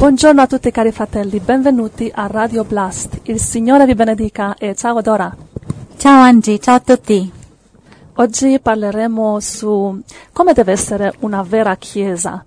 Buongiorno 0.00 0.40
a 0.40 0.46
tutti 0.46 0.70
cari 0.70 0.92
fratelli, 0.92 1.40
benvenuti 1.40 2.10
a 2.12 2.26
Radio 2.26 2.64
Blast. 2.64 3.20
Il 3.24 3.38
Signore 3.38 3.84
vi 3.84 3.94
benedica 3.94 4.54
e 4.56 4.74
ciao 4.74 5.02
Dora. 5.02 5.30
Ciao 5.98 6.22
Angie, 6.22 6.58
ciao 6.58 6.76
a 6.76 6.80
tutti. 6.80 7.30
Oggi 8.14 8.58
parleremo 8.60 9.38
su 9.40 10.00
come 10.32 10.54
deve 10.54 10.72
essere 10.72 11.12
una 11.18 11.42
vera 11.42 11.76
chiesa 11.76 12.42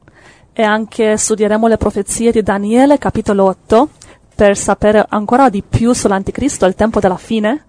e 0.51 0.63
anche 0.63 1.15
studieremo 1.15 1.67
le 1.67 1.77
profezie 1.77 2.31
di 2.31 2.41
Daniele 2.41 2.97
capitolo 2.97 3.43
8 3.43 3.89
per 4.33 4.57
sapere 4.57 5.05
ancora 5.07 5.49
di 5.49 5.61
più 5.61 5.93
sull'anticristo 5.93 6.65
e 6.65 6.69
il 6.69 6.75
tempo 6.75 6.99
della 6.99 7.17
fine. 7.17 7.65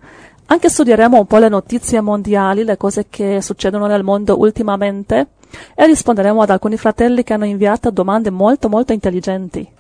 Anche 0.47 0.71
studieremo 0.71 1.19
un 1.19 1.27
po' 1.27 1.37
le 1.37 1.51
notizie 1.51 2.01
mondiali, 2.01 2.65
le 2.65 2.79
cose 2.79 3.09
che 3.11 3.43
succedono 3.43 3.87
nel 3.87 4.03
mondo 4.03 4.39
ultimamente 4.39 5.27
e 5.75 5.87
risponderemo 5.87 6.41
ad 6.41 6.49
alcuni 6.49 6.79
fratelli 6.79 7.23
che 7.23 7.35
hanno 7.35 7.45
inviato 7.45 7.91
domande 7.91 8.31
molto 8.31 8.71
molto 8.71 8.95
intelligenti. 8.95 9.74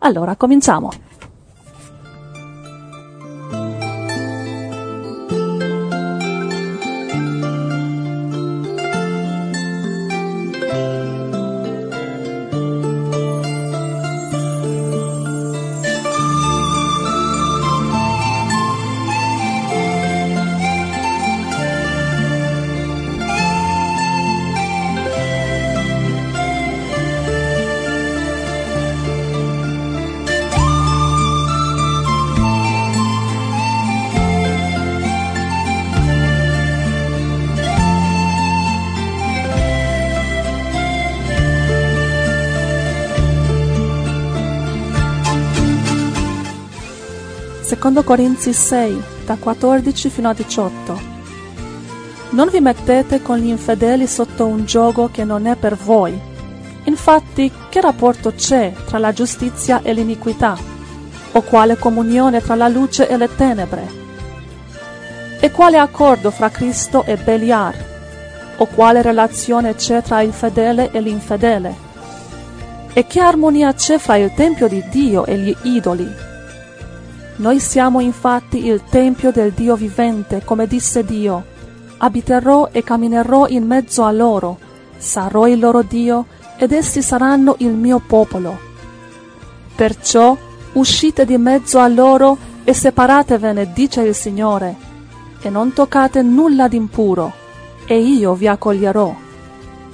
Allora, 0.00 0.36
cominciamo. 0.36 0.90
Secondo 47.86 48.02
Corinzi 48.02 48.52
6, 48.52 49.02
da 49.26 49.36
14 49.36 50.10
fino 50.10 50.28
a 50.28 50.34
18. 50.34 51.00
Non 52.30 52.48
vi 52.48 52.58
mettete 52.58 53.22
con 53.22 53.38
gli 53.38 53.46
infedeli 53.46 54.08
sotto 54.08 54.44
un 54.44 54.64
gioco 54.64 55.08
che 55.12 55.22
non 55.22 55.46
è 55.46 55.54
per 55.54 55.76
voi. 55.76 56.18
Infatti, 56.82 57.48
che 57.68 57.80
rapporto 57.80 58.32
c'è 58.32 58.72
tra 58.86 58.98
la 58.98 59.12
giustizia 59.12 59.82
e 59.84 59.92
l'iniquità? 59.92 60.58
O 61.30 61.42
quale 61.42 61.76
comunione 61.76 62.42
tra 62.42 62.56
la 62.56 62.66
luce 62.66 63.08
e 63.08 63.16
le 63.16 63.32
tenebre? 63.32 63.88
E 65.38 65.52
quale 65.52 65.78
accordo 65.78 66.32
fra 66.32 66.50
Cristo 66.50 67.04
e 67.04 67.16
Beliar? 67.16 67.76
O 68.56 68.66
quale 68.66 69.00
relazione 69.00 69.76
c'è 69.76 70.02
tra 70.02 70.22
il 70.22 70.32
fedele 70.32 70.90
e 70.90 71.00
l'infedele? 71.00 71.72
E 72.92 73.06
che 73.06 73.20
armonia 73.20 73.72
c'è 73.74 73.98
fra 73.98 74.16
il 74.16 74.32
Tempio 74.34 74.66
di 74.66 74.82
Dio 74.90 75.24
e 75.24 75.38
gli 75.38 75.56
idoli? 75.62 76.25
Noi 77.36 77.60
siamo 77.60 78.00
infatti 78.00 78.66
il 78.66 78.82
Tempio 78.88 79.30
del 79.30 79.52
Dio 79.52 79.76
vivente, 79.76 80.42
come 80.42 80.66
disse 80.66 81.04
Dio. 81.04 81.44
Abiterò 81.98 82.68
e 82.72 82.82
camminerò 82.82 83.46
in 83.48 83.66
mezzo 83.66 84.04
a 84.04 84.10
loro, 84.10 84.58
sarò 84.96 85.46
il 85.46 85.58
loro 85.58 85.82
Dio, 85.82 86.26
ed 86.56 86.72
essi 86.72 87.02
saranno 87.02 87.56
il 87.58 87.72
mio 87.72 88.00
popolo. 88.06 88.58
Perciò 89.74 90.34
uscite 90.72 91.26
di 91.26 91.36
mezzo 91.36 91.78
a 91.78 91.88
loro 91.88 92.38
e 92.64 92.72
separatevene, 92.72 93.70
dice 93.74 94.00
il 94.00 94.14
Signore, 94.14 94.74
e 95.42 95.50
non 95.50 95.74
toccate 95.74 96.22
nulla 96.22 96.68
d'impuro, 96.68 97.32
e 97.84 97.98
io 97.98 98.34
vi 98.34 98.48
accoglierò. 98.48 99.14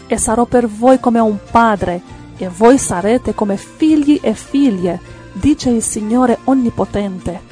E 0.07 0.17
sarò 0.17 0.45
per 0.45 0.69
voi 0.69 1.01
come 1.01 1.19
un 1.19 1.39
padre, 1.51 2.01
e 2.37 2.49
voi 2.49 2.79
sarete 2.79 3.35
come 3.35 3.57
figli 3.57 4.21
e 4.23 4.33
figlie, 4.35 5.01
dice 5.43 5.71
il 5.71 5.83
Signore 5.83 6.39
Onnipotente. 6.45 7.52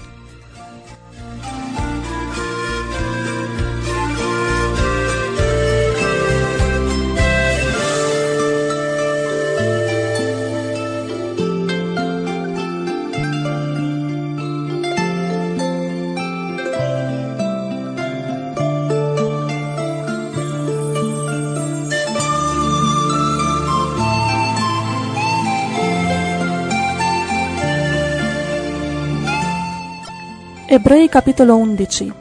Ebrei 30.72 31.08
capitolo 31.08 31.56
11, 31.56 32.12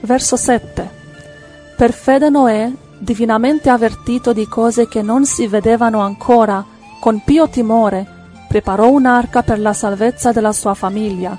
verso 0.00 0.36
7. 0.36 0.90
Per 1.78 1.94
fede 1.94 2.28
Noè, 2.28 2.70
divinamente 2.98 3.70
avvertito 3.70 4.34
di 4.34 4.46
cose 4.46 4.86
che 4.86 5.00
non 5.00 5.24
si 5.24 5.46
vedevano 5.46 6.00
ancora, 6.00 6.62
con 7.00 7.22
pio 7.24 7.48
timore, 7.48 8.06
preparò 8.48 8.90
un'arca 8.90 9.42
per 9.42 9.58
la 9.60 9.72
salvezza 9.72 10.30
della 10.30 10.52
sua 10.52 10.74
famiglia. 10.74 11.38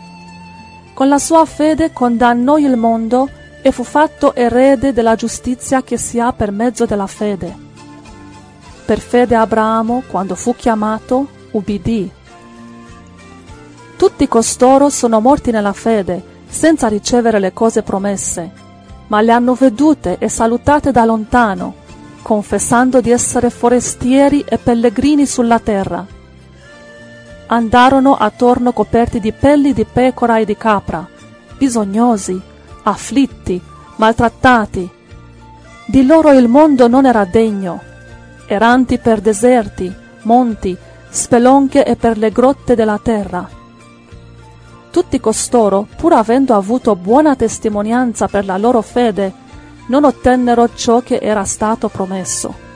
Con 0.95 1.07
la 1.07 1.19
sua 1.19 1.45
fede 1.45 1.93
condannò 1.93 2.57
il 2.57 2.75
mondo 2.75 3.29
e 3.61 3.71
fu 3.71 3.83
fatto 3.83 4.33
erede 4.33 4.93
della 4.93 5.13
giustizia 5.13 5.83
che 5.83 5.97
si 5.99 6.19
ha 6.19 6.33
per 6.33 6.49
mezzo 6.49 6.87
della 6.87 7.05
fede. 7.05 7.55
Per 8.83 8.99
fede 8.99 9.35
Abramo, 9.35 10.01
quando 10.07 10.33
fu 10.33 10.55
chiamato, 10.55 11.27
ubbidì. 11.51 12.11
Tutti 13.95 14.27
costoro 14.27 14.89
sono 14.89 15.19
morti 15.19 15.51
nella 15.51 15.73
fede, 15.73 16.33
senza 16.47 16.87
ricevere 16.87 17.39
le 17.39 17.53
cose 17.53 17.83
promesse, 17.83 18.51
ma 19.07 19.21
le 19.21 19.31
hanno 19.31 19.53
vedute 19.53 20.17
e 20.19 20.29
salutate 20.29 20.91
da 20.91 21.05
lontano, 21.05 21.85
confessando 22.21 23.01
di 23.01 23.11
essere 23.11 23.49
forestieri 23.49 24.43
e 24.47 24.57
pellegrini 24.57 25.25
sulla 25.25 25.59
terra. 25.59 26.05
Andarono 27.47 28.15
attorno 28.15 28.73
coperti 28.73 29.19
di 29.19 29.31
pelli 29.31 29.73
di 29.73 29.85
pecora 29.85 30.37
e 30.37 30.45
di 30.45 30.57
capra, 30.57 31.07
bisognosi, 31.57 32.39
afflitti, 32.83 33.61
maltrattati. 33.95 34.89
Di 35.85 36.05
loro 36.05 36.31
il 36.31 36.49
mondo 36.49 36.89
non 36.89 37.05
era 37.05 37.23
degno, 37.23 37.81
erranti 38.45 38.97
per 38.97 39.21
deserti, 39.21 39.93
monti, 40.23 40.75
spelonche 41.09 41.85
e 41.85 41.95
per 41.95 42.17
le 42.17 42.31
grotte 42.31 42.75
della 42.75 42.99
terra 43.01 43.56
tutti 44.97 45.19
costoro, 45.19 45.85
pur 45.95 46.13
avendo 46.13 46.55
avuto 46.55 46.95
buona 46.95 47.35
testimonianza 47.35 48.27
per 48.27 48.45
la 48.45 48.57
loro 48.57 48.81
fede, 48.81 49.31
non 49.89 50.05
ottennero 50.05 50.73
ciò 50.73 51.01
che 51.01 51.19
era 51.21 51.43
stato 51.43 51.87
promesso. 51.87 52.66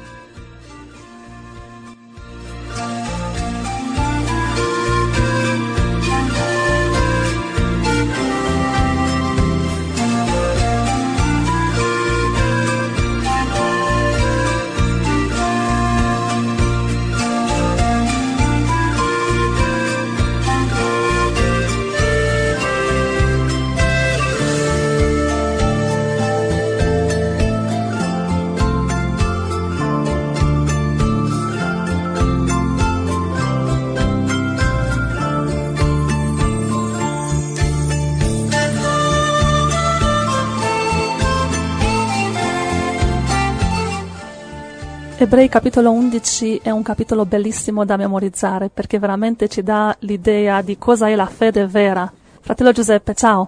Ebrei 45.22 45.50
capitolo 45.50 45.92
11 45.92 46.62
è 46.64 46.72
un 46.72 46.82
capitolo 46.82 47.28
bellissimo 47.28 47.86
da 47.86 47.96
memorizzare 47.96 48.72
perché 48.74 48.98
veramente 48.98 49.48
ci 49.50 49.62
dà 49.62 49.96
l'idea 50.00 50.64
di 50.64 50.80
cosa 50.80 51.10
è 51.10 51.16
la 51.16 51.28
fede 51.28 51.68
vera. 51.68 52.12
Fratello 52.40 52.72
Giuseppe, 52.72 53.14
ciao. 53.14 53.48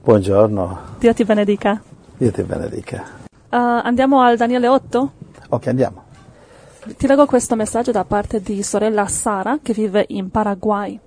Buongiorno. 0.00 0.78
Dio 1.00 1.12
ti 1.12 1.24
benedica. 1.24 1.82
Dio 2.16 2.30
ti 2.30 2.42
benedica. 2.42 3.02
Uh, 3.50 3.56
andiamo 3.82 4.20
al 4.20 4.36
Daniele 4.36 4.68
8? 4.68 5.12
Ok, 5.48 5.66
andiamo. 5.66 6.04
Ti 6.96 7.06
leggo 7.08 7.26
questo 7.26 7.56
messaggio 7.56 7.90
da 7.90 8.04
parte 8.04 8.40
di 8.40 8.62
sorella 8.62 9.08
Sara 9.08 9.58
che 9.60 9.72
vive 9.72 10.04
in 10.10 10.30
Paraguay. 10.30 11.00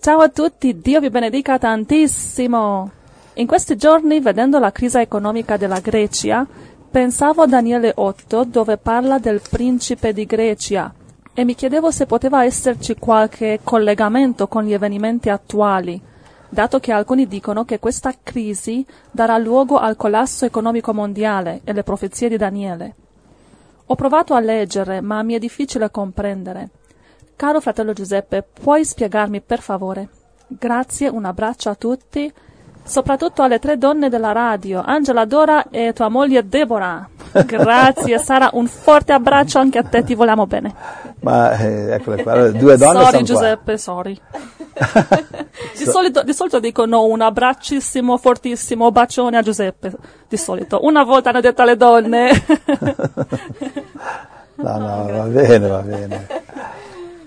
Ciao 0.00 0.18
a 0.18 0.28
tutti, 0.30 0.80
Dio 0.80 0.98
vi 0.98 1.10
benedica 1.10 1.58
tantissimo. 1.58 2.90
In 3.34 3.46
questi 3.46 3.76
giorni, 3.76 4.18
vedendo 4.18 4.58
la 4.58 4.72
crisi 4.72 4.98
economica 4.98 5.56
della 5.56 5.78
Grecia, 5.78 6.44
pensavo 6.90 7.42
a 7.42 7.46
Daniele 7.46 7.92
8 7.94 8.44
dove 8.44 8.76
parla 8.76 9.18
del 9.18 9.40
principe 9.48 10.12
di 10.12 10.26
Grecia 10.26 10.92
e 11.32 11.44
mi 11.44 11.54
chiedevo 11.54 11.92
se 11.92 12.06
poteva 12.06 12.44
esserci 12.44 12.96
qualche 12.96 13.60
collegamento 13.62 14.48
con 14.48 14.64
gli 14.64 14.74
avvenimenti 14.74 15.30
attuali, 15.30 16.00
dato 16.48 16.80
che 16.80 16.90
alcuni 16.90 17.28
dicono 17.28 17.64
che 17.64 17.78
questa 17.78 18.12
crisi 18.20 18.84
darà 19.10 19.38
luogo 19.38 19.78
al 19.78 19.94
collasso 19.94 20.44
economico 20.44 20.92
mondiale 20.92 21.60
e 21.62 21.72
le 21.72 21.84
profezie 21.84 22.28
di 22.28 22.36
Daniele. 22.36 22.94
Ho 23.86 23.94
provato 23.94 24.34
a 24.34 24.40
leggere, 24.40 25.00
ma 25.00 25.22
mi 25.22 25.34
è 25.34 25.38
difficile 25.38 25.90
comprendere. 25.90 26.70
Caro 27.36 27.60
fratello 27.60 27.92
Giuseppe, 27.92 28.42
puoi 28.42 28.84
spiegarmi 28.84 29.40
per 29.40 29.60
favore? 29.60 30.08
Grazie, 30.48 31.08
un 31.08 31.24
abbraccio 31.24 31.70
a 31.70 31.74
tutti, 31.76 32.32
soprattutto 32.90 33.42
alle 33.42 33.60
tre 33.60 33.78
donne 33.78 34.08
della 34.08 34.32
radio, 34.32 34.82
Angela, 34.84 35.24
Dora 35.24 35.70
e 35.70 35.92
tua 35.92 36.08
moglie 36.08 36.48
Deborah. 36.48 37.08
Grazie 37.46 38.18
Sara, 38.18 38.50
un 38.54 38.66
forte 38.66 39.12
abbraccio 39.12 39.60
anche 39.60 39.78
a 39.78 39.84
te, 39.84 40.02
ti 40.02 40.16
vogliamo 40.16 40.48
bene. 40.48 40.74
Ma 41.20 41.52
eh, 41.56 41.92
eccole 41.94 42.20
qua, 42.24 42.50
due 42.50 42.76
donne 42.76 43.04
sorry 43.04 43.10
sono 43.12 43.22
Giuseppe, 43.22 43.78
sorry. 43.78 44.20
di, 45.78 45.84
solito, 45.84 46.24
di 46.24 46.32
solito 46.32 46.58
dicono 46.58 47.04
un 47.04 47.20
abbraccissimo, 47.20 48.16
fortissimo 48.16 48.90
bacione 48.90 49.36
a 49.36 49.42
Giuseppe, 49.42 49.92
di 50.26 50.36
solito. 50.36 50.80
Una 50.82 51.04
volta 51.04 51.30
hanno 51.30 51.40
detto 51.40 51.62
alle 51.62 51.76
donne. 51.76 52.30
No, 54.62 54.76
no, 54.76 55.06
va 55.10 55.22
bene, 55.22 55.68
va 55.68 55.80
bene. 55.80 56.26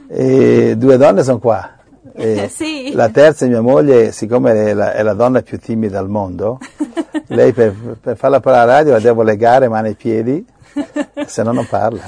E 0.08 0.76
due 0.78 0.98
donne 0.98 1.24
sono 1.24 1.40
qua. 1.40 1.68
E 2.16 2.50
Sì. 2.54 2.92
La 2.94 3.10
terza 3.10 3.46
è 3.46 3.48
mia 3.48 3.62
moglie, 3.62 4.12
siccome 4.12 4.70
è 4.70 4.74
la, 4.74 4.94
è 4.94 5.02
la 5.04 5.14
donna 5.14 5.42
più 5.42 5.58
timida 5.60 6.00
al 6.00 6.10
mondo, 6.10 6.60
lei 7.28 7.52
per, 7.54 7.74
per 8.00 8.18
farla 8.18 8.40
parlare 8.40 8.64
alla 8.64 8.74
radio 8.78 8.92
la 8.94 9.00
devo 9.00 9.24
legare 9.24 9.68
mani 9.68 9.90
e 9.90 9.94
piedi, 9.96 10.46
se 11.26 11.44
no 11.44 11.52
non 11.52 11.68
parla. 11.68 12.04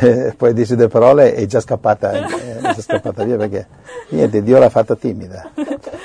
E 0.00 0.34
poi 0.36 0.52
dice 0.52 0.76
due 0.76 0.88
parole 0.88 1.34
e 1.34 1.42
è 1.42 1.46
già 1.46 1.60
scappata, 1.60 2.12
è 2.12 2.60
già 2.60 2.80
scappata 2.80 3.24
via 3.24 3.36
perché 3.36 3.66
niente, 4.10 4.42
Dio 4.42 4.58
l'ha 4.58 4.68
fatta 4.68 4.94
timida. 4.94 5.50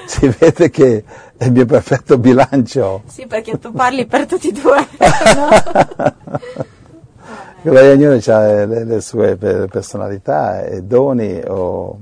Si 0.06 0.28
vede 0.40 0.70
che 0.70 1.04
è 1.36 1.46
il 1.46 1.52
mio 1.52 1.66
perfetto 1.66 2.18
bilancio. 2.18 3.04
Sì, 3.08 3.26
perché 3.26 3.60
tu 3.60 3.72
parli 3.72 4.06
per 4.06 4.26
tutti 4.26 4.50
e 4.50 4.52
due. 4.54 4.88
Lei 7.64 7.92
ognuno 7.92 8.20
ha 8.26 8.66
le, 8.66 8.84
le 8.84 9.02
sue 9.02 9.38
pe- 9.38 9.68
personalità 9.68 10.64
e 10.64 10.84
doni 10.84 11.42
o, 11.48 11.98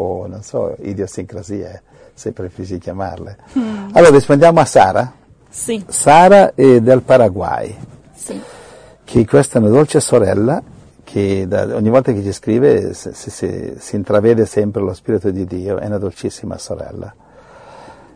o, 0.00 0.26
non 0.26 0.42
so, 0.42 0.74
idiosincrasie, 0.80 1.82
se 2.14 2.32
preferisci 2.32 2.78
chiamarle. 2.78 3.36
Allora 3.92 4.10
rispondiamo 4.10 4.60
a 4.60 4.64
Sara. 4.64 5.12
sì, 5.48 5.84
Sara 5.88 6.54
è 6.54 6.80
del 6.80 7.02
Paraguay, 7.02 7.76
sì. 8.14 8.40
che 9.04 9.26
questa 9.26 9.58
è 9.58 9.62
una 9.62 9.70
dolce 9.70 10.00
sorella 10.00 10.62
che 11.04 11.46
da- 11.48 11.74
ogni 11.74 11.88
volta 11.88 12.12
che 12.12 12.22
ci 12.22 12.32
scrive 12.32 12.92
si, 12.92 13.10
si- 13.14 13.74
si- 13.78 13.96
intravede 13.96 14.44
sempre 14.46 14.82
lo 14.82 14.92
Spirito 14.92 15.30
di 15.30 15.44
Dio, 15.46 15.78
è 15.78 15.86
una 15.86 15.98
dolcissima 15.98 16.58
sorella. 16.58 17.12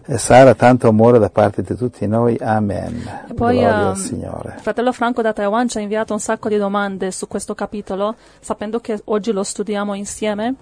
E 0.04 0.18
Sara, 0.18 0.54
tanto 0.54 0.88
amore 0.88 1.18
da 1.20 1.30
parte 1.30 1.62
di 1.62 1.74
tutti 1.76 2.06
noi, 2.08 2.36
Amen. 2.40 3.26
E 3.30 3.34
poi 3.34 3.58
Gloria 3.58 3.88
al 3.90 3.96
Signore. 3.96 4.54
il 4.56 4.60
fratello 4.60 4.92
Franco 4.92 5.22
da 5.22 5.32
Taiwan 5.32 5.68
ci 5.68 5.78
ha 5.78 5.80
inviato 5.80 6.12
un 6.12 6.18
sacco 6.18 6.48
di 6.48 6.56
domande 6.58 7.12
su 7.12 7.28
questo 7.28 7.54
capitolo, 7.54 8.16
sapendo 8.40 8.80
che 8.80 9.00
oggi 9.04 9.30
lo 9.32 9.42
studiamo 9.44 9.94
insieme. 9.94 10.54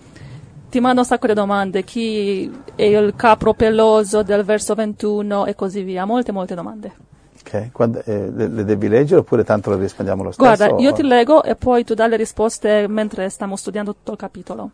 Ti 0.70 0.78
mando 0.78 1.00
un 1.00 1.06
sacco 1.06 1.26
di 1.26 1.34
domande, 1.34 1.82
chi 1.82 2.48
è 2.76 2.82
il 2.84 3.14
capro 3.16 3.54
peloso 3.54 4.22
del 4.22 4.44
verso 4.44 4.74
21 4.74 5.46
e 5.46 5.54
così 5.56 5.82
via, 5.82 6.04
molte 6.04 6.30
molte 6.30 6.54
domande. 6.54 6.92
Ok, 7.40 7.72
quando- 7.72 8.02
eh, 8.04 8.30
le, 8.30 8.46
le 8.48 8.64
devi 8.64 8.86
leggere 8.86 9.20
oppure 9.20 9.42
tanto 9.42 9.70
le 9.70 9.78
rispondiamo 9.78 10.22
lo 10.22 10.30
stesso? 10.30 10.46
Guarda, 10.46 10.80
io 10.80 10.90
o- 10.90 10.94
ti 10.94 11.02
leggo 11.02 11.42
e 11.42 11.56
poi 11.56 11.82
tu 11.84 11.94
dai 11.94 12.08
le 12.08 12.16
risposte 12.16 12.86
mentre 12.86 13.28
stiamo 13.30 13.56
studiando 13.56 13.94
tutto 13.94 14.12
il 14.12 14.18
capitolo. 14.18 14.70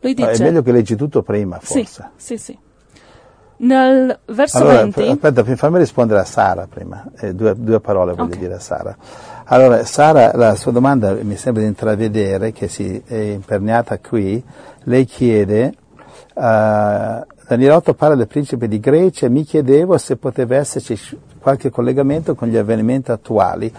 Lui 0.00 0.14
No, 0.14 0.26
dice... 0.28 0.42
è 0.42 0.46
meglio 0.46 0.62
che 0.62 0.72
leggi 0.72 0.96
tutto 0.96 1.22
prima, 1.22 1.58
sì, 1.60 1.84
forse. 1.84 2.10
sì, 2.16 2.38
sì. 2.38 2.58
Nel 3.60 4.16
verso 4.26 4.58
Allora, 4.58 4.80
20... 4.82 5.02
f- 5.04 5.10
aspetta, 5.10 5.56
fammi 5.56 5.78
rispondere 5.78 6.20
a 6.20 6.24
Sara 6.24 6.66
prima, 6.68 7.04
eh, 7.18 7.34
due, 7.34 7.54
due 7.56 7.80
parole 7.80 8.14
voglio 8.14 8.34
Ok. 8.34 8.38
dire 8.38 8.54
a 8.54 8.60
Sara. 8.60 8.96
Allora, 9.50 9.82
Sara, 9.86 10.32
la 10.34 10.54
sua 10.56 10.72
domanda 10.72 11.14
mi 11.22 11.36
sembra 11.36 11.62
di 11.62 11.68
intravedere 11.68 12.52
che 12.52 12.68
si 12.68 13.02
è 13.06 13.16
imperniata 13.16 13.98
qui, 13.98 14.44
lei 14.80 15.06
chiede, 15.06 15.72
uh, 16.34 16.42
Daniele 17.46 17.72
8 17.72 17.94
parla 17.94 18.14
del 18.14 18.26
principe 18.26 18.68
di 18.68 18.78
Grecia 18.78 19.26
mi 19.30 19.44
chiedevo 19.44 19.96
se 19.96 20.16
poteva 20.16 20.56
esserci 20.56 20.98
qualche 21.38 21.70
collegamento 21.70 22.34
con 22.34 22.48
gli 22.48 22.58
avvenimenti 22.58 23.10
attuali. 23.10 23.72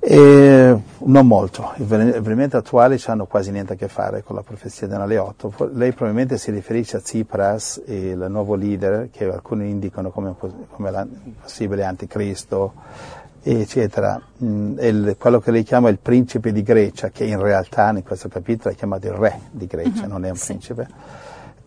E 0.00 0.76
non 0.96 1.26
molto, 1.26 1.72
i 1.76 1.82
avven- 1.82 2.14
avvenimenti 2.14 2.56
attuali 2.56 2.98
hanno 3.04 3.26
quasi 3.26 3.50
niente 3.50 3.74
a 3.74 3.76
che 3.76 3.88
fare 3.88 4.22
con 4.22 4.34
la 4.34 4.42
profezia 4.42 4.86
di 4.86 4.94
Daniele 4.94 5.18
8. 5.18 5.50
For- 5.50 5.70
Lei 5.74 5.92
probabilmente 5.92 6.38
si 6.38 6.50
riferisce 6.50 6.96
a 6.96 7.00
Tsipras, 7.00 7.82
il 7.84 8.24
nuovo 8.30 8.54
leader, 8.54 9.10
che 9.10 9.30
alcuni 9.30 9.68
indicano 9.68 10.10
come, 10.10 10.34
come 10.70 11.06
possibile 11.42 11.84
anticristo, 11.84 12.72
eccetera. 13.42 14.20
Mm, 14.44 14.78
il- 14.80 15.16
quello 15.18 15.40
che 15.40 15.50
lei 15.50 15.62
chiama 15.62 15.88
il 15.88 15.98
principe 15.98 16.52
di 16.52 16.62
Grecia, 16.62 17.08
che 17.10 17.24
in 17.24 17.40
realtà 17.40 17.90
in 17.90 18.02
questo 18.02 18.28
capitolo 18.28 18.74
è 18.74 18.76
chiamato 18.76 19.06
il 19.06 19.14
re 19.14 19.40
di 19.50 19.66
Grecia, 19.66 20.06
non 20.06 20.24
è 20.24 20.30
un 20.30 20.36
sì. 20.36 20.46
principe. 20.46 20.88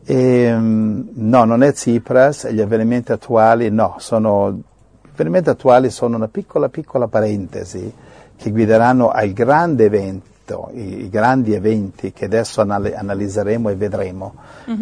E, 0.03 0.51
mm, 0.53 1.01
no, 1.13 1.43
non 1.43 1.63
è 1.63 1.71
Tsipras, 1.73 2.49
gli 2.49 2.61
avvenimenti 2.61 3.11
attuali 3.11 3.69
no, 3.69 3.95
sono, 3.99 4.51
gli 4.51 5.09
avvenimenti 5.11 5.49
attuali 5.49 5.89
sono 5.89 6.15
una 6.15 6.27
piccola 6.27 6.69
piccola 6.69 7.07
parentesi 7.07 7.93
che 8.35 8.49
guideranno 8.49 9.09
al 9.09 9.31
grande 9.31 9.85
evento, 9.85 10.71
i, 10.73 11.03
i 11.03 11.09
grandi 11.09 11.53
eventi 11.53 12.11
che 12.11 12.25
adesso 12.25 12.61
anali- 12.61 12.93
analizzeremo 12.93 13.69
e 13.69 13.75
vedremo. 13.75 14.33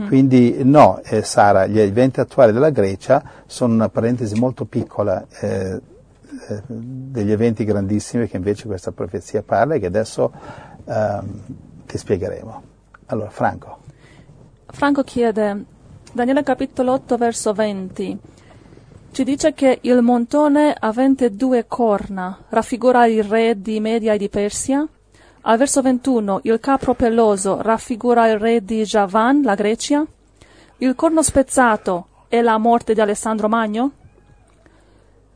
Quindi 0.08 0.64
no, 0.64 1.02
eh, 1.04 1.22
Sara, 1.24 1.66
gli 1.68 1.80
eventi 1.80 2.22
attuali 2.22 2.54
della 2.54 2.70
Grecia 2.70 3.22
sono 3.46 3.74
una 3.74 3.90
parentesi 3.90 4.36
molto 4.36 4.64
piccola 4.66 5.26
eh, 5.42 5.80
eh, 6.48 6.62
degli 6.68 7.32
eventi 7.32 7.64
grandissimi 7.64 8.28
che 8.28 8.38
invece 8.38 8.68
questa 8.68 8.92
profezia 8.92 9.42
parla 9.44 9.76
e 9.76 9.80
che 9.80 9.88
adesso 9.88 10.32
ehm, 10.86 11.42
ti 11.86 11.98
spiegheremo. 11.98 12.64
Allora, 13.08 13.30
Franco. 13.30 13.80
Franco 14.68 15.04
chiede, 15.04 15.66
Daniele 16.12 16.44
capitolo 16.44 16.94
8 16.94 17.18
verso 17.18 17.54
20, 17.54 18.19
ci 19.12 19.24
dice 19.24 19.54
che 19.54 19.80
il 19.81 20.02
montone 20.02 20.76
avente 20.78 21.36
due 21.36 21.66
corna 21.68 22.38
raffigura 22.50 23.08
il 23.08 23.24
re 23.24 23.60
di 23.60 23.80
Media 23.80 24.14
e 24.14 24.18
di 24.18 24.30
Persia. 24.30 24.88
Al 25.42 25.58
verso 25.58 25.81
21 25.81 26.42
il 26.44 26.60
capro 26.60 26.94
peloso 26.94 27.62
raffigura 27.62 28.28
il 28.30 28.38
re 28.38 28.64
di 28.64 28.84
Javan, 28.84 29.42
la 29.42 29.56
Grecia. 29.56 30.06
Il 30.78 30.96
corno 30.96 31.24
spezzato 31.24 32.08
è 32.28 32.42
la 32.42 32.58
morte 32.58 32.94
di 32.94 33.02
Alessandro 33.02 33.50
Magno. 33.50 33.92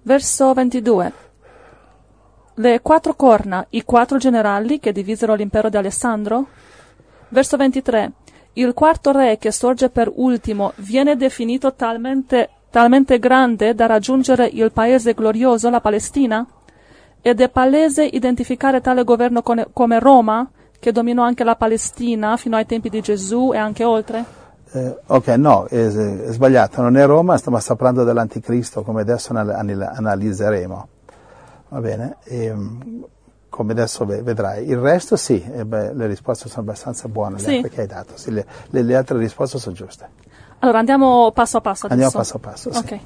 Verso 0.03 0.53
22 0.53 1.13
le 2.55 2.81
quattro 2.81 3.15
corna, 3.15 3.65
i 3.69 3.83
quattro 3.83 4.17
generali 4.17 4.79
che 4.79 4.91
divisero 4.91 5.33
l'impero 5.33 5.69
di 5.69 5.77
Alessandro. 5.77 6.47
Verso 7.29 7.57
23 7.57 8.11
il 8.55 8.73
quarto 8.75 9.11
re 9.11 9.39
che 9.39 9.51
sorge 9.51 9.89
per 9.89 10.11
ultimo 10.13 10.73
viene 10.75 11.15
definito 11.15 11.73
talmente, 11.73 12.49
talmente 12.69 13.17
grande 13.17 13.73
da 13.73 13.87
raggiungere 13.87 14.45
il 14.45 14.71
paese 14.71 15.15
glorioso, 15.15 15.71
la 15.71 15.81
Palestina? 15.81 16.45
Ed 17.19 17.41
è 17.41 17.49
palese 17.49 18.03
identificare 18.03 18.81
tale 18.81 19.03
governo 19.03 19.41
come, 19.41 19.99
Roma, 19.99 20.47
che 20.79 20.91
dominò 20.91 21.23
anche 21.23 21.43
la 21.43 21.55
Palestina 21.55 22.37
fino 22.37 22.55
ai 22.55 22.67
tempi 22.67 22.89
di 22.89 23.01
Gesù 23.01 23.51
e 23.53 23.57
anche 23.57 23.83
oltre? 23.83 24.42
Eh, 24.75 24.97
ok, 25.05 25.27
no, 25.37 25.65
è, 25.65 25.85
è 25.85 26.31
sbagliato, 26.31 26.81
non 26.81 26.97
è 26.97 27.05
Roma, 27.05 27.37
stiamo 27.37 27.59
sta 27.59 27.75
parlando 27.75 28.03
dell'anticristo, 28.03 28.81
come 28.81 29.01
adesso 29.01 29.31
anal- 29.31 29.51
anal- 29.51 29.91
analizzeremo. 29.93 30.87
Va 31.69 31.79
bene? 31.79 32.15
Ehm, 32.23 33.05
come 33.49 33.71
adesso 33.73 34.03
ve- 34.05 34.23
vedrai. 34.23 34.67
Il 34.67 34.77
resto 34.77 35.15
sì, 35.15 35.43
eh, 35.43 35.63
beh, 35.63 35.93
le 35.93 36.07
risposte 36.07 36.49
sono 36.49 36.61
abbastanza 36.63 37.07
buone, 37.07 37.35
le 37.35 37.41
Sì. 37.43 37.55
altre 37.55 37.69
che 37.69 37.81
hai 37.81 37.87
dato. 37.87 38.13
Sì, 38.15 38.31
le, 38.31 38.45
le- 38.71 38.81
le 38.81 38.95
altre 38.95 39.17
risposte 39.19 39.59
sono 39.59 39.75
giuste. 39.75 40.09
Allora 40.59 40.79
andiamo 40.79 41.31
passo 41.31 41.57
a 41.57 41.61
passo 41.61 41.85
adesso. 41.85 42.01
Andiamo 42.01 42.23
passo 42.23 42.37
a 42.37 42.39
passo. 42.39 42.73
Sì. 42.73 42.77
Ok. 42.79 42.99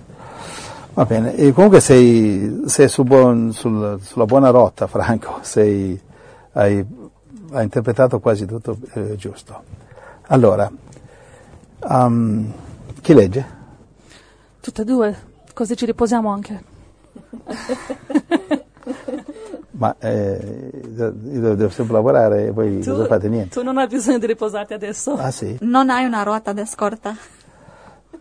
Va 0.93 1.05
bene, 1.05 1.35
e 1.35 1.51
comunque 1.51 1.81
sei, 1.81 2.61
sei 2.65 2.87
su 2.87 3.03
buon- 3.03 3.51
sul- 3.51 3.99
sulla 4.01 4.25
buona 4.25 4.49
rotta, 4.51 4.87
Franco, 4.87 5.39
sei, 5.41 5.99
hai, 6.53 6.83
hai 7.51 7.63
interpretato 7.63 8.19
quasi 8.19 8.45
tutto 8.45 8.77
eh, 8.93 9.15
giusto. 9.17 9.61
Allora, 10.27 10.71
um, 11.79 12.51
chi 13.01 13.13
legge? 13.13 13.55
Tutte 14.59 14.81
e 14.81 14.85
due, 14.85 15.17
così 15.53 15.75
ci 15.75 15.85
riposiamo 15.85 16.29
anche. 16.29 16.63
Ma 19.71 19.95
eh, 19.99 20.71
io 20.95 21.55
devo, 21.55 21.69
sempre 21.69 21.93
lavorare 21.93 22.45
e 22.47 22.51
voi 22.51 22.79
Tu, 22.79 22.91
cosa 22.91 23.05
fate? 23.05 23.29
Niente. 23.29 23.49
tu 23.49 23.61
non 23.63 23.77
hai 23.77 23.87
bisogno 23.87 24.17
di 24.17 24.25
riposarti 24.25 24.73
adesso. 24.73 25.13
Ah 25.13 25.29
sì? 25.29 25.55
Non 25.61 25.89
hai 25.91 26.05
una 26.05 26.23
ruota 26.23 26.51
da 26.51 26.65
scorta? 26.65 27.15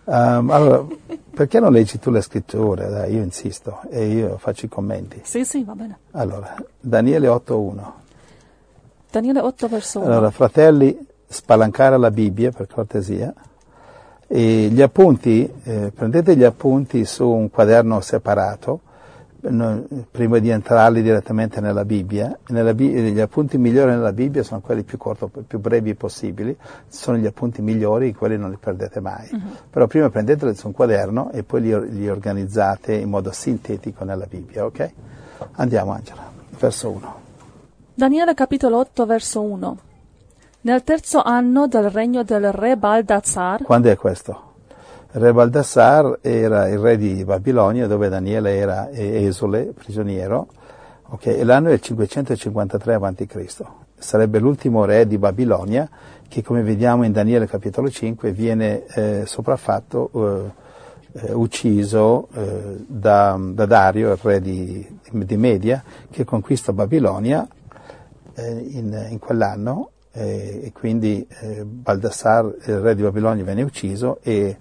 Ehm, 0.09 0.51
allora, 0.51 0.87
perché 1.35 1.59
non 1.59 1.73
leggi 1.73 1.99
tu 1.99 2.11
le 2.11 2.21
scritture? 2.21 2.89
Dai, 2.89 3.15
io 3.15 3.23
insisto 3.23 3.81
e 3.91 4.07
io 4.07 4.39
faccio 4.39 4.67
i 4.67 4.69
commenti. 4.69 5.21
Sì, 5.25 5.45
sì, 5.45 5.65
va 5.65 5.75
bene. 5.75 5.99
Allora, 6.13 6.55
Daniele 6.79 7.27
8.1. 7.29 7.93
Daniele 9.11 9.41
8 9.41 9.69
verso 9.69 10.01
1. 10.01 10.07
Allora, 10.09 10.31
fratelli, 10.31 10.97
spalancare 11.27 11.99
la 11.99 12.11
Bibbia 12.11 12.51
per 12.51 12.67
cortesia. 12.67 13.33
E 14.29 14.69
gli 14.71 14.83
appunti, 14.83 15.51
eh, 15.65 15.93
prendete 15.95 16.37
gli 16.37 16.45
appunti 16.45 17.05
su 17.05 17.29
un 17.29 17.51
quaderno 17.51 18.01
separato, 18.01 18.81
prima 20.11 20.39
di 20.39 20.49
entrarli 20.49 21.03
direttamente 21.03 21.61
nella 21.61 21.85
Bibbia. 21.85 22.37
Nella 22.49 22.75
Bi- 22.75 22.91
gli 22.91 23.21
appunti 23.21 23.59
migliori 23.59 23.91
nella 23.91 24.13
Bibbia 24.13 24.43
sono 24.43 24.61
quelli 24.61 24.83
più, 24.83 24.99
corto, 24.99 25.31
più 25.47 25.61
brevi 25.61 25.95
possibili, 25.95 26.57
sono 26.89 27.17
gli 27.17 27.27
appunti 27.27 27.63
migliori, 27.63 28.13
quelli 28.13 28.37
non 28.37 28.51
li 28.51 28.57
perdete 28.59 29.01
mai. 29.01 29.29
Però 29.71 29.87
prima 29.87 30.11
prendeteli 30.11 30.55
su 30.55 30.67
un 30.67 30.73
quaderno 30.73 31.31
e 31.31 31.43
poi 31.43 31.61
li, 31.61 31.91
li 31.93 32.09
organizzate 32.09 32.95
in 32.95 33.09
modo 33.09 33.31
sintetico 33.31 34.05
nella 34.05 34.27
Bibbia, 34.27 34.65
ok? 34.65 34.91
Andiamo 35.53 35.93
Angela, 35.93 36.31
verso 36.59 36.91
1. 36.91 37.15
Daniele 37.95 38.35
capitolo 38.35 38.79
8 38.79 39.07
verso 39.07 39.43
1. 39.43 39.79
Nel 40.67 40.83
terzo 40.83 41.23
anno 41.23 41.69
del 41.69 41.91
regno 41.91 42.25
del 42.25 42.51
re 42.51 42.77
Baldazzar, 42.77 43.63
Quando 43.63 43.89
è 43.89 43.97
questo? 43.97 44.55
Il 45.13 45.21
re 45.21 45.33
Baldassar 45.33 46.19
era 46.23 46.67
il 46.67 46.81
re 46.81 46.97
di 46.97 47.25
Babilonia 47.25 47.87
dove 47.87 48.09
Daniele 48.09 48.57
era 48.57 48.91
esule, 48.91 49.67
prigioniero, 49.67 50.49
ok? 51.11 51.27
e 51.27 51.45
l'anno 51.45 51.69
è 51.69 51.75
il 51.75 51.81
553 51.81 52.95
a.C. 52.95 53.63
Sarebbe 53.97 54.41
l'ultimo 54.41 54.85
re 54.85 55.07
di 55.07 55.19
Babilonia 55.19 55.89
che 56.27 56.43
come 56.43 56.63
vediamo 56.63 57.05
in 57.05 57.13
Daniele 57.13 57.47
capitolo 57.47 57.89
5 57.89 58.33
viene 58.33 58.87
eh, 58.87 59.23
sopraffatto, 59.25 60.11
eh, 61.13 61.27
eh, 61.27 61.33
ucciso 61.33 62.27
eh, 62.35 62.85
da, 62.89 63.39
da 63.41 63.67
Dario, 63.67 64.11
il 64.11 64.19
re 64.21 64.41
di, 64.41 64.85
di 65.13 65.37
Media, 65.37 65.81
che 66.11 66.25
conquista 66.25 66.73
Babilonia 66.73 67.47
eh, 68.35 68.67
in, 68.69 69.07
in 69.11 69.21
quell'anno 69.21 69.91
eh, 70.17 70.61
e 70.65 70.73
quindi 70.73 71.27
eh, 71.41 71.65
Baldassar, 71.65 72.57
il 72.67 72.81
re 72.81 72.95
di 72.95 73.03
Babilonia, 73.03 73.45
viene 73.45 73.63
ucciso 73.63 74.19
e 74.23 74.57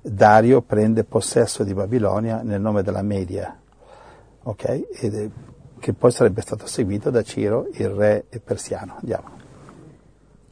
Dario 0.00 0.62
prende 0.62 1.04
possesso 1.04 1.62
di 1.62 1.74
Babilonia 1.74 2.40
nel 2.42 2.60
nome 2.60 2.82
della 2.82 3.02
Media, 3.02 3.54
ok? 4.42 4.86
Ed 4.92 5.30
che 5.78 5.92
poi 5.92 6.10
sarebbe 6.10 6.40
stato 6.40 6.66
seguito 6.66 7.10
da 7.10 7.22
Ciro, 7.22 7.68
il 7.72 7.90
re 7.90 8.24
persiano. 8.42 8.96
Andiamo. 8.98 9.28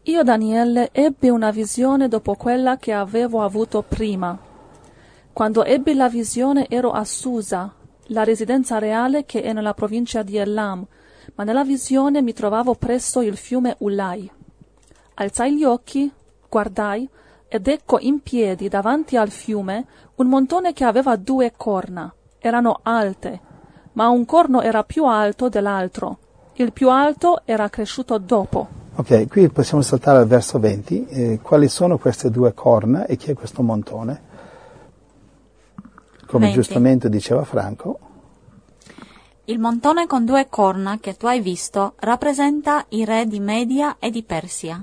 io 0.03 0.23
Daniele 0.23 0.91
ebbi 0.93 1.31
una 1.31 1.51
visione 1.51 2.09
dopo 2.09 2.35
quella 2.35 2.77
che 2.77 2.93
avevo 2.93 3.41
avuto 3.41 3.81
prima. 3.81 4.39
Quando 5.33 5.65
ebbi 5.65 5.95
la 5.95 6.11
visione 6.11 6.69
ero 6.69 6.91
a 6.91 7.05
Susa, 7.05 7.73
la 8.09 8.25
residenza 8.25 8.79
reale 8.79 9.25
che 9.25 9.41
è 9.41 9.55
nella 9.55 9.73
provincia 9.73 10.23
di 10.23 10.37
Elam, 10.37 10.87
ma 11.37 11.45
nella 11.45 11.65
visione 11.65 12.21
mi 12.21 12.35
trovavo 12.35 12.75
presso 12.75 13.23
il 13.23 13.39
fiume 13.39 13.77
Ulai. 13.79 14.31
Alzai 15.15 15.57
gli 15.57 15.65
occhi, 15.65 16.11
guardai, 16.49 17.09
ed 17.49 17.69
ecco 17.69 17.99
in 17.99 18.21
piedi 18.21 18.69
davanti 18.69 19.17
al 19.17 19.31
fiume 19.31 19.85
un 20.17 20.27
montone 20.27 20.73
che 20.73 20.85
aveva 20.85 21.17
due 21.17 21.53
corna. 21.55 22.13
Erano 22.39 22.81
alte, 22.83 23.41
ma 23.93 24.09
un 24.09 24.25
corno 24.25 24.63
era 24.63 24.85
più 24.85 25.05
alto 25.05 25.49
dell'altro. 25.49 26.19
Il 26.55 26.73
più 26.73 26.89
alto 26.89 27.43
era 27.45 27.69
cresciuto 27.69 28.19
dopo. 28.19 28.81
Ok, 28.95 29.29
qui 29.29 29.49
possiamo 29.49 29.83
saltare 29.83 30.19
al 30.19 30.27
verso 30.27 30.59
20. 30.59 31.07
Eh, 31.07 31.39
quali 31.43 31.69
sono 31.69 31.99
queste 31.99 32.31
due 32.31 32.55
corna 32.55 33.07
e 33.07 33.17
chi 33.17 33.31
è 33.31 33.35
questo 33.35 33.63
montone? 33.63 34.31
Come 36.27 36.47
20. 36.47 36.55
giustamente 36.55 37.09
diceva 37.09 37.45
Franco, 37.45 37.99
Il 39.45 39.59
montone 39.59 40.07
con 40.07 40.25
due 40.25 40.47
corna 40.49 40.99
che 40.99 41.17
tu 41.17 41.27
hai 41.27 41.41
visto 41.41 41.95
rappresenta 41.99 42.85
i 42.91 43.05
re 43.05 43.27
di 43.27 43.41
Media 43.41 43.97
e 43.99 44.11
di 44.11 44.23
Persia. 44.23 44.83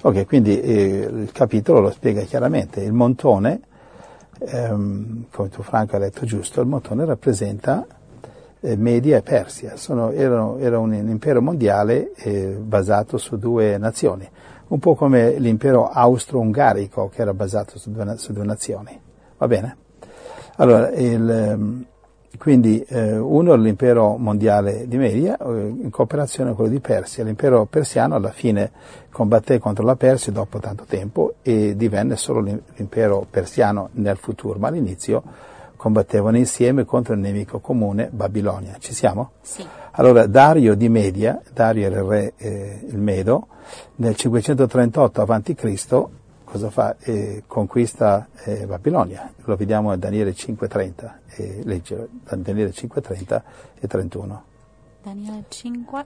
Ok, 0.00 0.26
quindi 0.26 0.60
eh, 0.60 1.08
il 1.12 1.30
capitolo 1.32 1.80
lo 1.80 1.90
spiega 1.90 2.22
chiaramente. 2.22 2.80
Il 2.80 2.92
montone, 2.92 3.60
ehm, 4.38 5.24
come 5.32 5.48
tu 5.48 5.62
Franco 5.62 5.96
hai 5.96 6.02
detto 6.02 6.24
giusto, 6.24 6.60
il 6.60 6.68
montone 6.68 7.04
rappresenta 7.04 7.84
eh, 8.60 8.76
Media 8.76 9.16
e 9.16 9.22
Persia. 9.22 9.76
Sono- 9.76 10.12
erano- 10.12 10.56
era 10.58 10.78
un, 10.78 10.92
un 10.92 11.08
impero 11.08 11.42
mondiale 11.42 12.12
eh, 12.14 12.56
basato 12.60 13.18
su 13.18 13.38
due 13.38 13.76
nazioni, 13.76 14.28
un 14.68 14.78
po' 14.78 14.94
come 14.94 15.36
l'impero 15.40 15.88
austro-ungarico 15.88 17.08
che 17.08 17.22
era 17.22 17.34
basato 17.34 17.76
su 17.76 17.90
due, 17.90 18.16
su 18.18 18.32
due 18.32 18.44
nazioni. 18.44 19.00
Va 19.36 19.48
bene? 19.48 19.76
Allora, 20.58 20.90
il, 20.90 21.28
ehm, 21.28 21.84
quindi 22.38 22.84
eh, 22.88 23.16
uno 23.16 23.52
è 23.52 23.56
l'impero 23.56 24.16
mondiale 24.16 24.86
di 24.86 24.96
Media 24.96 25.36
eh, 25.38 25.74
in 25.82 25.90
cooperazione 25.90 26.50
con 26.50 26.58
quello 26.60 26.70
di 26.72 26.80
Persia. 26.80 27.24
L'impero 27.24 27.64
persiano 27.64 28.14
alla 28.14 28.30
fine 28.30 28.70
combatté 29.18 29.58
contro 29.58 29.84
la 29.84 29.96
Persia 29.96 30.30
dopo 30.30 30.60
tanto 30.60 30.84
tempo 30.84 31.34
e 31.42 31.74
divenne 31.74 32.14
solo 32.14 32.38
l'im- 32.38 32.62
l'impero 32.76 33.26
persiano 33.28 33.88
nel 33.94 34.16
futuro, 34.16 34.60
ma 34.60 34.68
all'inizio 34.68 35.24
combattevano 35.74 36.36
insieme 36.36 36.84
contro 36.84 37.14
il 37.14 37.18
nemico 37.18 37.58
comune 37.58 38.10
Babilonia. 38.12 38.76
Ci 38.78 38.94
siamo? 38.94 39.32
Sì. 39.40 39.66
Allora, 39.92 40.28
Dario 40.28 40.76
di 40.76 40.88
Media, 40.88 41.42
Dario 41.52 41.86
era 41.86 41.96
il 41.98 42.04
re, 42.04 42.32
eh, 42.36 42.80
il 42.86 42.98
Medo, 42.98 43.48
nel 43.96 44.14
538 44.14 45.22
a.C., 45.22 46.04
cosa 46.44 46.70
fa? 46.70 46.94
Eh, 47.00 47.42
conquista 47.48 48.28
eh, 48.44 48.66
Babilonia. 48.66 49.32
Lo 49.46 49.56
vediamo 49.56 49.90
a 49.90 49.96
Daniele 49.96 50.30
5.30, 50.30 51.10
eh, 51.34 51.60
leggere, 51.64 52.06
Daniele 52.22 52.70
5.30 52.70 53.42
e 53.80 53.86
31. 53.88 54.42
Daniele 55.02 55.44
5. 55.48 56.04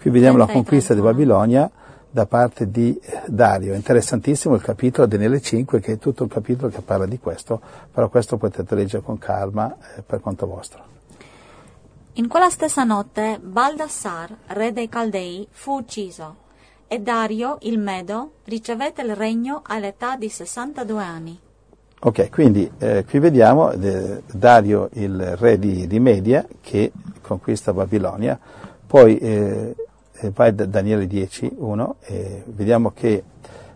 Qui 0.00 0.10
vediamo 0.10 0.38
la 0.38 0.44
30 0.44 0.62
conquista 0.62 0.94
di 0.94 1.00
31. 1.00 1.02
Babilonia 1.02 1.70
da 2.10 2.26
parte 2.26 2.70
di 2.70 2.98
Dario. 3.26 3.74
Interessantissimo 3.74 4.54
il 4.54 4.62
capitolo 4.62 5.06
Daniele 5.06 5.40
5, 5.40 5.80
che 5.80 5.92
è 5.92 5.98
tutto 5.98 6.24
il 6.24 6.30
capitolo 6.30 6.70
che 6.70 6.80
parla 6.80 7.06
di 7.06 7.18
questo, 7.18 7.60
però 7.90 8.08
questo 8.08 8.36
potete 8.36 8.74
leggere 8.74 9.02
con 9.02 9.18
calma 9.18 9.76
eh, 9.96 10.02
per 10.02 10.20
conto 10.20 10.46
vostro. 10.46 10.84
In 12.14 12.26
quella 12.26 12.50
stessa 12.50 12.82
notte 12.82 13.38
Baldassar, 13.40 14.36
re 14.48 14.72
dei 14.72 14.88
Caldei, 14.88 15.46
fu 15.50 15.76
ucciso 15.76 16.48
e 16.88 16.98
Dario, 16.98 17.58
il 17.62 17.78
Medo, 17.78 18.32
ricevette 18.44 19.02
il 19.02 19.14
regno 19.14 19.62
all'età 19.64 20.16
di 20.16 20.28
62 20.28 21.02
anni. 21.02 21.40
Ok, 22.00 22.30
quindi 22.30 22.68
eh, 22.78 23.04
qui 23.08 23.20
vediamo 23.20 23.70
eh, 23.70 24.22
Dario, 24.26 24.88
il 24.94 25.36
re 25.36 25.58
di, 25.58 25.86
di 25.86 26.00
Media, 26.00 26.44
che 26.60 26.90
conquista 27.20 27.72
Babilonia, 27.72 28.38
poi 28.86 29.18
eh, 29.18 29.76
vai 30.28 30.54
da 30.54 30.66
Daniele 30.66 31.06
10, 31.06 31.54
1, 31.56 31.96
e 32.02 32.42
vediamo 32.46 32.90
che 32.90 33.24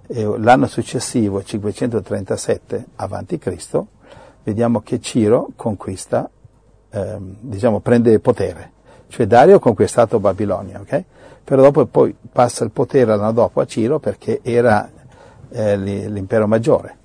eh, 0.06 0.38
l'anno 0.38 0.66
successivo, 0.66 1.42
537 1.42 2.86
avanti 2.96 3.38
Cristo, 3.38 3.88
vediamo 4.42 4.80
che 4.80 5.00
Ciro 5.00 5.48
conquista, 5.56 6.28
ehm, 6.90 7.36
diciamo, 7.40 7.80
prende 7.80 8.18
potere. 8.20 8.72
Cioè 9.08 9.26
Dario 9.26 9.56
ha 9.56 9.60
conquistato 9.60 10.20
Babilonia, 10.20 10.80
ok? 10.80 11.04
Però 11.44 11.62
dopo 11.62 11.86
poi 11.86 12.14
passa 12.32 12.64
il 12.64 12.70
potere 12.70 13.16
l'anno 13.16 13.32
dopo 13.32 13.60
a 13.60 13.66
Ciro 13.66 13.98
perché 13.98 14.40
era 14.42 14.90
eh, 15.50 15.76
li- 15.76 16.10
l'impero 16.10 16.46
maggiore. 16.46 16.98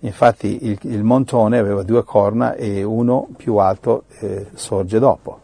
Infatti 0.00 0.66
il, 0.66 0.78
il 0.82 1.02
montone 1.02 1.58
aveva 1.58 1.82
due 1.82 2.04
corna 2.04 2.54
e 2.54 2.82
uno 2.82 3.26
più 3.36 3.56
alto 3.56 4.04
eh, 4.20 4.46
sorge 4.54 4.98
dopo. 4.98 5.40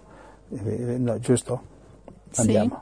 Eh, 0.50 0.98
no, 0.98 1.18
giusto? 1.18 1.60
Sì. 2.30 2.40
Andiamo. 2.40 2.81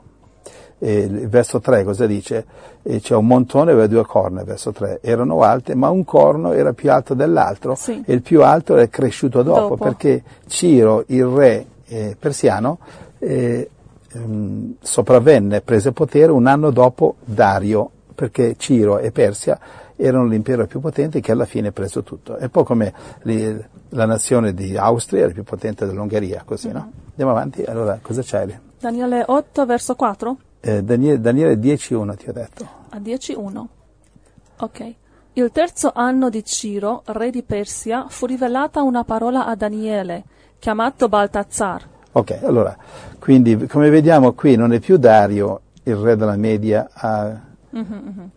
il 0.89 1.27
verso 1.29 1.59
3 1.59 1.83
cosa 1.83 2.05
dice? 2.07 2.45
E 2.81 2.99
c'è 2.99 3.15
un 3.15 3.27
montone 3.27 3.71
aveva 3.71 3.87
due 3.87 4.03
corna, 4.03 4.43
verso 4.43 4.71
3, 4.71 4.99
erano 5.01 5.41
alte, 5.43 5.75
ma 5.75 5.89
un 5.89 6.03
corno 6.03 6.53
era 6.53 6.73
più 6.73 6.91
alto 6.91 7.13
dell'altro 7.13 7.75
Sì. 7.75 8.01
e 8.05 8.13
il 8.13 8.21
più 8.21 8.43
alto 8.43 8.75
è 8.77 8.89
cresciuto 8.89 9.43
dopo, 9.43 9.75
Dopo. 9.75 9.83
perché 9.83 10.23
Ciro, 10.47 11.03
il 11.07 11.25
re 11.25 11.65
eh, 11.87 12.15
persiano, 12.19 12.79
eh, 13.19 13.69
ehm, 14.13 14.75
sopravvenne, 14.81 15.61
prese 15.61 15.91
potere 15.91 16.31
un 16.31 16.47
anno 16.47 16.71
dopo 16.71 17.15
Dario, 17.23 17.89
perché 18.15 18.55
Ciro 18.57 18.97
e 18.97 19.11
Persia 19.11 19.59
erano 19.95 20.25
l'impero 20.25 20.65
più 20.65 20.79
potente 20.79 21.19
che 21.21 21.31
alla 21.31 21.45
fine 21.45 21.67
ha 21.67 21.71
preso 21.71 22.01
tutto. 22.01 22.37
È 22.37 22.43
un 22.43 22.49
po' 22.49 22.63
come 22.63 22.91
li- 23.23 23.63
la 23.89 24.05
nazione 24.05 24.53
di 24.55 24.75
Austria, 24.77 25.27
la 25.27 25.33
più 25.33 25.43
potente 25.43 25.85
dell'Ungheria, 25.85 26.41
così, 26.43 26.71
no? 26.71 26.91
Andiamo 27.09 27.31
avanti, 27.31 27.63
allora 27.63 27.99
cosa 28.01 28.21
c'è? 28.23 28.47
Daniele 28.79 29.23
8 29.27 29.65
verso 29.67 29.93
4 29.95 30.37
Eh, 30.63 30.83
Daniele, 30.83 31.19
Daniele 31.19 31.55
10.1 31.57 32.15
ti 32.17 32.29
ho 32.29 32.33
detto. 32.33 32.67
a 32.89 32.97
10.1. 32.99 33.65
Ok. 34.59 34.93
Il 35.33 35.49
terzo 35.51 35.91
anno 35.95 36.29
di 36.29 36.43
Ciro, 36.43 37.01
re 37.05 37.29
di 37.31 37.41
Persia, 37.41 38.05
fu 38.09 38.25
rivelata 38.25 38.81
una 38.81 39.03
parola 39.03 39.45
a 39.47 39.55
Daniele, 39.55 40.23
chiamato 40.59 41.07
Baltazzar. 41.07 41.87
Ok, 42.13 42.39
allora, 42.43 42.75
quindi 43.17 43.65
come 43.67 43.89
vediamo 43.89 44.33
qui 44.33 44.55
non 44.57 44.73
è 44.73 44.79
più 44.79 44.97
Dario 44.97 45.61
il 45.83 45.95
re 45.95 46.17
della 46.17 46.35
Media 46.35 46.89
a 46.91 47.39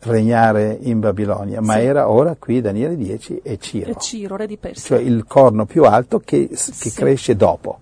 regnare 0.02 0.78
in 0.82 1.00
Babilonia, 1.00 1.60
ma 1.60 1.74
Sì. 1.74 1.80
era 1.80 2.08
ora 2.08 2.36
qui 2.38 2.60
Daniele 2.60 2.96
10 2.96 3.40
e 3.42 3.58
Ciro, 3.58 3.90
E 3.90 3.96
Ciro, 3.98 4.36
re 4.36 4.46
di 4.46 4.56
Persia. 4.56 4.96
cioè 4.96 5.04
il 5.04 5.24
corno 5.26 5.66
più 5.66 5.82
alto 5.84 6.20
che, 6.20 6.46
che 6.48 6.56
Sì. 6.56 6.92
cresce 6.92 7.34
dopo. 7.34 7.80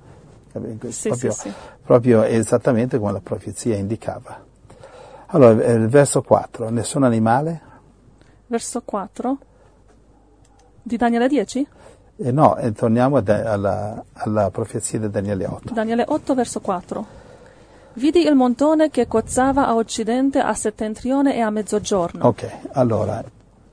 Sì, 0.89 1.09
proprio, 1.09 1.31
sì, 1.33 1.49
sì. 1.49 1.53
proprio 1.83 2.23
esattamente 2.25 2.99
come 2.99 3.13
la 3.13 3.21
profezia 3.21 3.77
indicava. 3.77 4.45
Allora, 5.27 5.63
eh, 5.63 5.73
il 5.73 5.89
verso 5.89 6.21
4, 6.21 6.69
nessun 6.69 7.05
animale? 7.05 7.61
Verso 8.47 8.83
4 8.85 9.39
di 10.83 10.97
Daniele 10.97 11.29
10? 11.29 11.67
Eh, 12.17 12.31
no, 12.31 12.57
eh, 12.57 12.73
torniamo 12.73 13.17
alla, 13.17 14.05
alla 14.13 14.51
profezia 14.51 14.99
di 14.99 15.09
Daniele 15.09 15.47
8. 15.47 15.73
Daniele 15.73 16.05
8, 16.07 16.35
verso 16.35 16.61
4. 16.61 17.21
Vidi 17.95 18.27
il 18.27 18.35
montone 18.35 18.91
che 18.91 19.07
cozzava 19.07 19.67
a 19.67 19.75
occidente, 19.75 20.39
a 20.39 20.55
settentrione 20.55 21.35
e 21.35 21.41
a 21.41 21.51
mezzogiorno. 21.51 22.27
Ok, 22.27 22.51
allora, 22.73 23.23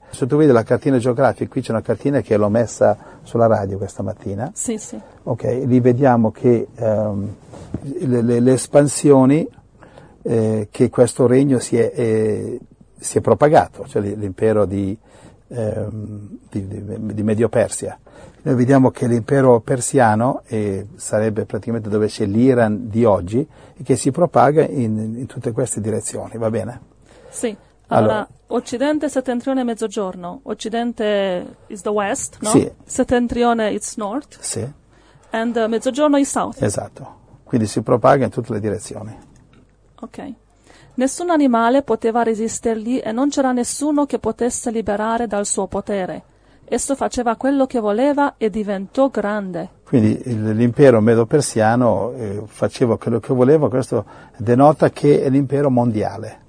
se 0.09 0.27
tu 0.27 0.37
vedi 0.37 0.51
la 0.51 0.63
cartina 0.63 0.97
geografica, 0.97 1.49
qui 1.49 1.61
c'è 1.61 1.71
una 1.71 1.81
cartina 1.81 2.21
che 2.21 2.35
l'ho 2.35 2.49
messa 2.49 2.97
sulla 3.23 3.47
radio 3.47 3.77
questa 3.77 4.03
mattina. 4.03 4.51
Sì, 4.53 4.77
sì. 4.77 4.99
Ok, 5.23 5.43
lì 5.65 5.79
vediamo 5.79 6.31
che 6.31 6.67
ehm, 6.75 7.35
le, 7.81 8.21
le- 8.21 8.39
le 8.39 8.53
espansioni 8.53 9.47
eh, 10.21 10.67
che 10.71 10.89
questo 10.89 11.27
regno 11.27 11.59
si 11.59 11.77
è, 11.77 11.91
eh, 11.93 12.59
si 12.97 13.17
è 13.17 13.21
propagato, 13.21 13.85
cioè 13.87 14.01
l'impero 14.01 14.65
di, 14.65 14.97
ehm, 15.47 16.37
di, 16.49 16.67
di- 16.67 17.13
di 17.13 17.23
Medio 17.23 17.49
Persia. 17.49 17.97
Noi 18.41 18.55
vediamo 18.55 18.89
che 18.89 19.05
l'impero 19.07 19.59
persiano 19.59 20.41
eh, 20.47 20.87
sarebbe 20.95 21.45
praticamente 21.45 21.89
dove 21.89 22.07
c'è 22.07 22.25
l'Iran 22.25 22.87
di 22.89 23.03
oggi 23.03 23.45
e 23.75 23.83
che 23.83 23.95
si 23.97 24.11
propaga 24.11 24.65
in, 24.65 25.15
in 25.17 25.25
tutte 25.25 25.51
queste 25.51 25.81
direzioni, 25.81 26.37
va 26.37 26.49
bene? 26.49 26.79
Sì. 27.29 27.55
Allora, 27.91 28.13
Allora. 28.13 28.27
occidente, 28.47 29.09
settentrione 29.09 29.61
e 29.61 29.63
mezzogiorno. 29.63 30.41
Occidente 30.43 31.55
is 31.67 31.81
the 31.81 31.89
west, 31.89 32.37
no? 32.41 32.49
Sì. 32.49 32.71
Settentrione 32.85 33.71
is 33.71 33.95
north 33.97 34.37
Sì, 34.39 34.67
and 35.31 35.55
uh, 35.55 35.67
mezzogiorno 35.67 36.17
is 36.17 36.29
south. 36.29 36.61
esatto. 36.61 37.17
Quindi 37.43 37.65
si 37.67 37.81
propaga 37.81 38.25
in 38.25 38.31
tutte 38.31 38.53
le 38.53 38.59
direzioni. 38.59 39.17
Ok. 40.01 40.33
Nessun 40.95 41.29
animale 41.31 41.81
poteva 41.81 42.21
resistergli 42.23 43.01
e 43.03 43.11
non 43.11 43.29
c'era 43.29 43.51
nessuno 43.53 44.05
che 44.05 44.19
potesse 44.19 44.69
liberare 44.69 45.25
dal 45.27 45.45
suo 45.45 45.65
potere. 45.67 46.23
Esso 46.65 46.95
faceva 46.95 47.35
quello 47.37 47.65
che 47.65 47.79
voleva 47.79 48.35
e 48.37 48.51
diventò 48.51 49.09
grande. 49.09 49.69
Quindi 49.83 50.21
l'impero 50.53 51.01
medo-persiano 51.01 52.11
eh, 52.13 52.41
faceva 52.45 52.97
quello 52.99 53.19
che 53.19 53.33
voleva, 53.33 53.67
questo 53.69 54.05
denota 54.37 54.91
che 54.91 55.23
è 55.23 55.29
l'impero 55.29 55.71
mondiale. 55.71 56.41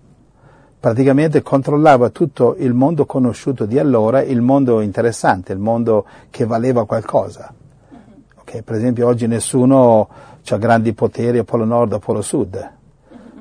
Praticamente 0.80 1.42
controllava 1.42 2.08
tutto 2.08 2.56
il 2.58 2.72
mondo 2.72 3.04
conosciuto 3.04 3.66
di 3.66 3.78
allora, 3.78 4.22
il 4.22 4.40
mondo 4.40 4.80
interessante, 4.80 5.52
il 5.52 5.58
mondo 5.58 6.06
che 6.30 6.46
valeva 6.46 6.86
qualcosa. 6.86 7.52
Ok, 8.36 8.62
Per 8.62 8.76
esempio 8.76 9.06
oggi 9.06 9.26
nessuno 9.26 10.08
ha 10.48 10.56
grandi 10.56 10.94
poteri 10.94 11.36
a 11.36 11.44
Polo 11.44 11.66
Nord 11.66 11.92
o 11.92 11.98
Polo 11.98 12.22
Sud, 12.22 12.70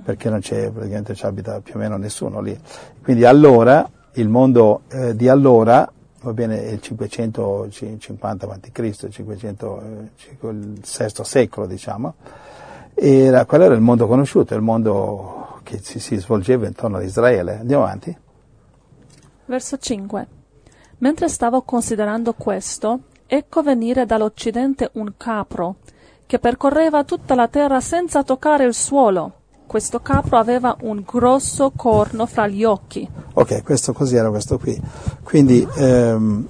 perché 0.03 0.29
non 0.29 0.41
c'è, 0.41 0.69
praticamente 0.69 1.15
ci 1.15 1.25
abita 1.25 1.61
più 1.61 1.75
o 1.75 1.77
meno 1.77 1.95
nessuno 1.95 2.41
lì. 2.41 2.59
Quindi 3.01 3.23
allora, 3.23 3.89
il 4.15 4.27
mondo 4.27 4.81
eh, 4.89 5.15
di 5.15 5.29
allora, 5.29 5.89
va 6.21 6.33
bene, 6.33 6.57
il 6.57 6.81
550 6.81 8.47
a.C., 8.47 9.07
500, 9.09 9.81
eh, 9.81 10.09
cinque- 10.17 10.51
il 10.51 10.81
VI 10.81 11.23
secolo 11.23 11.67
diciamo, 11.67 12.15
era, 12.93 13.45
quello 13.45 13.63
era 13.63 13.75
il 13.75 13.81
mondo 13.81 14.07
conosciuto, 14.07 14.53
il 14.55 14.61
mondo 14.61 15.47
che 15.69 15.79
si, 15.83 15.99
si 15.99 16.15
svolgeva 16.17 16.65
intorno 16.65 16.97
ad 16.97 17.03
Israele. 17.03 17.59
Andiamo 17.59 17.83
avanti. 17.83 18.15
Verso 19.45 19.77
5. 19.77 20.27
Mentre 20.99 21.29
stavo 21.29 21.61
considerando 21.61 22.33
questo, 22.33 23.01
ecco 23.27 23.61
venire 23.61 24.05
dall'occidente 24.05 24.89
un 24.93 25.13
capro, 25.15 25.75
che 26.25 26.39
percorreva 26.39 27.03
tutta 27.03 27.35
la 27.35 27.47
terra 27.47 27.79
senza 27.81 28.23
toccare 28.23 28.65
il 28.65 28.73
suolo. 28.73 29.33
Questo 29.67 29.99
capro 30.01 30.37
aveva 30.37 30.75
un 30.81 31.03
grosso 31.05 31.71
corno 31.75 32.25
fra 32.25 32.47
gli 32.47 32.63
occhi. 32.63 33.07
Ok, 33.33 33.63
questo 33.63 33.93
cos'era 33.93 34.29
questo 34.29 34.57
qui? 34.57 34.79
Quindi, 35.23 35.67
ehm, 35.77 36.45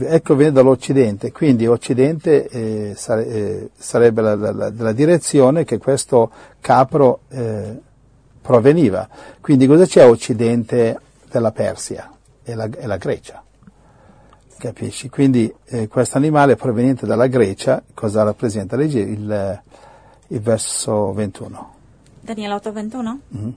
ecco 0.00 0.34
viene 0.34 0.52
dall'Occidente, 0.52 1.30
quindi 1.30 1.66
Occidente 1.68 2.48
eh, 2.48 2.94
sare- 2.96 3.26
eh, 3.26 3.70
sarebbe 3.76 4.22
la, 4.22 4.34
la- 4.34 4.52
la- 4.52 4.72
la 4.76 4.92
direzione 4.92 5.64
che 5.64 5.78
questo 5.78 6.30
capro 6.60 7.20
eh, 7.28 7.80
proveniva. 8.40 9.08
Quindi 9.40 9.66
cosa 9.66 9.86
c'è 9.86 10.02
a 10.02 10.08
Occidente 10.08 11.00
della 11.30 11.52
Persia? 11.52 12.10
È 12.42 12.54
la, 12.54 12.68
è 12.68 12.86
la 12.86 12.96
Grecia. 12.96 13.42
Capisci? 14.58 15.08
Quindi 15.08 15.52
eh, 15.66 15.88
questo 15.88 16.18
animale 16.18 16.56
proveniente 16.56 17.06
dalla 17.06 17.26
Grecia, 17.28 17.82
cosa 17.94 18.22
rappresenta? 18.22 18.76
Leggi 18.76 18.98
il, 18.98 19.62
il 20.28 20.40
verso 20.40 21.12
21. 21.12 21.74
Daniele 22.20 22.54
8:21. 22.54 23.16
Mhm. 23.28 23.54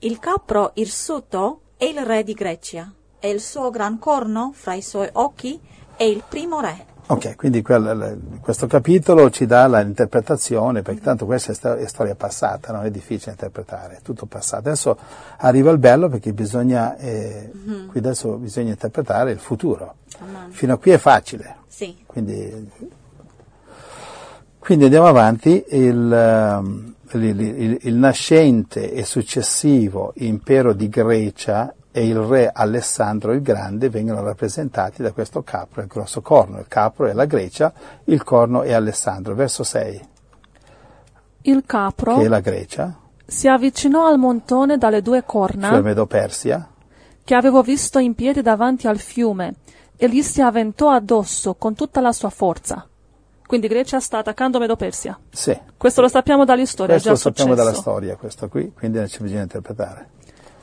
Il 0.00 0.18
capro 0.18 0.72
irsuto 0.74 1.60
è 1.76 1.84
il 1.84 2.04
re 2.04 2.22
di 2.22 2.34
Grecia 2.34 2.92
e 3.18 3.30
il 3.30 3.40
suo 3.40 3.70
gran 3.70 3.98
corno 3.98 4.52
fra 4.52 4.74
i 4.74 4.82
suoi 4.82 5.08
occhi 5.12 5.58
è 5.96 6.04
il 6.04 6.22
primo 6.28 6.60
re. 6.60 6.94
Ok, 7.08 7.36
quindi 7.36 7.62
quel- 7.62 8.38
questo 8.40 8.66
capitolo 8.66 9.30
ci 9.30 9.46
dà 9.46 9.68
l'interpretazione, 9.68 10.82
perché 10.82 11.00
tanto 11.00 11.24
questa 11.24 11.52
è, 11.52 11.54
sto- 11.54 11.74
è 11.76 11.86
storia 11.86 12.16
passata, 12.16 12.72
non 12.72 12.84
è 12.84 12.90
difficile 12.90 13.30
interpretare, 13.30 13.98
è 13.98 14.02
tutto 14.02 14.26
passato. 14.26 14.66
Adesso 14.68 14.98
arriva 15.38 15.70
il 15.70 15.78
bello 15.78 16.08
perché 16.08 16.32
bisogna, 16.32 16.96
eh, 16.96 17.52
qui 17.86 17.98
adesso 18.00 18.36
bisogna 18.38 18.70
interpretare 18.70 19.30
il 19.30 19.38
futuro. 19.38 19.94
Amen. 20.18 20.50
Fino 20.50 20.72
a 20.74 20.78
qui 20.78 20.90
è 20.90 20.98
facile, 20.98 21.58
Sì. 21.68 21.96
quindi, 22.06 22.70
quindi 24.58 24.84
andiamo 24.84 25.06
avanti. 25.06 25.64
Il, 25.68 26.12
ehm, 26.12 26.94
il- 27.12 27.40
il- 27.40 27.78
il 27.82 27.94
nascente 27.94 28.92
e 28.92 29.04
successivo 29.04 30.12
impero 30.16 30.72
di 30.72 30.88
Grecia 30.88 31.72
e 31.96 32.04
il 32.06 32.18
re 32.18 32.50
Alessandro 32.52 33.32
il 33.32 33.40
Grande 33.40 33.88
vengono 33.88 34.22
rappresentati 34.22 35.00
da 35.02 35.12
questo 35.12 35.42
capro, 35.42 35.80
il 35.80 35.86
grosso 35.86 36.20
corno. 36.20 36.58
Il 36.58 36.68
capro 36.68 37.06
è 37.06 37.14
la 37.14 37.24
Grecia, 37.24 37.72
il 38.04 38.22
corno 38.22 38.60
è 38.64 38.74
Alessandro. 38.74 39.34
Verso 39.34 39.62
6, 39.62 40.08
Il 41.42 41.62
capro 41.64 42.18
che 42.18 42.24
è 42.24 42.28
la 42.28 42.40
Grecia, 42.40 42.94
si 43.24 43.48
avvicinò 43.48 44.08
al 44.08 44.18
montone 44.18 44.76
dalle 44.76 45.00
due 45.00 45.20
cioè 45.20 45.26
corna 45.26 45.80
Medo-Persia, 45.80 46.68
che 47.24 47.34
avevo 47.34 47.62
visto 47.62 47.98
in 47.98 48.14
piedi 48.14 48.42
davanti 48.42 48.86
al 48.86 48.98
fiume 48.98 49.54
e 49.96 50.10
gli 50.10 50.20
si 50.20 50.42
avventò 50.42 50.90
addosso 50.90 51.54
con 51.54 51.74
tutta 51.74 52.02
la 52.02 52.12
sua 52.12 52.28
forza. 52.28 52.86
Quindi 53.46 53.68
Grecia 53.68 54.00
sta 54.00 54.18
attaccando 54.18 54.58
Medo-Persia. 54.58 55.18
sì. 55.30 55.58
Questo 55.78 56.02
lo 56.02 56.08
sappiamo 56.08 56.44
dall'istoria, 56.44 56.92
Questo 56.92 57.08
è 57.08 57.12
lo 57.12 57.16
sappiamo 57.16 57.52
successo. 57.52 57.70
dalla 57.70 57.80
storia, 57.80 58.16
questo 58.16 58.48
qui, 58.48 58.70
quindi 58.74 59.08
ci 59.08 59.22
bisogna 59.22 59.40
interpretare. 59.40 60.10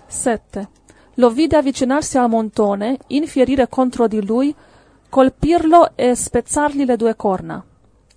7. 0.05 0.67
Lo 1.15 1.30
vide 1.30 1.58
avvicinarsi 1.58 2.17
al 2.17 2.30
montone, 2.30 2.97
infierire 3.08 3.67
contro 3.69 4.08
di 4.08 4.26
lui, 4.26 4.54
colpirlo 5.10 5.91
e 5.95 6.15
spezzargli 6.15 6.86
le 6.86 6.97
due 6.97 7.15
corna. 7.15 7.63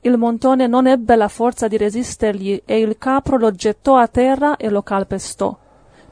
Il 0.00 0.16
montone 0.16 0.66
non 0.66 0.86
ebbe 0.86 1.16
la 1.16 1.28
forza 1.28 1.68
di 1.68 1.76
resistergli 1.76 2.62
e 2.64 2.78
il 2.78 2.96
capro 2.96 3.36
lo 3.36 3.50
gettò 3.50 3.96
a 3.96 4.06
terra 4.06 4.56
e 4.56 4.70
lo 4.70 4.82
calpestò. 4.82 5.58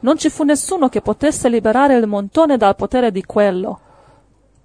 Non 0.00 0.18
ci 0.18 0.28
fu 0.28 0.42
nessuno 0.42 0.88
che 0.88 1.00
potesse 1.00 1.48
liberare 1.48 1.96
il 1.96 2.06
montone 2.06 2.56
dal 2.58 2.76
potere 2.76 3.10
di 3.10 3.24
quello. 3.24 3.80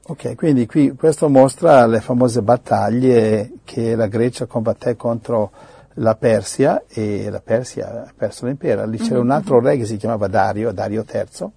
Ok, 0.07 0.35
quindi 0.35 0.65
qui 0.65 0.95
questo 0.95 1.29
mostra 1.29 1.85
le 1.85 2.01
famose 2.01 2.41
battaglie 2.41 3.51
che 3.63 3.95
la 3.95 4.07
Grecia 4.07 4.47
combatté 4.47 4.95
contro 4.95 5.51
la 5.99 6.15
Persia 6.15 6.83
e 6.87 7.29
la 7.29 7.41
Persia 7.41 8.05
ha 8.07 8.13
perso 8.15 8.45
l'impero. 8.45 8.85
Lì 8.85 8.97
c'era 8.97 9.19
un 9.19 9.29
altro 9.29 9.59
re 9.59 9.77
che 9.77 9.85
si 9.85 9.97
chiamava 9.97 10.27
Dario, 10.27 10.71
Dario 10.71 11.05
III, 11.07 11.51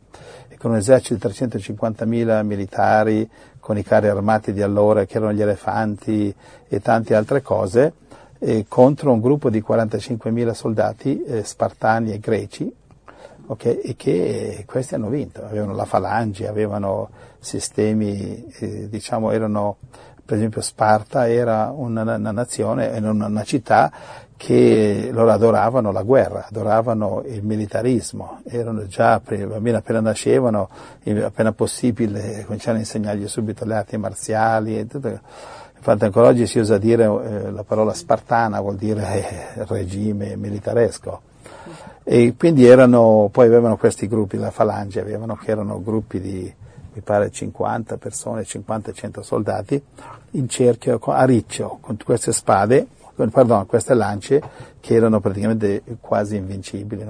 con 0.63 0.71
un 0.71 0.77
esercito 0.77 1.27
di 1.27 1.35
350.000 1.35 2.45
militari, 2.45 3.29
con 3.59 3.77
i 3.77 3.83
carri 3.83 4.07
armati 4.07 4.53
di 4.53 4.63
allora 4.63 5.05
che 5.05 5.17
erano 5.17 5.33
gli 5.33 5.43
elefanti 5.43 6.33
e 6.69 6.81
tante 6.81 7.17
altre 7.17 7.43
cose, 7.43 7.95
e 8.39 8.67
contro 8.69 9.11
un 9.11 9.21
gruppo 9.21 9.51
di 9.51 9.61
45.000 9.61 10.53
soldati 10.53 11.21
eh, 11.25 11.43
spartani 11.43 12.13
e 12.13 12.21
greci, 12.21 12.73
ok, 13.45 13.65
e 13.65 13.95
che 13.97 14.63
questi 14.65 14.95
hanno 14.95 15.09
vinto, 15.09 15.45
avevano 15.45 15.75
la 15.75 15.85
falange, 15.85 16.47
avevano 16.47 17.11
sistemi, 17.41 18.47
eh, 18.61 18.89
diciamo, 18.89 19.33
erano, 19.33 19.79
per 20.25 20.37
esempio 20.37 20.61
Sparta 20.61 21.29
era 21.29 21.73
una, 21.75 22.03
una 22.03 22.31
nazione, 22.31 22.93
era 22.93 23.11
una 23.11 23.43
città 23.43 23.91
che 24.43 25.11
loro 25.13 25.31
adoravano 25.31 25.93
la 25.93 26.03
guerra, 26.03 26.47
adoravano 26.49 27.23
il 27.29 27.45
militarismo, 27.45 28.41
erano 28.49 28.89
già, 28.89 29.23
i 29.29 29.37
bambini 29.37 29.77
appena 29.77 30.01
nascevano, 30.01 30.69
appena 31.23 31.53
possibile, 31.53 32.43
cominciavano 32.45 32.79
a 32.79 32.81
insegnargli 32.81 33.29
subito 33.29 33.65
le 33.65 33.77
arti 33.77 33.97
marziali, 33.99 34.81
e 34.81 34.89
tutto. 34.89 35.21
Infatti 35.77 36.05
ancora 36.05 36.27
oggi 36.27 36.49
si 36.49 36.59
usa 36.59 36.77
dire 36.77 37.05
eh, 37.05 37.51
la 37.53 37.63
parola 37.63 37.95
spartana, 37.95 38.61
vuol 38.61 38.75
dire 38.75 39.55
eh, 39.55 39.65
regime 39.69 40.35
militaresco. 40.35 41.21
E 42.03 42.35
quindi 42.37 42.67
erano, 42.67 43.29
poi 43.31 43.47
avevano 43.47 43.77
questi 43.77 44.09
gruppi, 44.09 44.39
la 44.39 44.51
falange, 44.51 44.99
avevano, 44.99 45.37
che 45.37 45.53
erano 45.53 45.81
gruppi 45.81 46.21
di, 46.21 46.53
mi 46.95 47.01
pare, 47.01 47.31
50 47.31 47.97
persone, 47.97 48.43
50-100 48.43 49.21
soldati, 49.21 49.81
in 50.33 50.49
cerchio 50.49 50.99
a 50.99 51.25
riccio, 51.25 51.79
con 51.81 51.97
queste 52.05 52.33
spade, 52.33 52.89
pardon, 53.15 53.67
queste 53.67 53.95
lance, 53.95 54.43
che 54.81 54.95
erano 54.95 55.21
praticamente 55.21 55.83
quasi 56.01 56.37
invincibili. 56.37 57.05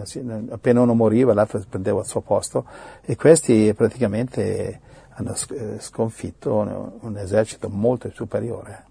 Appena 0.51 0.81
uno 0.81 0.95
moriva, 0.95 1.35
l'altro 1.35 1.62
prendeva 1.69 2.01
il 2.01 2.07
suo 2.07 2.21
posto, 2.21 2.65
e 3.03 3.17
questi 3.17 3.73
praticamente 3.75 4.81
hanno 5.15 5.35
eh, 5.51 5.77
sconfitto 5.79 6.55
un, 6.55 6.93
un 7.01 7.17
esercito 7.19 7.69
molto 7.69 8.11
superiore. 8.12 8.85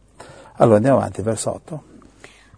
Allora 0.56 0.78
andiamo 0.78 0.98
avanti, 0.98 1.22
verso 1.22 1.54
8. 1.54 1.84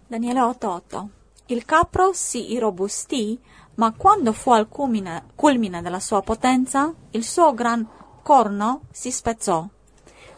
Daniele 0.07 0.41
8:8 0.41 1.05
Il 1.47 1.65
capro 1.65 2.11
si 2.13 2.51
irrobustì, 2.51 3.39
ma 3.75 3.93
quando 3.93 4.33
fu 4.33 4.51
al 4.51 4.67
culmine, 4.67 5.25
culmine 5.35 5.81
della 5.81 5.99
sua 5.99 6.21
potenza, 6.21 6.93
il 7.11 7.23
suo 7.23 7.53
gran 7.53 7.87
corno 8.21 8.81
si 8.91 9.11
spezzò. 9.11 9.67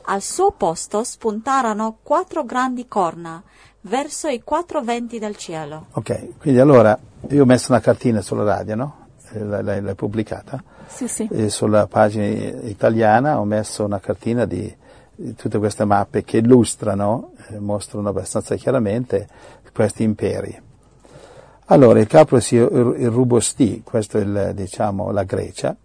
Al 0.08 0.22
suo 0.22 0.52
posto 0.52 1.04
spuntarono 1.04 1.98
quattro 2.04 2.44
grandi 2.44 2.88
corna 2.88 3.42
verso 3.88 4.28
i 4.28 4.42
quattro 4.44 4.82
venti 4.82 5.20
del 5.20 5.36
cielo. 5.36 5.88
Ok, 5.94 6.38
quindi 6.40 6.60
allora 6.60 6.98
io 7.30 7.44
ho 7.44 7.46
messo 7.46 7.72
una 7.72 7.82
cartina 7.82 8.22
sulla 8.22 8.44
radio, 8.44 8.76
no? 8.76 9.08
Eh, 9.32 9.40
l'hai, 9.44 9.82
l'hai 9.82 9.96
pubblicata? 9.96 10.64
Sì, 10.88 11.08
sì. 11.08 11.28
E 11.32 11.50
sulla 11.50 11.88
pagina 11.88 12.26
italiana 12.26 13.40
ho 13.40 13.46
messo 13.46 13.84
una 13.84 14.00
cartina 14.00 14.46
di, 14.46 14.74
di 15.16 15.34
tutte 15.36 15.58
queste 15.58 15.86
mappe 15.86 16.24
che 16.24 16.38
illustrano, 16.38 17.32
eh, 17.50 17.60
mostrano 17.60 18.10
abbastanza 18.10 18.56
chiaramente 18.56 19.28
questi 19.74 20.04
imperi. 20.04 20.62
Allora, 21.66 22.00
il 22.00 22.08
capo 22.08 22.40
si 22.40 22.56
irrobustì, 22.56 23.82
questo 23.84 24.20
è 24.20 24.22
il, 24.22 24.52
diciamo, 24.54 25.12
la 25.12 25.24
Grecia, 25.24 25.76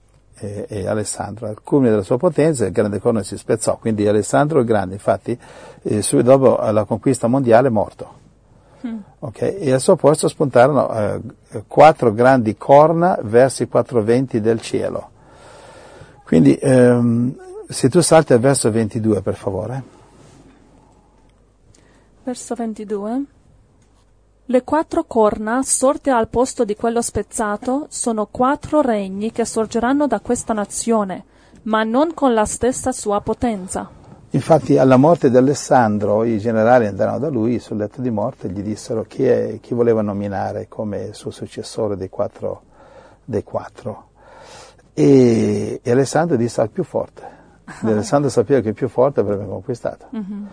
e, 0.41 0.67
e, 0.69 0.87
Alessandro. 0.87 1.47
Al 1.47 1.63
culmine 1.63 1.91
della 1.91 2.03
sua 2.03 2.17
potenza 2.17 2.65
il 2.65 2.73
grande 2.73 2.99
corno 2.99 3.23
si 3.23 3.37
spezzò, 3.37 3.77
quindi 3.77 4.09
Alessandro 4.09 4.61
il 4.61 4.65
Grande, 4.65 4.95
infatti, 4.95 5.39
eh, 5.83 6.03
subito 6.03 6.37
dopo 6.37 6.71
la 6.71 6.85
conquista 6.85 7.27
mondiale 7.27 7.69
è 7.69 7.71
morto. 7.71 8.19
Mm. 8.87 8.99
Okay? 9.19 9.57
E 9.59 9.73
al 9.73 9.81
suo 9.81 9.97
posto 9.97 10.29
spuntarono 10.29 10.91
eh, 10.91 11.21
quattro 11.67 12.13
grandi 12.15 12.57
corna 12.57 13.19
verso 13.23 13.63
i 13.63 13.69
quattro 13.69 14.03
venti 14.03 14.41
del 14.41 14.61
cielo. 14.61 15.11
Quindi, 16.25 16.57
ehm, 16.57 17.37
se 17.69 17.89
tu 17.91 18.01
salti 18.01 18.33
al 18.33 18.41
verso 18.41 18.71
22, 18.71 19.21
per 19.21 19.35
favore. 19.35 19.83
Verso 22.23 22.55
22. 22.55 23.25
Le 24.51 24.65
quattro 24.65 25.05
corna 25.05 25.63
sorte 25.63 26.11
al 26.11 26.27
posto 26.27 26.65
di 26.65 26.75
quello 26.75 27.03
spezzato 27.03 27.87
sono 27.89 28.27
quattro 28.27 28.81
regni 28.81 29.31
che 29.31 29.45
sorgeranno 29.45 30.09
da 30.09 30.19
questa 30.19 30.53
nazione, 30.53 31.23
ma 31.63 31.85
non 31.85 32.15
con 32.15 32.35
la 32.35 32.45
stessa 32.47 32.91
sua 32.91 33.21
potenza. 33.21 33.89
Infatti 34.31 34.77
alla 34.77 34.97
morte 34.97 35.31
di 35.31 35.37
Alessandro 35.37 36.25
i 36.25 36.41
generali 36.41 36.89
andarono 36.89 37.21
da 37.21 37.29
lui 37.29 37.61
sul 37.61 37.77
letto 37.77 38.01
di 38.01 38.11
morte 38.11 38.49
e 38.49 38.51
gli 38.51 38.63
dissero 38.63 39.05
chi, 39.05 39.25
è, 39.25 39.59
chi 39.61 39.73
voleva 39.73 40.03
nominare 40.03 40.67
come 40.67 41.13
suo 41.13 41.31
successore 41.31 41.97
dei 41.97 42.09
quattro. 42.09 42.63
Dei 43.25 43.45
quattro. 43.45 44.09
E, 44.93 45.79
e, 45.81 45.91
Alessandro 45.93 46.35
disse 46.35 46.61
al 46.61 46.71
più 46.71 46.83
forte. 46.83 47.23
Ah. 47.67 47.87
Alessandro 47.87 48.29
sapeva 48.29 48.59
che 48.59 48.71
il 48.71 48.75
più 48.75 48.89
forte 48.89 49.21
avrebbe 49.21 49.47
conquistato. 49.47 50.07
Uh-huh. 50.11 50.47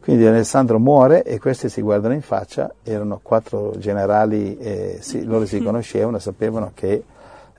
Quindi 0.00 0.26
Alessandro 0.26 0.78
muore 0.78 1.22
e 1.22 1.38
questi 1.38 1.68
si 1.68 1.82
guardano 1.82 2.14
in 2.14 2.22
faccia, 2.22 2.74
erano 2.82 3.20
quattro 3.22 3.74
generali, 3.76 4.56
eh, 4.58 4.98
sì, 5.00 5.24
loro 5.26 5.44
si 5.44 5.62
conoscevano, 5.62 6.18
sapevano 6.18 6.72
che 6.74 7.04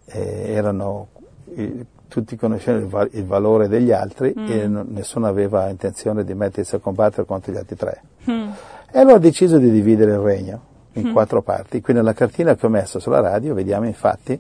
eh, 0.05 0.51
erano, 0.51 1.07
eh, 1.55 1.85
tutti 2.07 2.35
conoscevano 2.35 2.83
il, 2.83 2.89
va- 2.89 3.07
il, 3.11 3.25
valore 3.25 3.67
degli 3.67 3.91
altri 3.91 4.33
mm. 4.37 4.51
e 4.51 4.67
non, 4.67 4.87
nessuno 4.89 5.27
aveva 5.27 5.69
intenzione 5.69 6.23
di 6.23 6.33
mettersi 6.33 6.75
a 6.75 6.79
combattere 6.79 7.25
contro 7.27 7.53
gli 7.53 7.57
altri 7.57 7.75
tre. 7.75 8.01
Mm. 8.29 8.49
E 8.91 8.99
allora 8.99 9.17
ha 9.17 9.19
deciso 9.19 9.59
di 9.59 9.69
dividere 9.69 10.13
il 10.13 10.19
regno 10.19 10.61
in 10.93 11.09
mm. 11.09 11.11
quattro 11.13 11.43
parti. 11.43 11.79
Qui 11.79 11.93
nella 11.93 12.13
cartina 12.13 12.55
che 12.55 12.65
ho 12.65 12.69
messo 12.69 12.99
sulla 12.99 13.21
radio 13.21 13.53
vediamo 13.53 13.85
infatti 13.85 14.39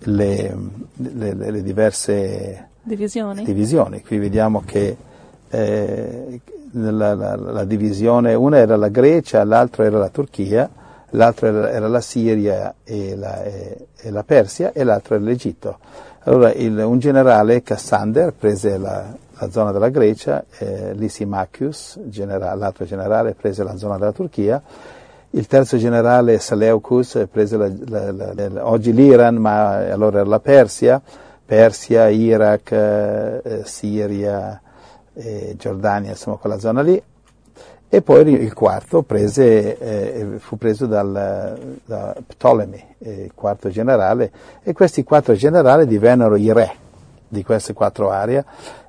le, 0.00 0.56
le, 0.96 1.34
le, 1.34 1.50
le 1.50 1.62
diverse 1.62 2.68
divisioni. 2.82 3.44
divisioni. 3.44 4.02
Qui 4.02 4.18
vediamo 4.18 4.62
che 4.66 4.96
eh, 5.48 6.40
la, 6.72 7.14
la, 7.14 7.36
la, 7.36 7.64
divisione, 7.64 8.34
una 8.34 8.58
era 8.58 8.76
la 8.76 8.88
Grecia, 8.88 9.44
l'altra 9.44 9.84
era 9.84 9.98
la 9.98 10.08
Turchia, 10.08 10.68
l'altra 11.10 11.70
era, 11.70 11.88
la 11.88 12.00
Siria 12.00 12.74
e 12.84 13.16
la, 13.16 13.42
e, 13.42 13.86
e 13.96 14.10
la, 14.10 14.22
Persia 14.24 14.72
e 14.72 14.84
l'altra 14.84 15.16
era 15.16 15.24
l'Egitto. 15.24 15.78
Allora 16.24 16.52
il, 16.52 16.78
un 16.78 16.98
generale, 16.98 17.62
Cassander, 17.62 18.32
prese 18.32 18.78
la, 18.78 19.04
la 19.38 19.50
zona 19.50 19.72
della 19.72 19.88
Grecia, 19.88 20.44
eh, 20.58 20.94
Lysimachus, 20.94 21.98
generale, 22.04 22.58
l'altro 22.58 22.84
generale, 22.84 23.34
prese 23.34 23.64
la 23.64 23.76
zona 23.76 23.98
della 23.98 24.12
Turchia, 24.12 24.62
il 25.34 25.46
terzo 25.46 25.78
generale, 25.78 26.38
Seleucus, 26.38 27.26
prese 27.30 27.56
oggi 28.60 28.92
l'Iran, 28.92 29.36
ma 29.36 29.76
allora 29.90 30.20
era 30.20 30.28
la 30.28 30.40
Persia, 30.40 31.00
Persia, 31.44 32.08
Iraq, 32.08 32.70
eh, 32.72 33.62
Siria, 33.64 34.60
eh, 35.14 35.54
Giordania, 35.58 36.10
insomma 36.10 36.36
quella 36.36 36.58
zona 36.58 36.82
lì, 36.82 37.02
e 37.94 38.00
poi 38.00 38.26
il 38.32 38.54
quarto 38.54 39.02
prese, 39.02 39.78
eh, 39.78 40.38
fu 40.38 40.56
preso 40.56 40.86
dal, 40.86 41.76
da 41.84 42.16
Ptolemy, 42.26 42.84
eh, 42.98 43.24
il 43.24 43.32
quarto 43.34 43.68
generale, 43.68 44.32
e 44.62 44.72
questi 44.72 45.04
quattro 45.04 45.34
generali 45.34 45.86
divennero 45.86 46.36
i 46.36 46.50
re 46.52 46.72
di 47.28 47.44
queste 47.44 47.74
quattro 47.74 48.10
aree, 48.10 48.44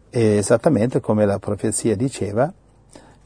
esattamente 0.09 1.01
come 1.01 1.25
la 1.25 1.39
profezia 1.39 1.95
diceva 1.95 2.51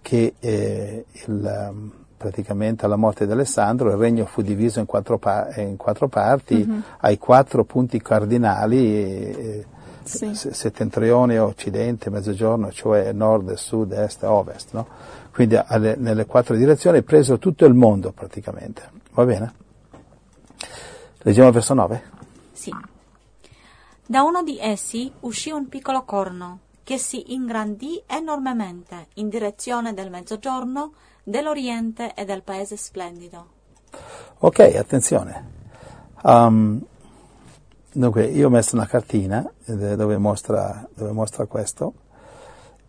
che 0.01 0.33
eh, 0.39 1.05
il, 1.11 1.91
praticamente 2.17 2.85
alla 2.85 2.95
morte 2.95 3.25
di 3.25 3.31
Alessandro 3.31 3.89
il 3.91 3.97
regno 3.97 4.25
fu 4.25 4.41
diviso 4.41 4.79
in 4.79 4.85
quattro, 4.85 5.19
pa- 5.19 5.53
in 5.57 5.75
quattro 5.77 6.07
parti, 6.07 6.65
mm-hmm. 6.65 6.79
ai 7.01 7.17
quattro 7.19 7.63
punti 7.65 8.01
cardinali. 8.01 9.65
Sì. 10.07 10.33
settentrione, 10.53 11.37
occidente, 11.39 12.09
mezzogiorno, 12.09 12.71
cioè 12.71 13.11
nord, 13.11 13.53
sud, 13.53 13.91
est, 13.91 14.23
ovest, 14.23 14.73
no? 14.73 14.87
Quindi 15.31 15.55
alle, 15.55 15.95
nelle 15.95 16.25
quattro 16.25 16.55
direzioni, 16.55 17.03
preso 17.03 17.37
tutto 17.37 17.65
il 17.65 17.73
mondo 17.73 18.11
praticamente. 18.11 18.89
Va 19.11 19.25
bene? 19.25 19.53
Leggiamo 21.19 21.47
il 21.47 21.53
verso 21.53 21.73
9? 21.73 22.03
Sì. 22.53 22.73
Da 24.05 24.23
uno 24.23 24.41
di 24.43 24.57
essi 24.59 25.11
uscì 25.21 25.51
un 25.51 25.67
piccolo 25.67 26.03
corno 26.03 26.59
che 26.83 26.97
si 26.97 27.33
ingrandì 27.33 28.01
enormemente 28.07 29.07
in 29.15 29.27
direzione 29.27 29.93
del 29.93 30.09
mezzogiorno, 30.09 30.93
dell'oriente 31.21 32.13
e 32.13 32.23
del 32.23 32.43
paese 32.43 32.77
splendido. 32.77 33.47
Ok, 34.39 34.59
attenzione. 34.59 35.55
Um, 36.23 36.81
Dunque, 37.97 38.25
io 38.25 38.45
ho 38.45 38.51
messo 38.51 38.75
una 38.75 38.85
cartina 38.85 39.43
dove 39.65 40.19
mostra, 40.19 40.87
dove 40.93 41.11
mostra 41.13 41.47
questo 41.47 41.93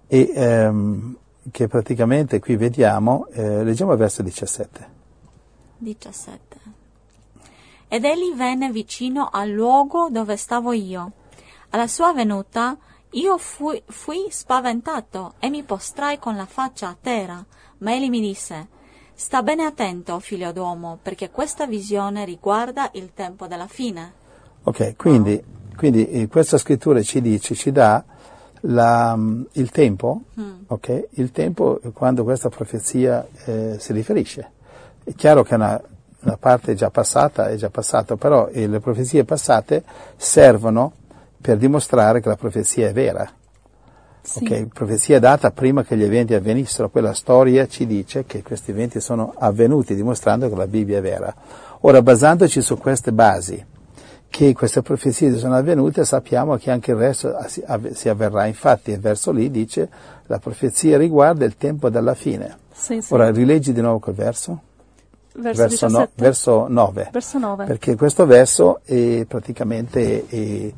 e 0.06 0.30
ehm, 0.34 1.16
che 1.50 1.66
praticamente 1.66 2.38
qui 2.40 2.56
vediamo, 2.56 3.26
eh, 3.28 3.64
leggiamo 3.64 3.92
il 3.92 3.98
verso 3.98 4.22
17. 4.22 4.88
17. 5.78 6.58
Ed 7.88 8.04
egli 8.04 8.34
venne 8.34 8.70
vicino 8.70 9.30
al 9.32 9.48
luogo 9.48 10.10
dove 10.10 10.36
stavo 10.36 10.72
io. 10.72 11.12
Alla 11.70 11.86
sua 11.86 12.12
venuta 12.12 12.76
io 13.12 13.38
fui, 13.38 13.82
fui 13.86 14.26
spaventato 14.28 15.36
e 15.38 15.48
mi 15.48 15.62
postrai 15.62 16.18
con 16.18 16.36
la 16.36 16.44
faccia 16.44 16.88
a 16.88 16.96
terra, 17.00 17.42
ma 17.78 17.94
egli 17.94 18.10
mi 18.10 18.20
disse, 18.20 18.68
Sta 19.14 19.42
bene 19.42 19.64
attento, 19.64 20.20
figlio 20.20 20.52
d'uomo, 20.52 20.98
perché 21.00 21.30
questa 21.30 21.66
visione 21.66 22.26
riguarda 22.26 22.90
il 22.92 23.14
tempo 23.14 23.46
della 23.46 23.68
fine. 23.68 24.17
Ok, 24.68 24.96
quindi, 24.96 25.42
quindi 25.78 26.10
eh, 26.10 26.28
questa 26.28 26.58
scrittura 26.58 27.00
ci 27.00 27.22
dice, 27.22 27.54
ci 27.54 27.72
dà 27.72 28.04
la, 28.60 29.16
mm, 29.16 29.42
il 29.52 29.70
tempo, 29.70 30.24
mm. 30.38 30.52
okay? 30.66 31.06
il 31.12 31.30
tempo 31.30 31.80
quando 31.94 32.22
questa 32.22 32.50
profezia 32.50 33.26
eh, 33.46 33.76
si 33.78 33.94
riferisce. 33.94 34.50
È 35.02 35.14
chiaro 35.14 35.42
che 35.42 35.54
una, 35.54 35.80
una 36.20 36.36
parte 36.36 36.74
già 36.74 36.90
passata 36.90 37.48
è 37.48 37.56
già 37.56 37.70
passata, 37.70 38.16
però 38.16 38.48
eh, 38.48 38.66
le 38.66 38.78
profezie 38.80 39.24
passate 39.24 39.82
servono 40.16 40.92
per 41.40 41.56
dimostrare 41.56 42.20
che 42.20 42.28
la 42.28 42.36
profezia 42.36 42.88
è 42.88 42.92
vera. 42.92 43.26
Sì. 44.20 44.44
Okay? 44.44 44.66
Profezia 44.66 45.18
data 45.18 45.50
prima 45.50 45.82
che 45.82 45.96
gli 45.96 46.04
eventi 46.04 46.34
avvenissero, 46.34 46.90
poi 46.90 47.00
la 47.00 47.14
storia 47.14 47.66
ci 47.66 47.86
dice 47.86 48.26
che 48.26 48.42
questi 48.42 48.72
eventi 48.72 49.00
sono 49.00 49.32
avvenuti, 49.38 49.94
dimostrando 49.94 50.46
che 50.50 50.56
la 50.56 50.66
Bibbia 50.66 50.98
è 50.98 51.00
vera. 51.00 51.34
Ora, 51.80 52.02
basandoci 52.02 52.60
su 52.60 52.76
queste 52.76 53.12
basi, 53.12 53.76
che 54.30 54.52
queste 54.52 54.82
profezie 54.82 55.36
sono 55.36 55.56
avvenute, 55.56 56.04
sappiamo 56.04 56.56
che 56.56 56.70
anche 56.70 56.92
il 56.92 56.96
resto 56.96 57.36
si, 57.46 58.08
avverrà. 58.08 58.46
Infatti 58.46 58.92
il 58.92 59.00
verso 59.00 59.32
lì 59.32 59.50
dice 59.50 59.88
la 60.26 60.38
profezia 60.38 60.98
riguarda 60.98 61.44
il 61.44 61.56
tempo 61.56 61.88
della 61.88 62.14
fine. 62.14 62.56
Sì, 62.72 63.00
sì. 63.00 63.12
Ora 63.12 63.30
rileggi 63.30 63.72
di 63.72 63.80
nuovo 63.80 63.98
quel 63.98 64.14
verso. 64.14 64.60
verso, 65.34 65.62
verso, 65.62 65.86
no- 65.88 65.98
17. 65.98 66.22
verso 66.22 66.66
9. 66.68 67.08
Verso 67.12 67.38
9. 67.38 67.64
Perché 67.64 67.96
questo 67.96 68.26
verso 68.26 68.80
è 68.84 69.24
praticamente 69.26 70.26
è, 70.28 70.72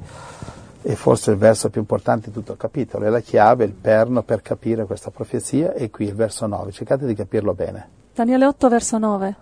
è 0.83 0.95
forse 0.95 1.33
il 1.33 1.37
verso 1.37 1.69
più 1.69 1.81
importante 1.81 2.29
di 2.29 2.33
tutto 2.33 2.53
il 2.53 2.59
capitolo, 2.59 3.05
è 3.05 3.09
la 3.09 3.21
chiave, 3.21 3.65
il 3.65 3.73
perno 3.73 4.23
per 4.23 4.41
capire 4.41 4.87
questa 4.87 5.11
profezia 5.11 5.75
e 5.75 5.91
qui 5.91 6.07
il 6.07 6.15
verso 6.15 6.47
9, 6.47 6.73
cercate 6.73 7.05
di 7.05 7.15
capirlo 7.15 7.53
bene. 7.53 7.89
Daniele 8.15 8.47
8, 8.47 8.69
verso 8.69 8.97
9. 8.97 9.37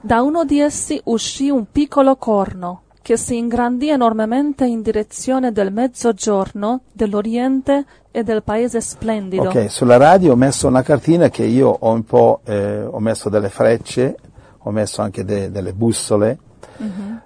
Da 0.00 0.20
uno 0.20 0.44
di 0.44 0.60
essi 0.60 1.00
uscì 1.04 1.48
un 1.48 1.70
piccolo 1.70 2.16
corno 2.16 2.82
che 3.02 3.16
si 3.16 3.36
ingrandì 3.36 3.88
enormemente 3.90 4.64
in 4.64 4.80
direzione 4.80 5.50
del 5.52 5.72
mezzogiorno, 5.72 6.82
dell'oriente 6.92 7.84
e 8.10 8.22
del 8.22 8.42
paese 8.42 8.80
splendido. 8.80 9.48
Ok, 9.48 9.70
sulla 9.70 9.96
radio 9.96 10.32
ho 10.32 10.36
messo 10.36 10.68
una 10.68 10.82
cartina 10.82 11.28
che 11.28 11.44
io 11.44 11.68
ho 11.68 11.90
un 11.92 12.04
po', 12.04 12.40
eh, 12.44 12.82
ho 12.82 13.00
messo 13.00 13.28
delle 13.28 13.48
frecce, 13.48 14.16
ho 14.58 14.70
messo 14.70 15.02
anche 15.02 15.24
de- 15.24 15.50
delle 15.50 15.72
bussole, 15.72 16.38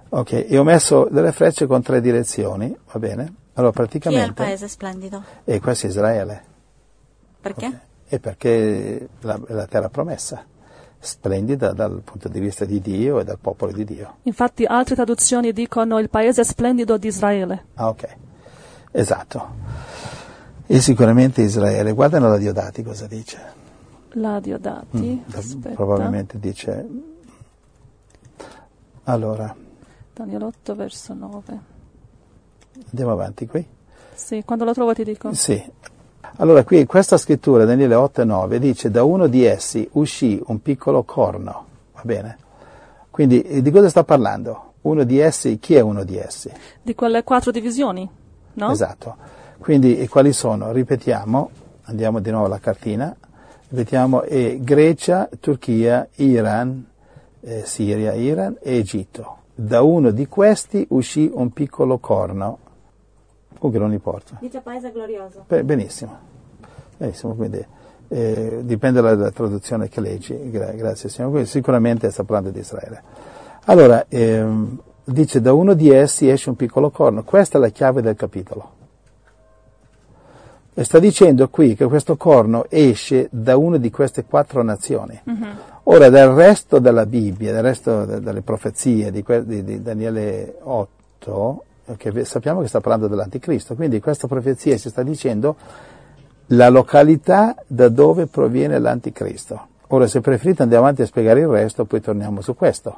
ok, 0.09 0.45
e 0.47 0.57
ho 0.57 0.63
messo 0.63 1.07
delle 1.11 1.31
frecce 1.31 1.67
con 1.67 1.81
tre 1.81 2.01
direzioni, 2.01 2.75
va 2.91 2.99
bene? 2.99 3.33
Allora 3.53 3.71
Chi 3.71 3.79
è 3.79 3.83
il 3.83 3.89
praticamente, 3.89 4.33
paese 4.33 4.67
splendido? 4.67 5.23
e 5.43 5.59
questo 5.59 5.85
è 5.85 5.89
Israele. 5.89 6.43
Perché? 7.39 7.79
E 8.07 8.19
perché 8.19 9.09
la, 9.21 9.39
è 9.47 9.53
la 9.53 9.65
terra 9.67 9.89
promessa, 9.89 10.43
splendida 11.07 11.71
dal 11.71 12.01
punto 12.03 12.27
di 12.27 12.39
vista 12.39 12.65
di 12.65 12.79
Dio 12.81 13.19
e 13.19 13.23
dal 13.23 13.39
popolo 13.39 13.71
di 13.71 13.85
Dio. 13.85 14.17
Infatti 14.23 14.65
altre 14.65 14.95
traduzioni 14.95 15.53
dicono 15.53 15.97
il 15.99 16.09
paese 16.09 16.43
splendido 16.43 16.97
di 16.97 17.07
Israele. 17.07 17.65
Ah, 17.75 17.87
ok, 17.89 18.15
esatto. 18.91 19.49
E 20.65 20.81
sicuramente 20.81 21.41
Israele. 21.41 21.93
Guarda 21.93 22.19
nella 22.19 22.37
Diodati 22.37 22.83
cosa 22.83 23.07
dice. 23.07 23.39
La 24.11 24.39
Diodati, 24.41 25.23
Da- 25.25 25.37
aspetta. 25.37 25.75
Probabilmente 25.75 26.39
dice. 26.39 26.85
Allora, 29.03 29.55
Daniele 30.13 30.43
8, 30.43 30.75
verso 30.75 31.13
9. 31.13 31.59
andiamo 32.89 33.11
avanti 33.13 33.47
qui. 33.47 33.65
Sì, 34.13 34.43
quando 34.43 34.65
lo 34.65 34.73
trovo 34.73 34.93
ti 34.93 35.03
dico. 35.05 35.33
Sì. 35.33 35.63
Allora, 36.37 36.63
qui 36.63 36.85
questa 36.85 37.17
scrittura, 37.17 37.65
Daniele 37.65 37.95
8 37.95 38.21
e 38.21 38.25
9, 38.25 38.59
dice 38.59 38.91
da 38.91 39.03
uno 39.03 39.27
di 39.27 39.43
essi 39.43 39.87
uscì 39.93 40.41
un 40.47 40.61
piccolo 40.61 41.03
corno, 41.03 41.65
va 41.93 42.01
bene? 42.03 42.37
Quindi 43.09 43.41
eh, 43.41 43.61
di 43.61 43.71
cosa 43.71 43.89
sta 43.89 44.03
parlando? 44.03 44.73
Uno 44.81 45.03
di 45.03 45.17
essi, 45.19 45.57
chi 45.57 45.73
è 45.73 45.79
uno 45.79 46.03
di 46.03 46.17
essi? 46.17 46.51
Di 46.81 46.93
quelle 46.93 47.23
quattro 47.23 47.51
divisioni, 47.51 48.07
no? 48.53 48.71
Esatto. 48.71 49.15
Quindi 49.57 49.97
e 49.97 50.07
quali 50.07 50.33
sono? 50.33 50.71
Ripetiamo, 50.71 51.49
andiamo 51.83 52.19
di 52.19 52.29
nuovo 52.29 52.45
alla 52.45 52.59
cartina, 52.59 53.15
ripetiamo, 53.69 54.21
è 54.21 54.57
Grecia, 54.59 55.27
Turchia, 55.39 56.07
Iran, 56.17 56.85
eh, 57.41 57.63
Siria, 57.65 58.13
Iran 58.13 58.57
e 58.61 58.77
Egitto. 58.77 59.37
Da 59.55 59.81
uno 59.81 60.11
di 60.11 60.27
questi 60.27 60.85
uscì 60.89 61.29
un 61.33 61.51
piccolo 61.51 61.97
corno, 61.97 62.59
comunque 63.57 63.79
non 63.85 63.93
importa. 63.93 64.37
Dice 64.39 64.61
paese 64.61 64.91
glorioso. 64.91 65.43
Benissimo, 65.47 66.17
benissimo, 66.97 67.35
quindi 67.35 67.65
eh, 68.09 68.59
dipende 68.63 69.01
dalla, 69.01 69.31
traduzione 69.31 69.89
che 69.89 69.99
leggi, 70.01 70.49
Gra- 70.49 70.71
grazie 70.71 71.09
Signore, 71.09 71.31
quindi 71.33 71.49
sicuramente 71.49 72.09
sta 72.11 72.23
parlando 72.23 72.51
di 72.51 72.59
Israele. 72.59 73.03
Allora, 73.65 74.05
ehm, 74.07 74.79
dice 75.03 75.41
da 75.41 75.53
uno 75.53 75.73
di 75.73 75.89
essi 75.89 76.29
esce 76.29 76.49
un 76.49 76.55
piccolo 76.55 76.89
corno, 76.89 77.23
questa 77.23 77.57
è 77.57 77.61
la 77.61 77.69
chiave 77.69 78.01
del 78.01 78.15
capitolo. 78.15 78.75
E 80.73 80.83
sta 80.83 80.99
dicendo 80.99 81.49
qui 81.49 81.73
che 81.75 81.85
questo 81.87 82.17
corno 82.17 82.65
esce 82.69 83.29
da 83.31 83.57
una 83.57 83.77
di 83.77 83.89
queste 83.89 84.25
quattro 84.25 84.61
nazioni. 84.61 85.19
Ora, 85.89 86.09
del 86.09 86.27
resto 86.29 86.77
della 86.77 87.07
Bibbia, 87.07 87.51
del 87.51 87.63
resto 87.63 88.05
de- 88.05 88.19
delle 88.19 88.41
profezie 88.41 89.09
di, 89.09 89.23
que- 89.23 89.43
di- 89.43 89.63
di 89.63 89.81
Daniele 89.81 90.57
8, 90.61 91.63
ve- 92.11 92.25
sappiamo 92.25 92.61
che 92.61 92.67
sta 92.67 92.79
parlando 92.81 93.07
dell'anticristo, 93.07 93.75
quindi 93.75 93.99
questa 93.99 94.27
profezia 94.27 94.77
si 94.77 94.89
sta 94.89 95.03
dicendo 95.03 95.55
la 96.47 96.69
località 96.69 97.55
da 97.67 97.89
dove 97.89 98.27
proviene 98.27 98.79
l'anticristo. 98.79 99.67
Ora, 99.87 100.07
se 100.07 100.19
preferite 100.21 100.63
andiamo 100.63 100.83
avanti 100.83 101.01
a 101.01 101.05
spiegare 101.05 101.41
il 101.41 101.47
resto, 101.47 101.85
poi 101.85 102.01
torniamo 102.01 102.41
su 102.41 102.55
questo. 102.55 102.95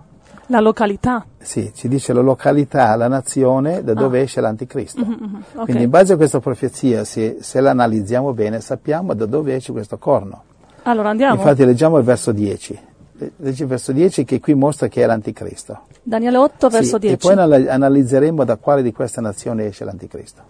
La 0.48 0.60
località. 0.60 1.24
Sì, 1.38 1.72
ci 1.76 1.88
dice 1.88 2.12
la 2.14 2.22
località, 2.22 2.96
la 2.96 3.08
nazione 3.08 3.84
da 3.84 3.94
dove 3.94 4.22
esce 4.22 4.42
l'anticristo. 4.42 5.02
ok. 5.02 5.64
Quindi 5.66 5.84
in 5.84 5.90
base 5.92 6.14
a 6.14 6.16
questa 6.16 6.40
profezia, 6.40 7.04
se, 7.04 7.38
se 7.42 7.62
la 7.62 7.70
analizziamo 7.70 8.34
bene, 8.34 8.60
sappiamo 8.60 9.14
da 9.14 9.28
dove 9.28 9.54
esce 9.56 9.72
questo 9.72 9.98
corno. 10.00 10.44
Allora 10.84 11.10
andiamo. 11.10 11.36
Infatti 11.36 11.64
leggiamo 11.66 12.00
il 12.00 12.04
verso 12.04 12.32
10. 12.32 12.80
Le- 13.14 13.32
Leggi 13.36 13.62
il 13.62 13.68
verso 13.68 13.92
10 13.92 14.24
che 14.26 14.40
qui 14.40 14.56
mostra 14.56 14.88
che 14.88 15.04
è 15.04 15.06
l'anticristo. 15.06 15.82
Daniele 16.10 16.38
8, 16.38 16.70
verso 16.70 16.94
Sì, 16.94 17.00
10. 17.00 17.14
E 17.14 17.18
poi 17.18 17.34
anal- 17.34 17.68
analizzeremo 17.70 18.44
da 18.44 18.56
quale 18.56 18.82
di 18.82 18.92
queste 18.92 19.22
nazioni 19.22 19.66
esce 19.66 19.86
l'anticristo. 19.86 20.42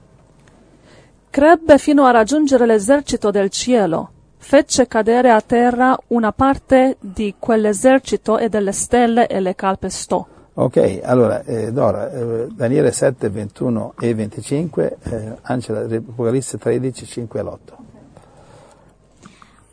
Crebbe 1.30 1.78
fino 1.78 2.06
a 2.06 2.12
raggiungere 2.12 2.65
l'esercito 2.65 3.30
del 3.30 3.50
cielo. 3.50 4.12
Fece 4.38 4.88
cadere 4.88 5.32
a 5.32 5.41
terra 5.41 5.98
una 6.08 6.32
parte 6.32 6.95
di 7.02 7.36
quell'esercito 7.38 8.38
e 8.38 8.48
delle 8.48 8.72
stelle 8.72 9.28
e 9.28 9.41
le 9.41 9.54
calpestò. 9.54 10.26
Ok, 10.54 11.02
allora 11.04 11.43
eh, 11.43 11.74
Dora, 11.74 12.10
eh, 12.10 12.48
Daniele 12.52 12.93
7, 12.93 13.30
21 13.30 13.95
e 14.00 14.13
25, 14.13 14.98
eh, 15.04 15.36
Angela, 15.41 15.82
Apocalisse 15.82 16.58
13, 16.58 17.06
5 17.06 17.39
e 17.39 17.43
8. 17.43 17.78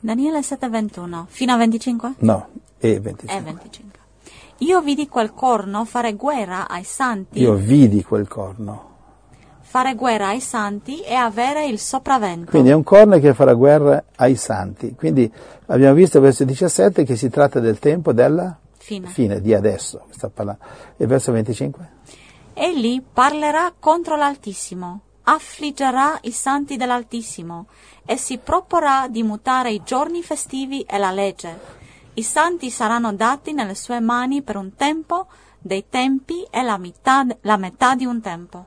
Daniele 0.01 0.41
7:21 0.43 1.27
fino 1.29 1.53
a 1.53 1.57
25? 1.57 2.15
No, 2.19 2.49
e 2.79 2.99
25. 3.01 3.37
E 3.37 3.41
25. 3.41 3.99
Io 4.59 4.81
vidi 4.81 5.07
quel 5.09 5.33
corno 5.35 5.85
fare 5.85 6.15
guerra 6.15 6.67
ai 6.69 6.85
santi, 6.85 7.41
Io 7.41 7.55
vidi 7.55 8.03
quel 8.03 8.27
corno. 8.27 8.95
fare 9.61 9.95
guerra 9.95 10.29
ai 10.29 10.41
santi 10.41 11.01
e 11.01 11.13
avere 11.15 11.67
il 11.67 11.79
sopravvento. 11.79 12.51
Quindi 12.51 12.71
è 12.71 12.73
un 12.73 12.83
corno 12.83 13.19
che 13.19 13.35
farà 13.35 13.53
guerra 13.53 14.03
ai 14.17 14.35
santi. 14.37 14.95
Quindi 14.95 15.31
abbiamo 15.67 15.95
visto 15.95 16.21
verso 16.21 16.45
17 16.45 17.05
che 17.05 17.17
si 17.17 17.29
tratta 17.29 17.61
del 17.61 17.79
tempo 17.79 18.13
della 18.13 18.57
Fine. 18.79 19.09
fine, 19.09 19.41
di 19.43 19.53
adesso. 19.53 20.07
E 20.97 21.07
verso 21.07 21.33
25? 21.33 21.91
Egli 22.55 23.03
parlerà 23.13 23.75
contro 23.79 24.17
l'Altissimo, 24.17 25.01
affliggerà 25.25 26.19
i 26.23 26.31
santi 26.31 26.77
dell'Altissimo 26.77 27.67
e 28.07 28.17
si 28.17 28.39
proporrà 28.39 29.09
di 29.09 29.23
mutare 29.23 29.71
i 29.73 29.83
giorni 29.85 30.23
festivi 30.23 30.81
e 30.83 30.97
la 30.97 31.11
legge. 31.11 31.76
I 32.19 32.23
santi 32.23 32.71
saranno 32.71 33.13
dati 33.13 33.53
nelle 33.53 33.75
sue 33.75 34.01
mani 34.01 34.41
per 34.41 34.57
un 34.57 34.75
tempo 34.75 35.27
dei 35.59 35.85
tempi 35.91 36.47
e 36.51 36.63
la 36.63 36.79
metà, 36.79 37.27
la 37.43 37.59
metà 37.59 37.95
di 37.95 38.07
un 38.07 38.23
tempo. 38.23 38.65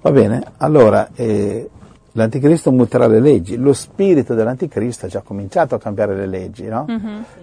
Va 0.00 0.10
bene, 0.10 0.42
allora 0.56 1.10
eh, 1.14 1.70
l'anticristo 2.12 2.72
muterà 2.72 3.06
le 3.06 3.20
leggi, 3.20 3.56
lo 3.56 3.72
spirito 3.72 4.34
dell'anticristo 4.34 5.06
ha 5.06 5.08
già 5.08 5.20
cominciato 5.20 5.76
a 5.76 5.78
cambiare 5.78 6.16
le 6.16 6.26
leggi, 6.26 6.64
no? 6.64 6.86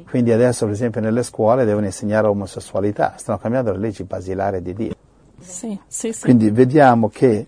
Quindi 0.09 0.33
adesso 0.33 0.65
per 0.65 0.73
esempio 0.73 0.99
nelle 0.99 1.23
scuole 1.23 1.63
devono 1.63 1.85
insegnare 1.85 2.27
omosessualità, 2.27 3.13
stanno 3.15 3.37
cambiando 3.37 3.71
le 3.71 3.77
leggi 3.77 4.03
basilari 4.03 4.61
di 4.61 4.73
Dio. 4.73 4.95
Sì, 5.39 5.79
sì, 5.87 6.11
sì. 6.11 6.21
Quindi 6.21 6.49
vediamo 6.49 7.07
che, 7.07 7.47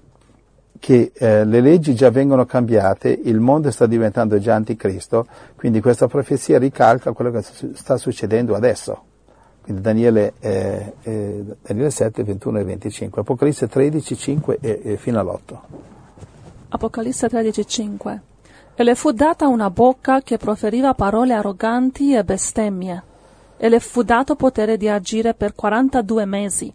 che 0.80 1.12
eh, 1.14 1.46
le 1.46 1.62
leggi 1.62 1.96
già 1.96 2.10
vengono 2.10 2.46
cambiate, 2.46 3.10
il 3.10 3.40
mondo 3.40 3.72
sta 3.72 3.86
diventando 3.86 4.38
già 4.40 4.56
anticristo, 4.56 5.26
quindi 5.56 5.82
questa 5.82 6.08
profezia 6.08 6.58
ricalca 6.58 7.12
quello 7.14 7.32
che 7.32 7.42
sta 7.74 7.98
succedendo 7.98 8.56
adesso. 8.56 9.04
Quindi 9.62 9.82
Daniele, 9.82 10.34
eh, 10.40 10.94
eh, 11.02 11.44
Daniele 11.62 11.90
7, 11.90 12.24
21 12.24 12.60
e 12.60 12.64
25, 12.64 13.22
Apocalisse 13.22 13.68
13, 13.68 14.16
5 14.16 14.58
e, 14.62 14.82
e 14.84 14.98
fino 14.98 15.20
all'8. 15.20 15.58
Apocalisse 16.70 17.28
13:5 17.28 18.20
E 18.76 18.84
le 18.84 18.96
fu 18.96 19.12
data 19.12 19.48
una 19.48 19.70
bocca 19.70 20.22
che 20.22 20.38
proferiva 20.38 20.94
parole 20.94 21.34
arroganti 21.34 22.14
e 22.14 22.24
bestemmie, 22.24 23.04
e 23.58 23.70
le 23.70 23.80
fu 23.80 24.04
dato 24.04 24.36
potere 24.36 24.76
di 24.76 24.90
agire 24.90 25.34
per 25.34 25.56
42 25.56 26.26
mesi. 26.26 26.74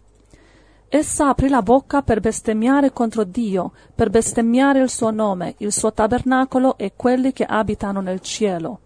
Essa 0.93 1.29
aprì 1.29 1.47
la 1.47 1.61
bocca 1.61 2.01
per 2.01 2.19
bestemmiare 2.19 2.91
contro 2.91 3.23
Dio, 3.23 3.71
per 3.95 4.09
bestemmiare 4.09 4.81
il 4.81 4.89
suo 4.89 5.09
nome, 5.09 5.55
il 5.59 5.71
suo 5.71 5.93
tabernacolo 5.93 6.77
e 6.77 6.91
quelli 6.97 7.31
che 7.31 7.45
abitano 7.45 8.01
nel 8.01 8.19
cielo. 8.19 8.79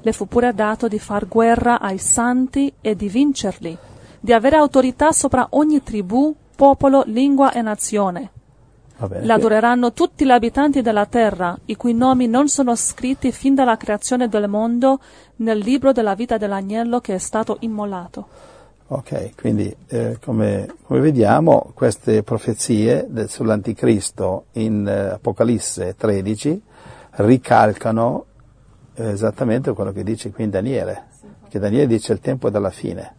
Le 0.00 0.12
fu 0.12 0.26
pure 0.26 0.54
dato 0.54 0.88
di 0.88 0.98
far 0.98 1.28
guerra 1.28 1.80
ai 1.80 1.98
santi 1.98 2.72
e 2.80 2.96
di 2.96 3.10
vincerli, 3.10 3.76
di 4.20 4.32
avere 4.32 4.56
autorità 4.56 5.12
sopra 5.12 5.48
ogni 5.50 5.82
tribù, 5.82 6.34
popolo, 6.56 7.02
lingua 7.04 7.52
e 7.52 7.60
nazione. 7.60 8.30
Va 8.96 9.06
bene? 9.06 9.26
L'adoreranno 9.26 9.92
tutti 9.92 10.24
gli 10.24 10.30
abitanti 10.30 10.80
della 10.80 11.04
terra, 11.04 11.54
i 11.66 11.76
cui 11.76 11.92
nomi 11.92 12.26
non 12.26 12.48
sono 12.48 12.74
scritti 12.74 13.30
fin 13.32 13.54
dalla 13.54 13.76
creazione 13.76 14.30
del 14.30 14.48
mondo 14.48 14.98
nel 15.36 15.58
libro 15.58 15.92
della 15.92 16.14
vita 16.14 16.38
dell'agnello 16.38 17.00
che 17.00 17.16
è 17.16 17.18
stato 17.18 17.58
immolato. 17.60 18.52
Ok, 18.86 19.34
quindi 19.34 19.74
eh, 19.86 20.18
come, 20.22 20.68
come, 20.82 21.00
vediamo 21.00 21.70
queste 21.72 22.22
profezie 22.22 23.06
del, 23.08 23.30
sull'anticristo 23.30 24.46
in 24.52 24.86
eh, 24.86 25.12
Apocalisse 25.12 25.94
13 25.96 26.62
ricalcano 27.12 28.26
eh, 28.94 29.08
esattamente 29.08 29.72
quello 29.72 29.90
che 29.90 30.02
dice 30.02 30.30
qui 30.30 30.44
in 30.44 30.50
Daniele, 30.50 31.04
che 31.48 31.58
Daniele 31.58 31.86
dice 31.86 32.12
il 32.12 32.20
tempo 32.20 32.50
della 32.50 32.68
fine 32.68 33.14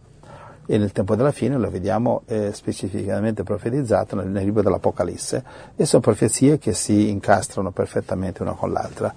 e 0.66 0.78
nel 0.78 0.92
tempo 0.92 1.16
della 1.16 1.32
fine 1.32 1.56
lo 1.56 1.68
vediamo 1.68 2.22
eh, 2.26 2.52
specificamente 2.52 3.42
profetizzato 3.42 4.14
nel, 4.14 4.28
nel, 4.28 4.44
libro 4.44 4.62
dell'Apocalisse 4.62 5.44
e 5.74 5.84
sono 5.84 6.00
profezie 6.00 6.58
che 6.58 6.74
si 6.74 7.10
incastrano 7.10 7.72
perfettamente 7.72 8.40
una 8.40 8.52
con 8.52 8.70
l'altra. 8.70 9.12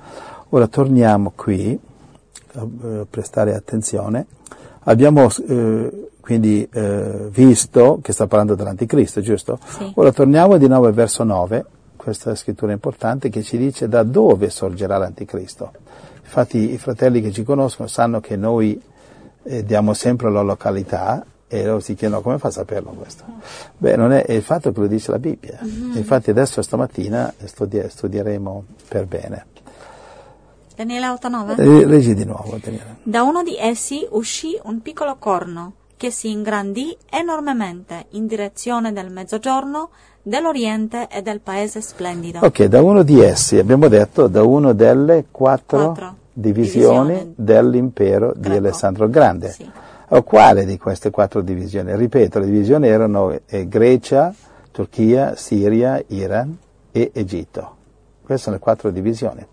Ora 0.50 0.66
torniamo 0.66 1.32
qui 1.36 1.80
a 2.54 2.68
eh, 2.84 3.06
prestare 3.08 3.54
attenzione. 3.54 4.26
Abbiamo 4.86 5.28
eh, 5.48 6.09
quindi 6.30 6.70
eh, 6.72 7.28
visto 7.32 7.98
che 8.04 8.14
sta 8.14 8.28
parlando 8.28 8.54
dell'Anticristo, 8.54 9.20
giusto? 9.20 9.58
Sì. 9.66 9.92
Ora 9.96 10.12
torniamo 10.12 10.58
di 10.58 10.68
nuovo 10.68 10.86
al 10.86 10.94
verso 10.94 11.24
9, 11.24 11.66
questa 11.96 12.36
scrittura 12.36 12.72
importante 12.72 13.30
che 13.30 13.42
ci 13.42 13.58
dice 13.58 13.90
da 13.90 14.04
dove 14.04 14.52
sorgerà 14.52 15.00
l'Anticristo. 15.00 15.72
Infatti 16.22 16.72
i 16.72 16.78
fratelli 16.78 17.22
che 17.22 17.32
ci 17.32 17.42
conoscono 17.42 17.88
sanno 17.88 18.20
che 18.20 18.36
noi 18.36 18.80
eh, 19.42 19.64
diamo 19.64 19.96
sempre 19.96 20.30
la 20.30 20.42
località 20.42 21.26
e 21.48 21.66
loro 21.66 21.80
si 21.80 21.96
chiedono 21.96 22.22
come 22.22 22.38
fa 22.38 22.50
a 22.50 22.52
saperlo 22.52 22.92
questo? 22.92 23.24
Beh, 23.80 23.96
non 23.96 24.12
è, 24.12 24.24
è 24.24 24.34
il 24.34 24.44
fatto 24.44 24.72
che 24.72 24.82
lo 24.82 24.86
dice 24.86 25.10
la 25.10 25.18
Bibbia. 25.18 25.58
Mm-hmm. 25.64 25.98
Infatti 25.98 26.30
adesso 26.30 26.62
stamattina 26.62 27.34
studi- 27.44 27.90
studieremo 27.90 28.66
per 28.88 29.08
bene. 29.08 29.46
Daniele 30.76 31.08
8:9? 31.08 31.60
Eh, 31.60 31.86
leggi 31.88 32.14
di 32.14 32.24
nuovo, 32.24 32.60
Daniele. 32.62 32.98
Da 33.02 33.24
uno 33.24 33.42
di 33.42 33.58
essi 33.58 34.06
uscì 34.12 34.60
un 34.66 34.84
piccolo 34.84 35.16
corno 35.18 35.74
che 36.00 36.12
si 36.12 36.32
ingrandì 36.32 36.96
enormemente 37.10 38.06
in 38.12 38.26
direzione 38.26 38.94
del 38.94 39.12
mezzogiorno, 39.12 39.90
dell'oriente 40.22 41.10
e 41.10 41.22
del 41.22 41.42
paese 41.42 41.82
splendido. 41.82 42.40
Ok, 42.42 42.64
da 42.68 42.82
uno 42.82 43.04
di 43.04 43.20
essi, 43.20 43.58
abbiamo 43.58 43.90
detto, 43.90 44.28
da 44.28 44.42
uno 44.42 44.72
delle 44.72 45.26
quattro, 45.30 45.92
Quattro 45.92 46.16
divisioni 46.32 47.08
divisioni 47.12 47.34
dell'impero 47.36 48.32
di 48.34 48.48
greco. 48.48 48.58
Alessandro 48.60 49.04
il 49.04 49.12
Grande. 49.12 49.52
Sì. 49.52 49.70
O 50.12 50.24
quale 50.24 50.64
di 50.64 50.78
queste 50.78 51.10
quattro 51.10 51.42
divisioni? 51.42 51.94
Ripeto, 51.94 52.40
le 52.40 52.46
divisioni 52.46 52.88
erano 52.88 53.38
eh, 53.46 53.68
Grecia, 53.68 54.34
Turchia, 54.72 55.36
Siria, 55.36 56.02
Iran 56.08 56.58
e 56.94 57.12
Egitto. 57.14 57.76
Queste 58.24 58.46
sono 58.46 58.56
le 58.56 58.62
quattro 58.62 58.90
divisioni. 58.90 59.46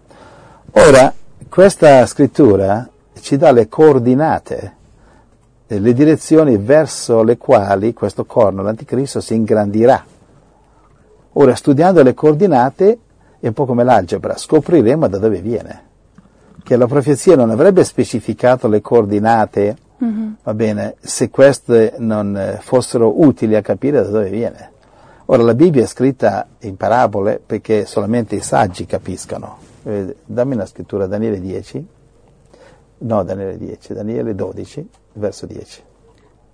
Ora, 0.74 1.12
questa 1.48 2.06
scrittura 2.06 2.88
ci 3.20 3.36
dà 3.36 3.50
le 3.50 3.68
coordinate, 3.68 4.74
le 5.68 5.92
direzioni 5.92 6.56
verso 6.56 7.22
le 7.22 7.36
quali 7.36 7.92
questo 7.92 8.24
corno, 8.24 8.62
l'anticristo, 8.62 9.20
si 9.20 9.34
ingrandirà. 9.34 10.04
Ora, 11.32 11.54
studiando 11.54 12.02
le 12.02 12.14
coordinate, 12.14 12.98
è 13.40 13.48
un 13.48 13.52
po' 13.52 13.66
come 13.66 13.84
l'algebra, 13.84 14.36
scopriremo 14.36 15.08
da 15.08 15.18
dove 15.18 15.40
viene. 15.40 15.84
Che 16.62 16.76
la 16.76 16.86
profezia 16.86 17.36
non 17.36 17.50
avrebbe 17.50 17.84
specificato 17.84 18.68
le 18.68 18.80
coordinate, 18.80 19.76
va 20.42 20.54
bene, 20.54 20.94
se 21.00 21.30
queste 21.30 21.94
non 21.98 22.36
eh, 22.36 22.58
fossero 22.60 23.22
utili 23.22 23.54
a 23.54 23.62
capire 23.62 24.02
da 24.02 24.08
dove 24.08 24.30
viene. 24.30 24.70
Ora, 25.26 25.42
la 25.42 25.54
Bibbia 25.54 25.82
è 25.82 25.86
scritta 25.86 26.46
in 26.60 26.76
parabole 26.76 27.40
perché 27.44 27.86
solamente 27.86 28.36
i 28.36 28.40
saggi 28.40 28.86
capiscano. 28.86 29.58
Eh, 29.82 30.16
dammi 30.24 30.54
una 30.54 30.66
scrittura, 30.66 31.06
Daniele 31.06 31.40
10. 31.40 31.86
No, 32.98 33.22
Daniele 33.22 33.58
10, 33.58 33.92
Daniele 33.94 34.34
12, 34.34 34.88
verso 35.14 35.46
10. 35.46 35.82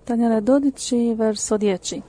Daniele 0.03 0.41
12, 0.41 1.13
verso 1.13 1.57
10. 1.57 2.03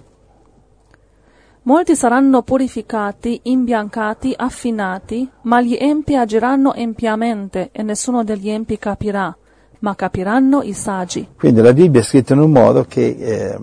Molti 1.63 1.97
saranno 1.97 2.43
purificati, 2.43 3.41
imbiancati, 3.45 4.35
affinati, 4.37 5.27
ma 5.43 5.63
gli 5.63 5.77
empi 5.81 6.15
agiranno 6.15 6.75
empiamente 6.75 7.71
e 7.73 7.83
nessuno 7.83 8.23
degli 8.23 8.51
empi 8.51 8.77
capirà, 8.77 9.35
ma 9.79 9.95
capiranno 9.95 10.63
i 10.63 10.75
saggi. 10.75 11.29
Quindi 11.39 11.63
la 11.63 11.73
Bibbia 11.73 12.01
è 12.01 12.05
scritta 12.05 12.35
in 12.35 12.41
un 12.41 12.51
modo 12.51 12.85
che 12.85 13.07
eh, 13.19 13.59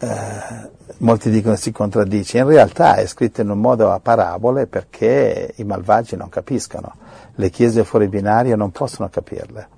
eh, 0.00 0.70
molti 1.00 1.28
dicono 1.28 1.56
si 1.56 1.70
contraddice, 1.70 2.38
in 2.38 2.46
realtà 2.46 2.94
è 2.94 3.06
scritta 3.06 3.42
in 3.42 3.50
un 3.50 3.58
modo 3.58 3.90
a 3.90 4.00
parabole 4.00 4.66
perché 4.66 5.52
i 5.56 5.64
malvagi 5.64 6.16
non 6.16 6.30
capiscono, 6.30 6.94
le 7.40 7.48
chiese 7.48 7.84
fuori 7.84 8.06
binarie 8.06 8.54
non 8.54 8.70
possono 8.70 9.08
capirle, 9.08 9.68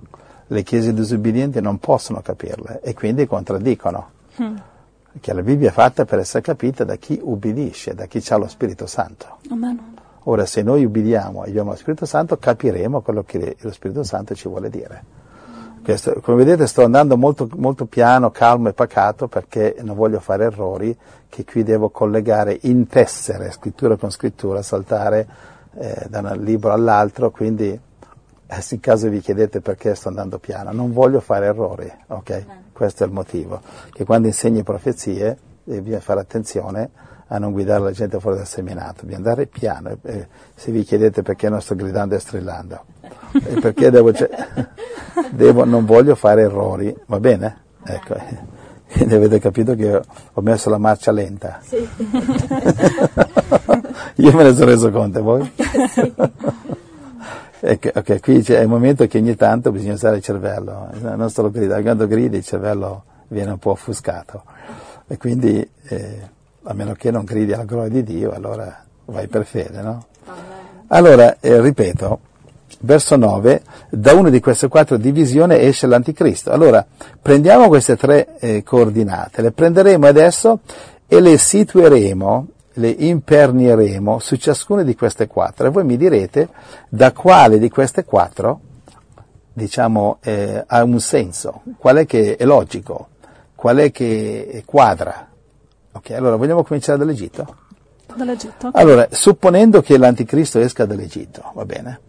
le 0.49 0.63
chiese 0.65 0.93
disubbidienti 0.93 1.61
non 1.61 1.79
possono 1.79 2.21
capirle 2.21 2.81
e 2.83 2.93
quindi 2.93 3.25
contraddicono. 3.27 4.11
Che 5.21 5.33
la 5.33 5.43
Bibbia 5.43 5.69
è 5.69 5.73
fatta 5.73 6.05
per 6.05 6.19
essere 6.19 6.43
capita 6.43 6.85
da 6.85 6.97
chi 6.97 7.21
ubbidisce, 7.23 7.95
da 7.95 8.07
chi 8.07 8.21
ha 8.31 8.37
lo 8.37 8.49
Spirito 8.49 8.87
Santo. 8.87 9.37
Amen. 9.51 9.95
Ora, 10.25 10.45
se 10.47 10.63
noi 10.63 10.85
ubbidiamo 10.85 11.45
e 11.45 11.51
abbiamo 11.51 11.71
lo 11.71 11.77
Spirito 11.77 12.07
Santo, 12.07 12.37
capiremo 12.37 13.01
quello 13.01 13.23
che 13.23 13.57
lo 13.61 13.71
Spirito 13.71 14.03
Santo 14.03 14.35
ci 14.35 14.49
vuole 14.49 14.69
dire. 14.69 15.05
Questo, 15.85 16.21
come 16.21 16.39
vedete 16.39 16.67
sto 16.67 16.83
andando 16.83 17.17
molto, 17.17 17.49
molto 17.57 17.85
piano, 17.85 18.31
calmo 18.31 18.71
e 18.71 18.73
pacato 18.73 19.29
perché 19.29 19.77
non 19.83 19.95
voglio 19.95 20.21
fare 20.21 20.45
errori 20.45 20.97
che 21.29 21.45
qui 21.45 21.63
devo 21.63 21.91
collegare 21.91 22.59
in 22.63 22.87
tessere, 22.87 23.51
scrittura 23.53 23.97
con 23.97 24.11
scrittura, 24.11 24.63
saltare 24.63 25.29
eh, 25.75 26.07
da 26.09 26.21
un 26.21 26.43
libro 26.43 26.73
all'altro, 26.73 27.31
quindi 27.31 27.69
eh, 27.69 28.65
in 28.71 28.81
caso 28.81 29.09
vi 29.09 29.21
chiedete 29.21 29.61
perché 29.61 29.95
sto 29.95 30.09
andando 30.09 30.39
piano, 30.39 30.73
non 30.73 30.93
voglio 30.93 31.21
fare 31.21 31.47
errori, 31.47 31.91
ok? 32.09 32.45
Questo 32.73 33.05
è 33.05 33.07
il 33.07 33.13
motivo, 33.13 33.61
che 33.93 34.05
quando 34.05 34.27
insegni 34.27 34.63
profezie 34.63 35.39
eh, 35.65 35.81
bisogna 35.81 36.01
fare 36.01 36.21
attenzione 36.21 36.91
a 37.29 37.39
non 37.39 37.53
guidare 37.53 37.83
la 37.83 37.93
gente 37.93 38.21
fuori 38.21 38.37
dal 38.37 38.47
seminato, 38.47 39.05
bisogna 39.07 39.17
andare 39.17 39.47
piano, 39.47 39.89
e, 39.89 39.97
e 40.03 40.29
se 40.55 40.71
vi 40.71 40.83
chiedete 40.83 41.23
perché 41.23 41.49
non 41.49 41.63
sto 41.63 41.75
gridando 41.75 42.15
e 42.15 42.19
strillando, 42.19 42.85
e 43.33 43.59
perché 43.61 43.91
devo, 43.91 44.13
cioè, 44.13 44.29
devo, 45.33 45.65
non 45.65 45.87
voglio 45.87 46.15
fare 46.15 46.43
errori, 46.43 46.95
va 47.07 47.19
bene? 47.19 47.61
Ecco, 47.85 48.17
quindi 48.93 49.15
avete 49.15 49.39
capito 49.39 49.75
che 49.75 49.97
ho, 49.97 50.03
ho 50.35 50.41
messo 50.43 50.69
la 50.69 50.79
marcia 50.79 51.11
lenta. 51.11 51.61
Sì. 51.63 51.89
Io 54.17 54.33
me 54.33 54.43
ne 54.43 54.55
sono 54.55 54.67
reso 54.67 54.91
conto, 54.91 55.19
e 55.19 55.23
voi? 55.23 55.53
Ecco, 57.65 57.91
ok, 57.95 58.21
qui 58.21 58.43
c'è 58.43 58.61
il 58.61 58.67
momento 58.67 59.07
che 59.07 59.19
ogni 59.19 59.37
tanto 59.37 59.71
bisogna 59.71 59.93
usare 59.93 60.17
il 60.17 60.23
cervello, 60.23 60.89
non 61.01 61.31
solo 61.31 61.49
gridare, 61.49 61.83
quando 61.83 62.09
gridi 62.09 62.39
il 62.39 62.45
cervello 62.45 63.05
viene 63.29 63.53
un 63.53 63.59
po' 63.59 63.71
offuscato 63.71 64.43
e 65.07 65.17
quindi 65.17 65.65
eh, 65.87 66.21
a 66.65 66.75
meno 66.75 66.95
che 66.95 67.13
non 67.13 67.23
gridi 67.23 67.53
alla 67.53 67.63
gloria 67.63 67.89
di 67.89 68.03
Dio, 68.03 68.33
allora 68.33 68.83
vai 69.05 69.29
per 69.29 69.45
fede, 69.45 69.81
no? 69.81 70.07
Allora, 70.89 71.37
eh, 71.39 71.61
ripeto, 71.61 72.19
verso 72.81 73.15
9, 73.15 73.63
da 73.91 74.13
una 74.15 74.29
di 74.29 74.41
queste 74.41 74.67
quattro 74.67 74.97
divisioni 74.97 75.55
esce 75.55 75.87
l'anticristo. 75.87 76.51
Allora, 76.51 76.85
prendiamo 77.21 77.69
queste 77.69 77.97
tre 77.97 78.39
eh, 78.41 78.65
coordinate, 78.65 79.41
le 79.41 79.53
prenderemo 79.53 80.05
adesso 80.05 80.59
e 81.07 81.21
le 81.21 81.39
situeremo, 81.39 82.47
le 82.75 82.89
impernieremo 82.89 84.19
su 84.19 84.37
ciascuna 84.37 84.83
di 84.83 84.95
queste 84.95 85.27
quattro 85.27 85.67
e 85.67 85.71
voi 85.71 85.85
mi 85.85 85.97
direte 85.97 86.49
da 86.89 87.13
quale 87.13 87.59
di 87.59 87.69
queste 87.69 88.05
quattro, 88.05 88.61
diciamo, 89.53 90.19
eh, 90.23 90.63
ha 90.67 90.83
un 90.83 91.01
senso, 91.01 91.63
qual 91.79 91.97
è 91.97 92.07
che 92.07 92.37
è 92.37 92.45
logico, 92.45 93.09
qual 93.55 93.79
è 93.79 93.91
che 93.91 94.63
quadra. 94.65 95.29
Ok, 95.93 96.11
allora 96.11 96.37
vogliamo 96.37 96.63
cominciare 96.63 96.99
dall'Egitto? 96.99 97.57
Dall'Egitto. 98.15 98.69
ok. 98.69 98.77
Allora, 98.79 99.09
supponendo 99.11 99.83
che 99.83 99.99
l'anticristo 99.99 100.59
esca 100.59 100.87
dall'Egitto, 100.87 101.53
va 101.55 101.65
bene? 101.65 102.01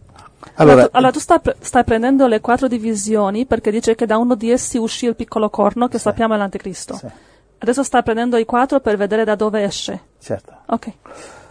Allora, 0.56 0.88
Allora, 0.91 1.12
tu, 1.12 1.19
stai, 1.19 1.39
stai 1.60 1.84
prendendo 1.84 2.28
le 2.28 2.39
quattro 2.39 2.67
divisioni 2.67 3.45
perché 3.45 3.71
dice 3.71 3.95
che 3.95 4.06
da 4.06 4.17
uno 4.17 4.36
di 4.36 4.52
essi 4.52 4.78
uscì 4.78 5.06
il 5.06 5.15
piccolo 5.15 5.49
corno 5.49 5.88
che 5.88 5.97
sappiamo 5.97 6.34
è 6.34 6.38
l'anticristo. 6.38 6.95
Sì. 6.95 7.08
Adesso 7.58 7.84
stai 7.84 8.04
prendendo 8.04 8.38
i 8.38 8.45
quattro 8.45 8.80
per 8.80 8.97
vedere 8.97 9.23
da 9.23 9.36
dove 9.36 9.63
esce. 9.63 10.02
Certo, 10.23 10.53
Ok. 10.67 10.91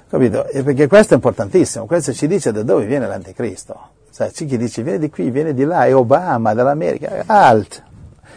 capito? 0.08 0.46
E 0.48 0.62
perché 0.62 0.86
questo 0.88 1.12
è 1.12 1.16
importantissimo, 1.16 1.86
questo 1.86 2.12
ci 2.12 2.26
dice 2.26 2.50
da 2.52 2.62
dove 2.62 2.86
viene 2.86 3.06
l'anticristo. 3.06 3.78
Sai, 4.10 4.30
c'è 4.30 4.46
chi 4.46 4.58
dice 4.58 4.82
viene 4.82 4.98
di 4.98 5.08
qui, 5.08 5.30
viene 5.30 5.54
di 5.54 5.64
là, 5.64 5.86
è 5.86 5.94
Obama, 5.94 6.52
dall'America, 6.54 7.24
alt, 7.26 7.82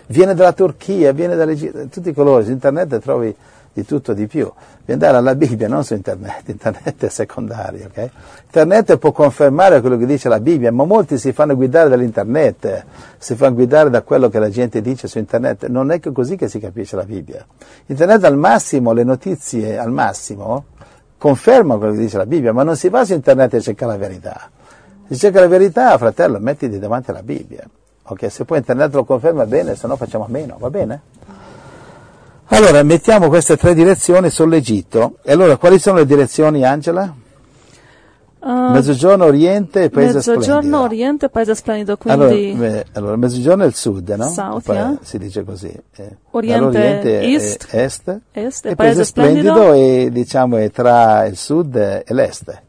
viene 0.07 0.33
dalla 0.33 0.53
Turchia, 0.53 1.11
viene 1.11 1.35
dall'Egitto, 1.35 1.87
tutti 1.87 2.09
i 2.09 2.13
colori, 2.13 2.45
su 2.45 2.51
internet 2.51 2.99
trovi 2.99 3.35
di 3.75 3.85
tutto 3.85 4.13
di 4.13 4.25
più. 4.25 4.49
Devi 4.79 4.93
andare 4.93 5.17
alla 5.17 5.35
Bibbia, 5.35 5.67
non 5.67 5.83
su 5.83 5.95
internet, 5.95 6.47
internet 6.47 7.05
è 7.05 7.09
secondario, 7.09 7.87
ok? 7.87 8.09
Internet 8.45 8.97
può 8.97 9.11
confermare 9.11 9.81
quello 9.81 9.97
che 9.97 10.05
dice 10.05 10.29
la 10.29 10.39
Bibbia, 10.39 10.71
ma 10.71 10.85
molti 10.85 11.17
si 11.17 11.33
fanno 11.33 11.55
guidare 11.55 11.89
dall'internet, 11.89 12.85
si 13.17 13.35
fanno 13.35 13.55
guidare 13.55 13.89
da 13.89 14.01
quello 14.01 14.29
che 14.29 14.39
la 14.39 14.49
gente 14.49 14.79
dice 14.79 15.09
su 15.09 15.17
internet, 15.17 15.67
non 15.67 15.91
è 15.91 15.99
così 15.99 16.37
che 16.37 16.47
si 16.47 16.57
capisce 16.57 16.95
la 16.95 17.03
Bibbia. 17.03 17.45
Internet 17.87 18.23
al 18.23 18.37
massimo, 18.37 18.93
le 18.93 19.03
notizie 19.03 19.77
al 19.77 19.91
massimo, 19.91 20.67
confermano 21.17 21.77
quello 21.77 21.95
che 21.95 21.99
dice 21.99 22.15
la 22.15 22.25
Bibbia, 22.25 22.53
ma 22.53 22.63
non 22.63 22.77
si 22.77 22.87
va 22.87 23.03
su 23.03 23.11
internet 23.11 23.55
a 23.55 23.59
cercare 23.59 23.91
la 23.91 23.97
verità. 23.97 24.49
Se 25.09 25.15
cerca 25.15 25.41
la 25.41 25.47
verità, 25.47 25.97
fratello, 25.97 26.39
mettiti 26.39 26.79
davanti 26.79 27.09
alla 27.09 27.23
Bibbia. 27.23 27.67
Ok, 28.03 28.31
se 28.31 28.45
poi 28.45 28.59
internet 28.59 28.93
lo 28.93 29.03
conferma 29.03 29.45
bene, 29.45 29.75
se 29.75 29.85
no 29.85 29.97
facciamo 29.97 30.27
meno, 30.29 30.55
va 30.59 30.69
bene? 30.69 31.01
Allora, 32.49 32.83
mettiamo 32.83 33.27
queste 33.27 33.57
tre 33.57 33.73
direzioni 33.73 34.29
sull'Egitto. 34.29 35.17
E 35.23 35.31
allora, 35.31 35.57
quali 35.57 35.79
sono 35.79 35.97
le 35.97 36.05
direzioni, 36.05 36.63
Angela? 36.63 37.13
Uh, 38.39 38.69
Mezzogiorno, 38.71 39.25
Oriente 39.25 39.83
e 39.85 39.89
Paese 39.89 40.15
mezzogiorno, 40.17 40.43
Splendido. 40.43 40.81
Oriente, 40.81 41.29
Paese 41.29 41.55
Splendido, 41.55 41.97
Allora, 42.03 42.29
quindi 42.29 42.59
beh, 42.59 42.85
allora, 42.93 43.15
mezzogiorno 43.15 43.63
è 43.63 43.65
il 43.65 43.73
sud, 43.73 44.07
no? 44.09 44.27
South, 44.29 44.63
Poi 44.65 44.75
yeah. 44.75 44.97
Si 45.01 45.17
dice 45.17 45.43
così. 45.43 45.75
eh. 45.95 46.17
Oriente, 46.29 46.63
Allora, 46.63 46.79
East, 47.25 47.67
è 47.71 47.81
est, 47.83 48.03
Est, 48.03 48.07
e 48.31 48.69
e 48.69 48.75
Paese 48.75 48.75
Paese 48.75 49.03
Splendido, 49.05 49.53
Splendido. 49.55 50.07
è, 50.07 50.09
diciamo, 50.11 50.57
è 50.57 50.69
tra 50.69 51.25
il 51.25 51.37
sud 51.37 51.75
e 51.75 52.03
l'est. 52.09 52.61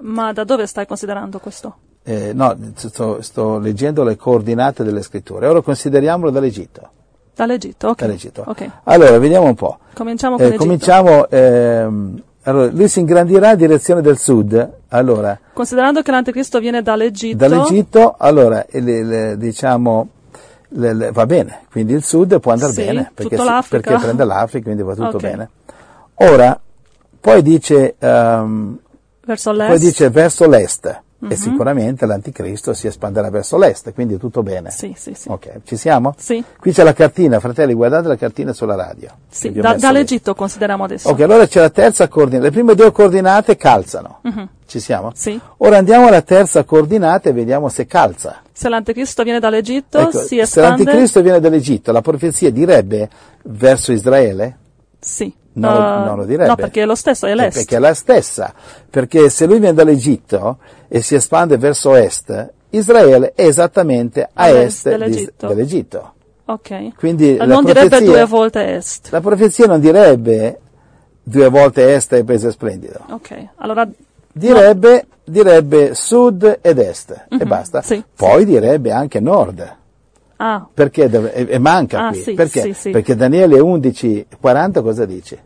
ma 0.00 0.32
da 0.32 0.42
dove 0.42 0.66
stai 0.66 0.86
considerando 0.86 1.38
questo? 1.38 1.76
Eh, 2.02 2.32
no, 2.32 2.56
sto, 2.74 3.22
sto 3.22 3.58
leggendo 3.60 4.02
le 4.02 4.16
coordinate 4.16 4.82
delle 4.82 5.02
scritture. 5.02 5.46
Ora 5.46 5.60
consideriamolo 5.62 6.30
dall'Egitto. 6.32 6.90
Dall'Egitto, 7.38 7.88
ok. 7.90 8.00
dall'Egitto. 8.00 8.42
Ok, 8.46 8.68
Allora, 8.84 9.16
vediamo 9.18 9.46
un 9.46 9.54
po'. 9.54 9.78
cominciamo 9.94 10.34
con 10.34 10.44
Eh, 10.44 10.48
l'Egitto. 10.48 10.64
cominciamo. 10.64 11.28
ehm, 11.28 12.22
allora, 12.42 12.70
lui 12.72 12.88
si 12.88 12.98
ingrandirà 12.98 13.52
in 13.52 13.56
direzione 13.58 14.00
del 14.00 14.18
sud. 14.18 14.72
Allora, 14.88 15.38
Considerando 15.52 16.02
che 16.02 16.10
l'anticristo 16.10 16.58
viene 16.58 16.82
dall'Egitto, 16.82 17.36
dall'Egitto, 17.36 18.16
allora, 18.18 18.64
le- 18.70 19.04
le- 19.04 19.36
diciamo, 19.38 20.08
le- 20.70 21.12
va 21.12 21.26
bene, 21.26 21.60
quindi 21.70 21.92
il 21.92 22.02
sud 22.02 22.40
può 22.40 22.50
andare 22.50 22.72
Sì, 22.72 22.84
bene, 22.84 23.10
perché, 23.14 23.36
perché 23.68 23.94
prende 23.96 24.24
l'Africa, 24.24 24.64
quindi 24.64 24.82
va 24.82 24.94
tutto 24.94 25.16
Ok. 25.16 25.20
bene. 25.22 25.48
Ora, 26.14 26.58
poi 27.20 27.42
dice, 27.42 27.94
ehm, 27.98 28.78
verso 29.26 29.52
l'est, 29.52 29.68
poi 29.68 29.78
dice 29.78 30.10
verso 30.10 30.48
l'est, 30.48 31.02
e 31.26 31.34
sicuramente 31.34 32.06
l'anticristo 32.06 32.72
si 32.74 32.86
espanderà 32.86 33.28
verso 33.30 33.58
l'est, 33.58 33.92
quindi 33.92 34.16
tutto 34.18 34.42
bene. 34.44 34.70
Sì, 34.70 34.94
sì, 34.96 35.14
sì. 35.14 35.28
Ok, 35.28 35.62
ci 35.64 35.76
siamo? 35.76 36.14
Sì, 36.16 36.44
Qui 36.60 36.72
c'è 36.72 36.84
la 36.84 36.92
cartina, 36.92 37.40
fratelli, 37.40 37.72
guardate 37.74 38.06
la 38.06 38.16
cartina 38.16 38.52
sulla 38.52 38.76
radio. 38.76 39.10
sì, 39.28 39.50
da- 39.50 39.62
messo 39.62 39.74
lì. 39.74 39.80
dall'Egitto 39.80 40.34
consideriamo 40.34 40.84
adesso. 40.84 41.08
Ok, 41.08 41.20
allora 41.20 41.46
c'è 41.46 41.60
la 41.60 41.70
terza 41.70 42.06
coordinata. 42.06 42.44
Le 42.46 42.50
prime 42.52 42.74
due 42.76 42.92
coordinate 42.92 43.56
calzano. 43.56 44.20
Ci 44.66 44.80
siamo? 44.80 45.10
Sì. 45.14 45.40
Ora 45.58 45.78
andiamo 45.78 46.06
alla 46.06 46.22
terza 46.22 46.62
coordinata 46.64 47.30
e 47.30 47.32
vediamo 47.32 47.68
se 47.68 47.86
calza. 47.86 48.42
Se 48.52 48.68
l'anticristo 48.68 49.22
viene 49.22 49.40
dall'Egitto, 49.40 49.98
Ecco, 49.98 50.18
si 50.20 50.26
se 50.36 50.40
espande. 50.42 50.84
l'anticristo 50.84 51.22
viene 51.22 51.40
dall'Egitto, 51.40 51.90
la 51.90 52.02
profezia 52.02 52.50
direbbe 52.52 53.08
verso 53.44 53.90
Israele? 53.92 54.58
Sì. 55.00 55.32
No, 55.58 55.68
Uh, 55.70 56.04
non 56.04 56.16
lo 56.16 56.24
direbbe. 56.24 56.48
No, 56.48 56.54
perché 56.56 56.82
è 56.82 56.86
lo 56.86 56.94
stesso, 56.94 57.26
è 57.26 57.30
Eh, 57.30 57.34
l'est. 57.34 57.56
Perché 57.58 57.76
è 57.76 57.78
la 57.78 57.94
stessa. 57.94 58.52
Perché 58.88 59.28
se 59.28 59.46
lui 59.46 59.58
viene 59.58 59.74
dall'Egitto 59.74 60.58
e 60.88 61.02
si 61.02 61.14
espande 61.14 61.56
verso 61.58 61.94
est, 61.94 62.52
Israele 62.70 63.32
è 63.34 63.44
esattamente 63.46 64.28
a 64.32 64.48
est, 64.48 64.58
est 64.58 64.82
di- 64.84 64.90
dell'Egitto. 64.90 65.46
dell'Egitto. 65.48 66.12
Ok. 66.46 66.94
Quindi 66.96 67.34
Eh, 67.34 67.38
la 67.38 67.44
non 67.46 67.64
direbbe 67.64 68.02
due 68.02 68.24
volte 68.24 68.74
est. 68.76 69.08
La 69.10 69.20
profezia 69.20 69.66
non 69.66 69.80
direbbe 69.80 70.60
due 71.22 71.48
volte 71.48 71.94
est 71.94 72.12
e 72.14 72.24
paese 72.24 72.50
splendido. 72.50 73.00
Ok. 73.10 73.48
Allora, 73.56 73.86
Direbbe, 74.30 75.06
direbbe 75.24 75.94
sud 75.94 76.58
ed 76.62 76.78
est 76.78 77.26
e 77.28 77.44
basta. 77.44 77.78
Mhm. 77.78 77.84
sì, 77.84 78.04
Poi 78.14 78.44
direbbe 78.44 78.92
anche 78.92 79.18
nord. 79.20 79.76
ah, 80.36 80.66
Perché 80.72 81.04
e, 81.32 81.46
e 81.48 81.58
manca 81.58 82.06
Ah, 82.06 82.10
qui. 82.10 82.20
sì, 82.22 82.34
Perché? 82.34 82.60
sì, 82.62 82.72
sì. 82.72 82.90
Perché 82.90 83.16
Daniele 83.16 83.58
11, 83.58 84.26
40 84.40 84.80
cosa 84.82 85.04
dice? 85.06 85.38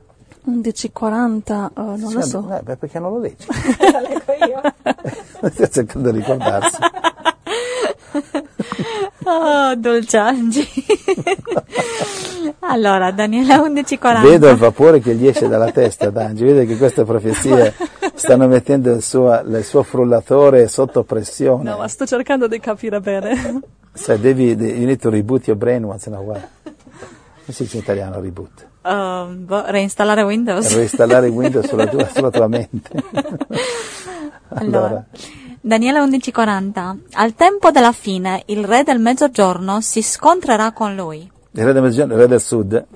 11.40, 0.47 1.69
uh, 1.75 1.83
non 1.97 2.13
lo 2.13 2.21
Sì, 2.23 2.29
so. 2.29 2.49
eh, 2.57 2.63
beh, 2.63 2.77
perché 2.77 2.99
non 2.99 3.13
lo 3.13 3.19
leggi? 3.21 3.47
La 3.93 4.01
leggo 4.01 4.33
io. 4.47 4.61
Sto 5.53 5.69
cercando 5.69 6.11
di 6.11 6.19
ricordarsi. 6.19 6.77
Oh, 9.25 9.75
dolciangi. 9.77 10.67
allora, 12.61 13.13
Daniele 13.13 13.55
11.40. 13.57 14.23
Vedo 14.23 14.49
il 14.51 14.57
vapore 14.57 14.99
che 14.99 15.15
gli 15.15 15.29
esce 15.29 15.47
dalla 15.47 15.71
testa, 15.71 16.11
Dangi. 16.11 16.45
Vede 16.45 16.67
che 16.67 16.77
queste 16.77 17.05
profezie 17.05 17.73
stanno 18.15 18.49
mettendo 18.49 18.93
il 18.93 19.01
suo, 19.01 19.41
il 19.47 19.63
suo 19.65 19.85
frullatore 19.85 20.67
sotto 20.67 21.05
pressione. 21.05 21.63
No, 21.71 21.79
ma 21.79 21.87
sto 21.89 22.05
cercando 22.05 22.49
di 22.49 22.59
capire 22.59 23.01
bene. 23.01 23.61
Sai, 23.93 24.19
devi, 24.19 24.57
de- 24.57 24.73
you 24.73 24.87
need 24.87 24.99
to 25.01 25.09
reboot 25.09 25.47
your 25.47 25.57
brain 25.57 25.85
once 25.85 26.09
in 26.09 26.15
a 26.17 26.21
while. 26.21 26.49
Come 26.65 26.75
si 27.47 27.63
dice 27.63 27.77
in 27.77 27.83
italiano 27.85 28.21
reboot? 28.21 28.67
Um, 28.85 29.45
boh, 29.47 29.65
reinstallare 29.67 30.23
Windows. 30.23 30.75
Reinstallare 30.75 31.29
Windows 31.29 31.69
sulla 31.69 31.87
tua, 31.87 32.09
sulla 32.13 32.31
tua 32.31 32.49
mente. 32.49 32.91
Allora, 34.49 35.05
Daniele 35.61 36.01
11:40 36.01 36.97
Al 37.13 37.35
tempo 37.35 37.71
della 37.71 37.93
fine 37.93 38.43
il 38.47 38.65
re 38.65 38.83
del 38.83 38.99
mezzogiorno 38.99 39.81
si 39.81 40.03
scontrerà 40.03 40.73
con 40.73 40.97
lui. 40.97 41.31
Il 41.53 41.65
re 41.65 41.73
del 41.73 41.83
mezzogiorno, 41.83 42.15
il 42.15 42.21
re 42.21 42.27
del 42.27 42.41
sud, 42.41 42.87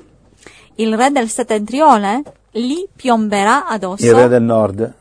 Il 0.74 0.97
re 0.97 1.11
del 1.11 1.28
settentrione 1.28 2.22
gli 2.51 2.87
piomberà 2.95 3.66
addosso, 3.66 4.05
il 4.05 4.14
re 4.14 4.28
del 4.28 4.43
nord, 4.43 4.93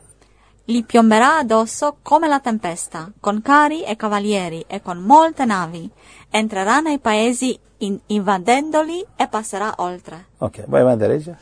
gli 0.64 0.84
piomberà 0.84 1.38
addosso 1.38 1.96
come 2.02 2.28
la 2.28 2.40
tempesta, 2.40 3.10
con 3.18 3.42
carri 3.42 3.82
e 3.82 3.96
cavalieri 3.96 4.64
e 4.66 4.80
con 4.82 4.98
molte 4.98 5.44
navi. 5.44 5.90
Entrerà 6.30 6.80
nei 6.80 6.98
paesi 6.98 7.58
in- 7.78 7.98
invadendoli 8.06 9.04
e 9.16 9.26
passerà 9.28 9.74
oltre. 9.78 10.26
ok, 10.38 10.64
vai 10.66 10.80
avanti 10.82 11.04
a 11.04 11.06
leggere. 11.08 11.38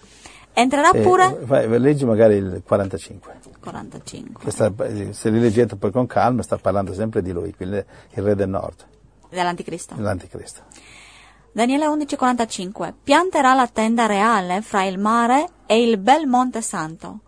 Entrerà 0.56 0.90
Eh, 0.92 1.00
pure 1.00 1.36
vai, 1.42 1.80
leggi 1.80 2.04
magari 2.04 2.34
il 2.36 2.62
45. 2.64 3.32
45 3.60 4.44
Che 4.44 4.50
sta- 4.52 4.72
se 5.12 5.30
li 5.30 5.40
leggete 5.40 5.74
poi 5.76 5.90
con 5.90 6.06
calma, 6.06 6.42
sta 6.42 6.56
parlando 6.58 6.94
sempre 6.94 7.22
di 7.22 7.32
lui, 7.32 7.52
quindi 7.54 7.76
il 7.76 8.22
re 8.22 8.34
del 8.36 8.48
nord, 8.48 8.84
dell'anticristo. 9.30 9.94
l'anticristo. 9.98 10.60
Daniele 11.50 11.86
11:45 11.86 12.92
Pianterà 13.02 13.54
la 13.54 13.66
tenda 13.66 14.06
reale 14.06 14.60
fra 14.62 14.84
il 14.84 14.98
mare 14.98 15.48
e 15.66 15.82
il 15.82 15.98
bel 15.98 16.26
monte 16.26 16.60
santo. 16.62 17.20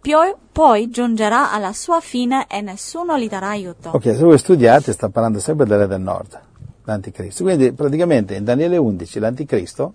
Poi, 0.00 0.34
poi 0.52 0.90
giungerà 0.90 1.50
alla 1.52 1.72
sua 1.72 2.00
fine 2.00 2.46
e 2.48 2.60
nessuno 2.60 3.18
gli 3.18 3.28
darà 3.28 3.48
aiuto. 3.48 3.90
Ok, 3.94 4.02
se 4.04 4.22
voi 4.22 4.36
studiate 4.38 4.92
sta 4.92 5.08
parlando 5.08 5.38
sempre 5.38 5.64
del 5.64 5.78
re 5.78 5.86
del 5.86 6.00
nord, 6.00 6.38
l'anticristo. 6.84 7.42
Quindi 7.44 7.72
praticamente 7.72 8.34
in 8.34 8.44
Daniele 8.44 8.76
11 8.76 9.18
l'anticristo 9.18 9.94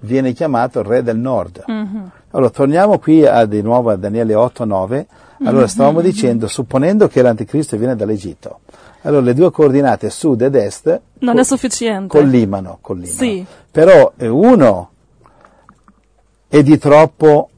viene 0.00 0.32
chiamato 0.32 0.80
il 0.80 0.86
re 0.86 1.02
del 1.02 1.16
nord. 1.18 1.64
Allora 2.30 2.50
torniamo 2.50 2.98
qui 2.98 3.24
a, 3.24 3.44
di 3.46 3.62
nuovo 3.62 3.90
a 3.90 3.96
Daniele 3.96 4.34
8, 4.34 4.64
9. 4.64 5.06
Allora 5.44 5.66
stavamo 5.66 6.00
dicendo, 6.00 6.46
supponendo 6.46 7.08
che 7.08 7.20
l'anticristo 7.20 7.76
viene 7.76 7.96
dall'Egitto, 7.96 8.60
allora 9.02 9.20
le 9.22 9.34
due 9.34 9.50
coordinate 9.50 10.08
sud 10.08 10.40
ed 10.40 10.54
est 10.54 11.00
Non 11.18 11.34
co- 11.34 11.40
è 11.40 11.44
sufficiente. 11.44 12.06
collimano, 12.18 12.78
collimano. 12.80 13.16
Sì. 13.18 13.44
Però 13.70 14.12
eh, 14.16 14.28
uno 14.28 14.90
è 16.48 16.62
di 16.62 16.78
troppo 16.78 17.50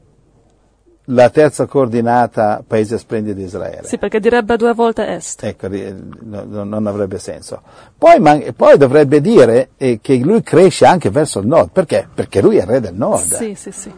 la 1.09 1.29
terza 1.29 1.65
coordinata 1.67 2.63
paese 2.65 2.97
splendido 2.97 3.37
di 3.37 3.45
Israele. 3.45 3.87
Sì, 3.87 3.97
perché 3.97 4.19
direbbe 4.19 4.57
due 4.57 4.73
volte 4.73 5.07
est. 5.07 5.43
Ecco, 5.43 5.67
no- 5.69 6.43
no- 6.47 6.63
non 6.63 6.85
avrebbe 6.87 7.17
senso. 7.17 7.61
Poi, 7.97 8.19
man- 8.19 8.53
poi 8.55 8.77
dovrebbe 8.77 9.21
dire 9.21 9.69
eh, 9.77 9.99
che 10.01 10.17
lui 10.17 10.41
cresce 10.41 10.85
anche 10.85 11.09
verso 11.09 11.39
il 11.39 11.47
nord. 11.47 11.69
Perché? 11.71 12.07
Perché 12.13 12.41
lui 12.41 12.57
è 12.57 12.61
il 12.61 12.67
re 12.67 12.79
del 12.81 12.95
nord. 12.95 13.35
Sì, 13.35 13.53
sì, 13.55 13.71
sì. 13.71 13.91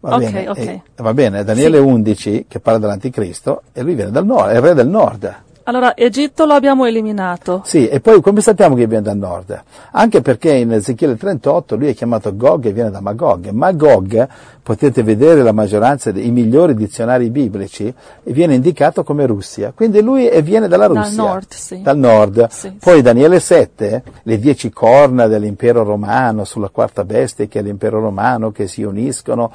Va 0.00 0.16
ok, 0.16 0.18
bene, 0.18 0.48
ok. 0.48 0.58
eh, 0.58 0.82
va 0.96 1.14
bene, 1.14 1.44
Daniele 1.44 1.78
11 1.78 2.46
che 2.48 2.58
parla 2.58 2.80
dell'anticristo 2.80 3.62
e 3.72 3.82
lui 3.82 3.94
viene 3.94 4.10
dal 4.10 4.26
nord, 4.26 4.50
è 4.50 4.56
il 4.56 4.60
re 4.60 4.74
del 4.74 4.88
nord. 4.88 5.34
Allora, 5.64 5.94
Egitto 5.96 6.44
lo 6.44 6.54
abbiamo 6.54 6.86
eliminato. 6.86 7.62
Sì, 7.64 7.88
e 7.88 8.00
poi 8.00 8.20
come 8.20 8.40
sappiamo 8.40 8.74
che 8.74 8.86
viene 8.86 9.02
dal 9.02 9.16
nord? 9.16 9.62
Anche 9.92 10.20
perché 10.20 10.52
in 10.52 10.72
Ezechiele 10.72 11.16
38 11.16 11.76
lui 11.76 11.88
è 11.88 11.94
chiamato 11.94 12.34
Gog 12.34 12.66
e 12.66 12.72
viene 12.72 12.90
da 12.90 13.00
Magog. 13.00 13.48
Magog, 13.50 14.28
potete 14.62 15.02
vedere 15.02 15.42
la 15.42 15.52
maggioranza 15.52 16.10
dei 16.12 16.30
migliori 16.30 16.74
dizionari 16.74 17.30
biblici, 17.30 17.92
viene 18.24 18.54
indicato 18.54 19.04
come 19.04 19.26
Russia. 19.26 19.72
Quindi 19.74 20.00
lui 20.02 20.28
viene 20.42 20.68
dalla 20.68 20.88
Dal 20.88 20.96
Russia. 20.96 21.22
nord, 21.22 21.46
sì. 21.52 21.82
Dal 21.82 21.98
nord. 21.98 22.48
Sì, 22.48 22.72
poi 22.80 23.02
Daniele 23.02 23.38
7, 23.40 24.02
le 24.22 24.38
dieci 24.38 24.70
corna 24.70 25.26
dell'impero 25.26 25.82
romano 25.84 26.44
sulla 26.44 26.68
quarta 26.68 27.04
bestia 27.04 27.46
che 27.46 27.58
è 27.60 27.62
l'impero 27.62 28.00
romano 28.00 28.50
che 28.50 28.66
si 28.66 28.82
uniscono 28.82 29.52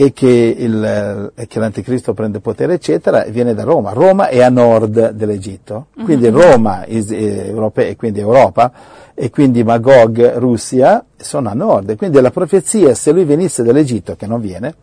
e 0.00 0.12
che, 0.12 0.54
il, 0.56 1.32
eh, 1.34 1.46
che 1.48 1.58
l'anticristo 1.58 2.14
prende 2.14 2.38
potere, 2.38 2.74
eccetera, 2.74 3.24
e 3.24 3.32
viene 3.32 3.52
da 3.52 3.64
Roma. 3.64 3.90
Roma 3.90 4.28
è 4.28 4.40
a 4.40 4.48
nord 4.48 5.10
dell'Egitto, 5.10 5.86
quindi 6.04 6.28
Roma 6.28 6.84
is- 6.86 7.10
eh, 7.10 7.48
Europe- 7.48 7.88
e 7.88 7.96
quindi 7.96 8.20
Europa, 8.20 8.70
e 9.12 9.28
quindi 9.30 9.64
Magog, 9.64 10.34
Russia, 10.36 11.04
sono 11.16 11.48
a 11.48 11.52
nord. 11.52 11.90
E 11.90 11.96
quindi 11.96 12.20
la 12.20 12.30
profezia, 12.30 12.94
se 12.94 13.10
lui 13.10 13.24
venisse 13.24 13.64
dall'Egitto, 13.64 14.14
che 14.14 14.28
non 14.28 14.40
viene, 14.40 14.74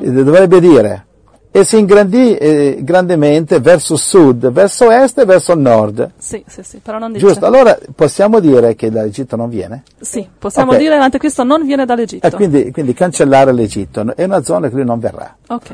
eh, 0.00 0.12
dovrebbe 0.12 0.60
dire, 0.60 1.06
e 1.54 1.64
si 1.64 1.78
ingrandì 1.78 2.34
eh, 2.34 2.78
grandemente 2.80 3.60
verso 3.60 3.94
sud, 3.96 4.50
verso 4.50 4.90
est 4.90 5.18
e 5.18 5.24
verso 5.26 5.54
nord. 5.54 6.12
Sì, 6.16 6.42
sì, 6.48 6.62
sì, 6.62 6.78
però 6.78 6.98
non 6.98 7.12
dice. 7.12 7.26
Giusto, 7.26 7.44
allora 7.44 7.78
possiamo 7.94 8.40
dire 8.40 8.74
che 8.74 8.90
dall'Egitto 8.90 9.36
non 9.36 9.50
viene? 9.50 9.82
Sì, 10.00 10.26
possiamo 10.38 10.72
Ok. 10.72 10.78
dire 10.78 10.94
che 10.94 10.98
l'anticristo 11.00 11.44
non 11.44 11.64
viene 11.66 11.84
dall'Egitto. 11.84 12.26
E 12.26 12.30
quindi, 12.30 12.72
quindi 12.72 12.94
cancellare 12.94 13.52
l'Egitto, 13.52 14.16
è 14.16 14.24
una 14.24 14.42
zona 14.42 14.68
che 14.70 14.74
lui 14.76 14.84
non 14.86 14.98
verrà. 14.98 15.36
Ok. 15.48 15.70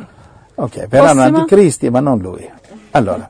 Ok, 0.57 0.89
verranno 0.89 1.21
Prossima. 1.21 1.39
anticristi, 1.39 1.89
ma 1.91 2.01
non 2.01 2.19
lui. 2.19 2.51
Allora, 2.99 3.29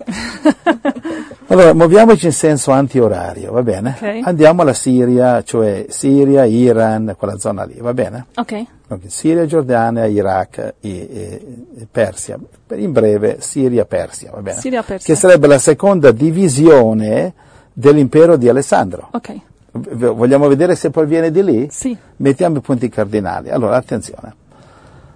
Allora, 1.51 1.73
muoviamoci 1.73 2.27
in 2.27 2.33
senso 2.33 2.73
antiorario, 2.73 3.53
va 3.53 3.63
bene? 3.63 3.97
Ok. 3.99 4.21
Andiamo 4.23 4.63
alla 4.63 4.75
Siria, 4.75 5.43
cioè 5.43 5.87
Siria, 5.89 6.45
Iran, 6.45 7.15
quella 7.17 7.39
zona 7.39 7.65
lì, 7.65 7.77
va 7.79 7.95
bene? 7.95 8.27
Ok. 8.37 8.65
Ok, 8.89 9.01
Siria, 9.07 9.47
Giordania, 9.47 10.05
Iraq 10.07 10.59
e, 10.59 10.75
e- 10.81 11.57
e 11.79 11.87
Persia. 11.91 12.39
In 12.75 12.93
breve, 12.93 13.39
Siria, 13.41 13.85
Persia, 13.87 14.31
va 14.33 14.41
bene? 14.43 14.59
Siria, 14.61 14.83
Persia. 14.83 15.15
Che 15.15 15.19
sarebbe 15.19 15.47
la 15.47 15.59
seconda 15.59 16.11
divisione 16.11 17.33
dell'impero 17.73 18.37
di 18.37 18.49
Alessandro. 18.49 19.09
Ok. 19.13 19.35
Vogliamo 19.71 20.49
vedere 20.49 20.75
se 20.75 20.91
poi 20.91 21.07
viene 21.07 21.31
di 21.31 21.43
lì? 21.45 21.69
Sì. 21.71 21.97
Mettiamo 22.17 22.59
i 22.59 22.61
punti 22.61 22.89
cardinali. 22.91 23.49
Allora, 23.51 23.77
attenzione. 23.77 24.35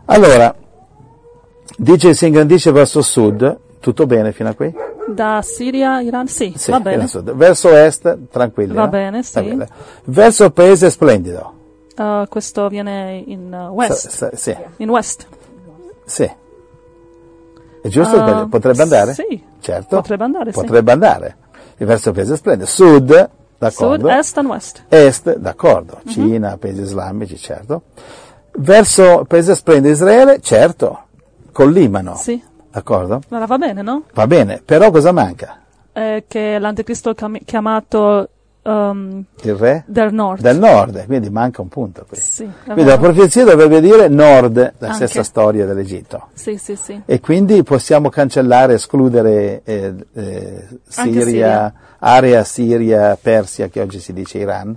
Allora, 0.06 0.54
dice 1.76 2.14
si 2.14 2.26
ingrandisce 2.26 2.70
verso 2.72 3.02
sud, 3.02 3.58
tutto 3.82 4.06
bene 4.06 4.32
fino 4.32 4.48
a 4.48 4.54
qui? 4.54 4.72
Da 5.08 5.42
Siria, 5.42 6.00
Iran? 6.00 6.28
Sì, 6.28 6.54
Sì, 6.56 6.70
va 6.70 6.80
bene. 6.80 7.06
verso 7.34 7.74
est, 7.74 8.16
tranquilli. 8.30 8.72
Va 8.72 8.84
no? 8.84 8.88
bene, 8.88 9.22
sì. 9.22 9.34
Va 9.34 9.42
bene. 9.42 9.68
Verso 10.04 10.44
il 10.44 10.52
paese 10.52 10.88
splendido. 10.88 11.54
Uh, 11.96 12.26
questo 12.28 12.68
viene 12.68 13.22
in 13.26 13.52
uh, 13.52 13.72
west. 13.74 14.08
Sa- 14.08 14.30
sa- 14.30 14.36
sì, 14.36 14.56
In 14.78 14.88
west. 14.88 15.26
sì. 16.06 16.30
È 17.82 17.88
giusto? 17.88 18.16
sbaglio? 18.16 18.46
Potrebbe 18.46 18.82
andare? 18.82 19.12
sì. 19.12 19.42
Certo. 19.60 19.96
Potrebbe 19.96 20.24
andare, 20.24 20.52
sì. 20.52 20.60
Potrebbe 20.60 20.92
andare. 20.92 21.36
E 21.76 21.84
verso 21.84 22.10
il 22.10 22.14
paese 22.14 22.36
splendido. 22.36 22.66
Sud, 22.68 23.30
d'accordo. 23.58 24.06
Sud, 24.08 24.16
est 24.16 24.38
and 24.38 24.48
west. 24.48 24.84
Est, 24.88 25.36
d'accordo. 25.36 25.98
Mhm. 26.04 26.10
Cina, 26.10 26.56
paesi 26.56 26.80
islamici, 26.80 27.36
certo. 27.36 27.82
Verso 28.52 29.20
il 29.20 29.26
paese 29.26 29.54
splendido 29.56 29.92
Israele, 29.92 30.40
certo. 30.40 30.98
Col 31.52 31.72
Libano. 31.72 32.14
Sì. 32.16 32.42
D'accordo? 32.72 33.20
Allora 33.28 33.46
va 33.46 33.58
bene, 33.58 33.82
no? 33.82 34.04
Va 34.14 34.26
bene, 34.26 34.62
però 34.64 34.90
cosa 34.90 35.12
manca? 35.12 35.60
Eh, 35.92 36.24
che 36.26 36.58
l'anticristo 36.58 37.10
è 37.10 37.14
chiam- 37.14 37.44
chiamato 37.44 38.28
um, 38.62 39.22
Il 39.42 39.54
re? 39.56 39.84
del 39.86 40.12
nord. 40.14 40.40
Del 40.40 40.58
nord, 40.58 41.04
quindi 41.04 41.28
manca 41.28 41.60
un 41.60 41.68
punto 41.68 42.06
qui. 42.08 42.16
Sì, 42.16 42.48
Quindi 42.64 42.84
la 42.84 42.96
profezia 42.98 43.44
dovrebbe 43.44 43.80
dire 43.82 44.08
nord, 44.08 44.56
la 44.78 44.86
Anche. 44.88 44.94
stessa 45.06 45.22
storia 45.22 45.66
dell'Egitto. 45.66 46.28
Sì, 46.32 46.56
sì, 46.56 46.74
sì. 46.76 46.98
E 47.04 47.20
quindi 47.20 47.62
possiamo 47.62 48.08
cancellare, 48.08 48.74
escludere 48.74 49.60
eh, 49.64 49.94
eh, 50.14 50.66
Siria, 50.88 51.22
Siria. 51.24 51.74
area 51.98 52.42
Siria, 52.44 53.18
Persia, 53.20 53.68
che 53.68 53.82
oggi 53.82 54.00
si 54.00 54.14
dice 54.14 54.38
Iran. 54.38 54.74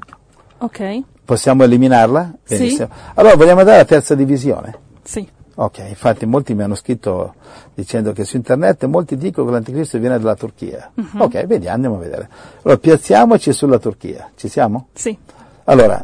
Ok. 0.57 0.99
Possiamo 1.23 1.63
eliminarla? 1.63 2.33
Sì. 2.43 2.57
Benissimo. 2.57 2.89
Allora 3.13 3.35
vogliamo 3.35 3.59
andare 3.61 3.77
alla 3.77 3.85
terza 3.87 4.15
divisione? 4.15 4.77
Sì. 5.03 5.27
Ok, 5.57 5.77
infatti 5.87 6.25
molti 6.25 6.53
mi 6.53 6.63
hanno 6.63 6.75
scritto 6.75 7.35
dicendo 7.73 8.11
che 8.11 8.25
su 8.25 8.35
internet 8.35 8.83
molti 8.85 9.15
dicono 9.15 9.47
che 9.47 9.53
l'anticristo 9.53 9.97
viene 9.99 10.19
dalla 10.19 10.35
Turchia. 10.35 10.91
Mhm. 10.93 11.21
Ok, 11.21 11.45
vediamo, 11.45 11.75
andiamo 11.75 11.95
a 11.95 11.99
vedere. 11.99 12.29
Allora, 12.63 12.77
piazziamoci 12.79 13.53
sulla 13.53 13.79
Turchia. 13.79 14.31
Ci 14.35 14.49
siamo? 14.49 14.87
Sì. 14.93 15.17
Allora, 15.65 16.03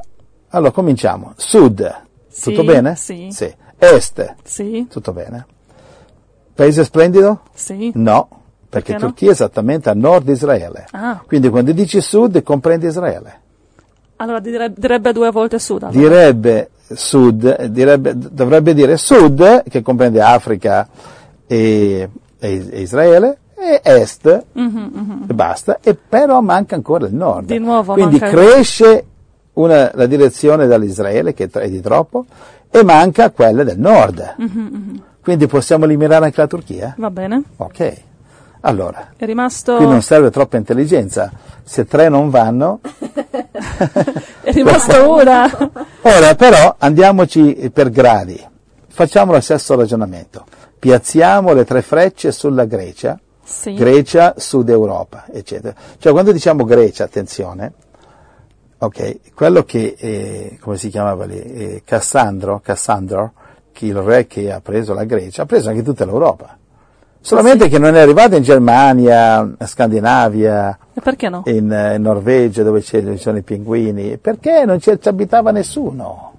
allora 0.49 0.72
cominciamo. 0.72 1.34
Sud, 1.36 2.02
Sì, 2.30 2.52
tutto 2.54 2.64
bene? 2.64 2.95
sì. 2.95 3.28
Est, 3.78 4.36
Sì. 4.43 4.88
tutto 4.89 5.12
bene. 5.12 5.45
Paese 6.54 6.84
splendido? 6.86 7.41
Sì. 7.54 7.91
No, 7.95 8.28
perché 8.30 8.43
Perché 8.70 8.93
no? 8.93 8.99
Turchia 8.99 9.30
è 9.30 9.32
esattamente 9.32 9.89
a 9.89 9.93
nord 9.93 10.26
di 10.26 10.32
Israele. 10.32 10.86
Ah. 10.91 11.22
Quindi 11.26 11.49
quando 11.49 11.72
dici 11.74 11.99
sud 11.99 12.41
comprendi 12.43 12.86
Israele. 12.86 13.39
Allora 14.18 14.39
dire- 14.39 14.72
direbbe 14.72 15.12
due 15.14 15.30
volte 15.32 15.60
sud. 15.60 15.84
allora. 15.84 15.97
Direbbe 15.97 16.70
sud, 16.96 17.66
direbbe- 17.66 18.14
dovrebbe 18.18 18.74
dire 18.74 18.98
sud, 18.98 19.64
che 19.70 19.82
comprende 19.82 20.22
Africa 20.22 20.88
e, 21.48 22.10
e- 22.39 22.68
e 22.70 22.82
Israele, 22.82 23.38
e 23.58 23.80
est, 23.84 24.26
e 25.28 25.34
basta, 25.34 25.80
e 25.82 25.96
però 25.96 26.42
manca 26.42 26.76
ancora 26.76 27.06
il 27.06 27.14
nord. 27.14 27.48
Di 27.48 27.60
nuovo 27.60 27.94
Quindi 27.94 28.18
cresce 28.20 29.06
una- 29.54 29.92
la 29.94 30.06
direzione 30.08 30.66
dall'Israele, 30.68 31.34
che 31.34 31.50
è 31.52 31.70
di 31.70 31.82
troppo, 31.82 32.26
e 32.70 32.84
manca 32.84 33.30
quella 33.32 33.64
del 33.64 33.78
nord. 33.78 34.36
Mhm, 34.38 35.02
Quindi 35.22 35.46
possiamo 35.46 35.86
eliminare 35.86 36.26
anche 36.26 36.42
la 36.42 36.48
Turchia? 36.48 36.96
Va 36.98 37.12
bene. 37.12 37.44
Ok. 37.58 37.94
Allora, 38.62 39.14
È 39.16 39.26
rimasto, 39.26 39.76
qui 39.76 39.88
non 39.88 40.01
serve 40.01 40.30
troppa 40.30 40.57
intelligenza. 40.57 41.32
Se 41.64 41.86
tre 41.86 42.09
non 42.09 42.30
vanno, 42.30 42.80
è 44.41 44.51
rimasto 44.51 45.12
una. 45.12 45.72
Ora 46.01 46.36
però 46.36 46.76
andiamoci 46.78 47.70
per 47.74 47.89
gradi, 47.89 48.39
facciamo 48.88 49.32
lo 49.32 49.39
stesso 49.41 49.76
ragionamento, 49.76 50.45
piazziamo 50.78 51.53
le 51.53 51.66
tre 51.66 51.82
frecce 51.82 52.32
sulla 52.32 52.66
Grecia, 52.66 53.20
Sì. 53.43 53.74
Grecia, 53.74 54.36
Sud 54.38 54.70
Europa, 54.70 55.26
eccetera. 55.32 55.74
Cioè 55.97 56.12
quando 56.12 56.32
diciamo 56.32 56.64
Grecia, 56.64 57.03
attenzione, 57.03 57.74
ok, 58.78 59.34
quello 59.34 59.64
che, 59.64 59.95
eh, 59.97 60.57
come 60.62 60.78
si 60.78 60.89
chiamava 60.89 61.26
lì, 61.26 61.39
eh, 61.41 61.82
Cassandro, 61.84 62.59
Cassandro, 62.64 63.34
il 63.84 63.95
re 63.95 64.28
che 64.28 64.51
ha 64.51 64.62
preso 64.62 64.93
la 64.93 65.05
Grecia, 65.05 65.41
ha 65.41 65.45
preso 65.47 65.70
anche 65.70 65.82
tutta 65.82 66.05
l'Europa. 66.05 66.55
Solamente 67.24 67.67
che 67.69 67.78
non 67.78 67.95
è 67.95 67.99
arrivato 67.99 68.36
in 68.36 68.41
Germania, 68.41 69.41
in 69.41 69.55
Scandinavia, 69.67 70.78
E 70.93 71.01
perché 71.01 71.30
no? 71.30 71.43
in, 71.45 71.72
eh, 71.72 71.95
in 71.95 72.01
Norvegia 72.01 72.63
dove 72.63 72.82
c'è- 72.82 73.03
ci 73.03 73.17
sono 73.17 73.38
i 73.38 73.43
pinguini, 73.43 74.17
perché 74.17 74.65
non 74.65 74.80
ci 74.80 74.97
ci 74.99 75.07
abitava 75.07 75.51
nessuno. 75.51 76.30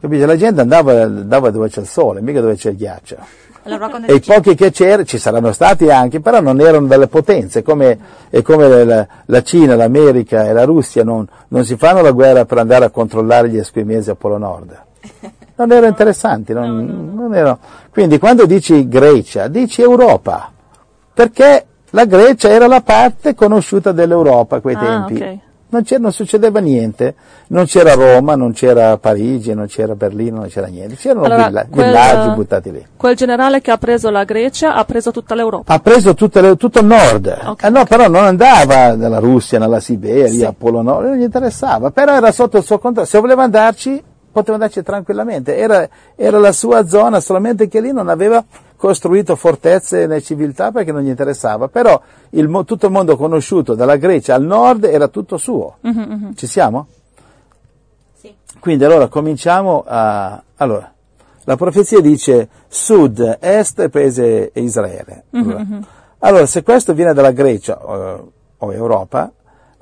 Capite? 0.00 0.24
La 0.24 0.36
gente 0.36 0.62
andava, 0.62 1.02
andava 1.02 1.50
dove 1.50 1.68
c'è 1.68 1.80
il 1.80 1.86
sole, 1.86 2.22
mica 2.22 2.40
dove 2.40 2.54
c'è 2.54 2.70
il 2.70 2.76
ghiaccio. 2.76 3.16
Allora, 3.64 3.90
E 4.06 4.14
i 4.14 4.20
pochi 4.20 4.54
che 4.54 4.70
c'erano, 4.70 5.04
ci 5.04 5.18
saranno 5.18 5.52
stati 5.52 5.90
anche, 5.90 6.20
però 6.20 6.40
non 6.40 6.58
erano 6.60 6.86
delle 6.86 7.06
potenze, 7.08 7.62
come, 7.62 7.98
è 8.30 8.40
come 8.40 8.84
la, 8.84 9.06
la 9.26 9.42
Cina, 9.42 9.76
l'America 9.76 10.46
e 10.46 10.54
la 10.54 10.64
Russia 10.64 11.04
non, 11.04 11.28
non 11.48 11.66
si 11.66 11.76
fanno 11.76 12.00
la 12.00 12.12
guerra 12.12 12.46
per 12.46 12.56
andare 12.56 12.86
a 12.86 12.90
controllare 12.90 13.50
gli 13.50 13.58
esquimesi 13.58 14.08
a 14.08 14.14
Polo 14.14 14.38
Nord. 14.38 14.82
Non 15.60 15.72
erano 15.72 15.88
interessanti, 15.88 16.54
non, 16.54 17.12
non 17.14 17.34
erano. 17.34 17.58
Quindi 17.90 18.18
quando 18.18 18.46
dici 18.46 18.88
Grecia, 18.88 19.48
dici 19.48 19.82
Europa, 19.82 20.50
perché 21.12 21.64
la 21.90 22.04
Grecia 22.04 22.48
era 22.48 22.66
la 22.66 22.80
parte 22.82 23.34
conosciuta 23.34 23.92
dell'Europa 23.92 24.56
a 24.56 24.60
quei 24.60 24.76
Ah, 24.76 24.78
tempi. 25.04 25.14
ok. 25.14 25.38
Non, 25.72 25.84
c'era- 25.84 26.00
non 26.00 26.10
succedeva 26.12 26.58
niente, 26.58 27.14
non 27.48 27.64
c'era 27.64 27.94
Roma, 27.94 28.34
non 28.34 28.50
c'era 28.52 28.96
Parigi, 28.98 29.54
non 29.54 29.66
c'era 29.66 29.94
Berlino, 29.94 30.38
non 30.38 30.48
c'era 30.48 30.66
niente, 30.66 30.96
c'erano 30.96 31.26
Allora, 31.26 31.46
villa- 31.46 31.66
quel- 31.70 31.86
villaggi 31.86 32.34
buttati 32.34 32.72
lì. 32.72 32.86
Quel 32.96 33.14
generale 33.14 33.60
che 33.60 33.70
ha 33.70 33.78
preso 33.78 34.10
la 34.10 34.24
Grecia 34.24 34.74
ha 34.74 34.84
preso 34.84 35.12
tutta 35.12 35.36
l'Europa. 35.36 35.72
Ha 35.72 35.78
preso 35.78 36.16
le- 36.18 36.56
tutto 36.56 36.80
il 36.80 36.86
nord, 36.86 37.38
Ok. 37.46 37.62
Eh 37.62 37.70
no, 37.70 37.84
però 37.84 38.08
non 38.08 38.24
andava 38.24 38.96
nella 38.96 39.20
Russia, 39.20 39.60
nella 39.60 39.78
Siberia, 39.78 40.26
Sì. 40.28 40.44
a 40.44 40.52
Polo 40.56 40.82
Nord, 40.82 41.06
non 41.06 41.16
gli 41.18 41.22
interessava, 41.22 41.92
però 41.92 42.14
era 42.16 42.32
sotto 42.32 42.56
il 42.56 42.64
suo 42.64 42.80
controllo, 42.80 43.06
se 43.06 43.20
voleva 43.20 43.44
andarci 43.44 44.02
poteva 44.30 44.54
andarci 44.54 44.82
tranquillamente, 44.82 45.56
era, 45.56 45.88
era 46.14 46.38
la 46.38 46.52
sua 46.52 46.86
zona, 46.86 47.20
solamente 47.20 47.68
che 47.68 47.80
lì 47.80 47.92
non 47.92 48.08
aveva 48.08 48.44
costruito 48.76 49.36
fortezze 49.36 50.06
né 50.06 50.22
civiltà 50.22 50.72
perché 50.72 50.92
non 50.92 51.02
gli 51.02 51.08
interessava, 51.08 51.68
però 51.68 52.00
il 52.30 52.64
tutto 52.64 52.86
il 52.86 52.92
mondo 52.92 53.16
conosciuto 53.16 53.74
dalla 53.74 53.96
Grecia 53.96 54.34
al 54.34 54.42
nord 54.44 54.84
era 54.84 55.08
tutto 55.08 55.36
suo. 55.36 55.76
Mhm, 55.82 56.34
Ci 56.34 56.46
siamo? 56.46 56.86
Sì. 58.14 58.34
Quindi 58.58 58.84
allora 58.84 59.08
cominciamo 59.08 59.84
a... 59.86 60.42
Allora, 60.56 60.92
la 61.44 61.56
profezia 61.56 62.00
dice 62.00 62.48
sud, 62.68 63.38
est 63.40 63.88
paese 63.88 64.50
Israele. 64.54 65.24
Allora, 65.32 65.66
allora, 66.20 66.46
se 66.46 66.62
questo 66.62 66.94
viene 66.94 67.12
dalla 67.12 67.32
Grecia 67.32 67.78
eh, 67.78 68.20
o 68.58 68.72
Europa, 68.72 69.32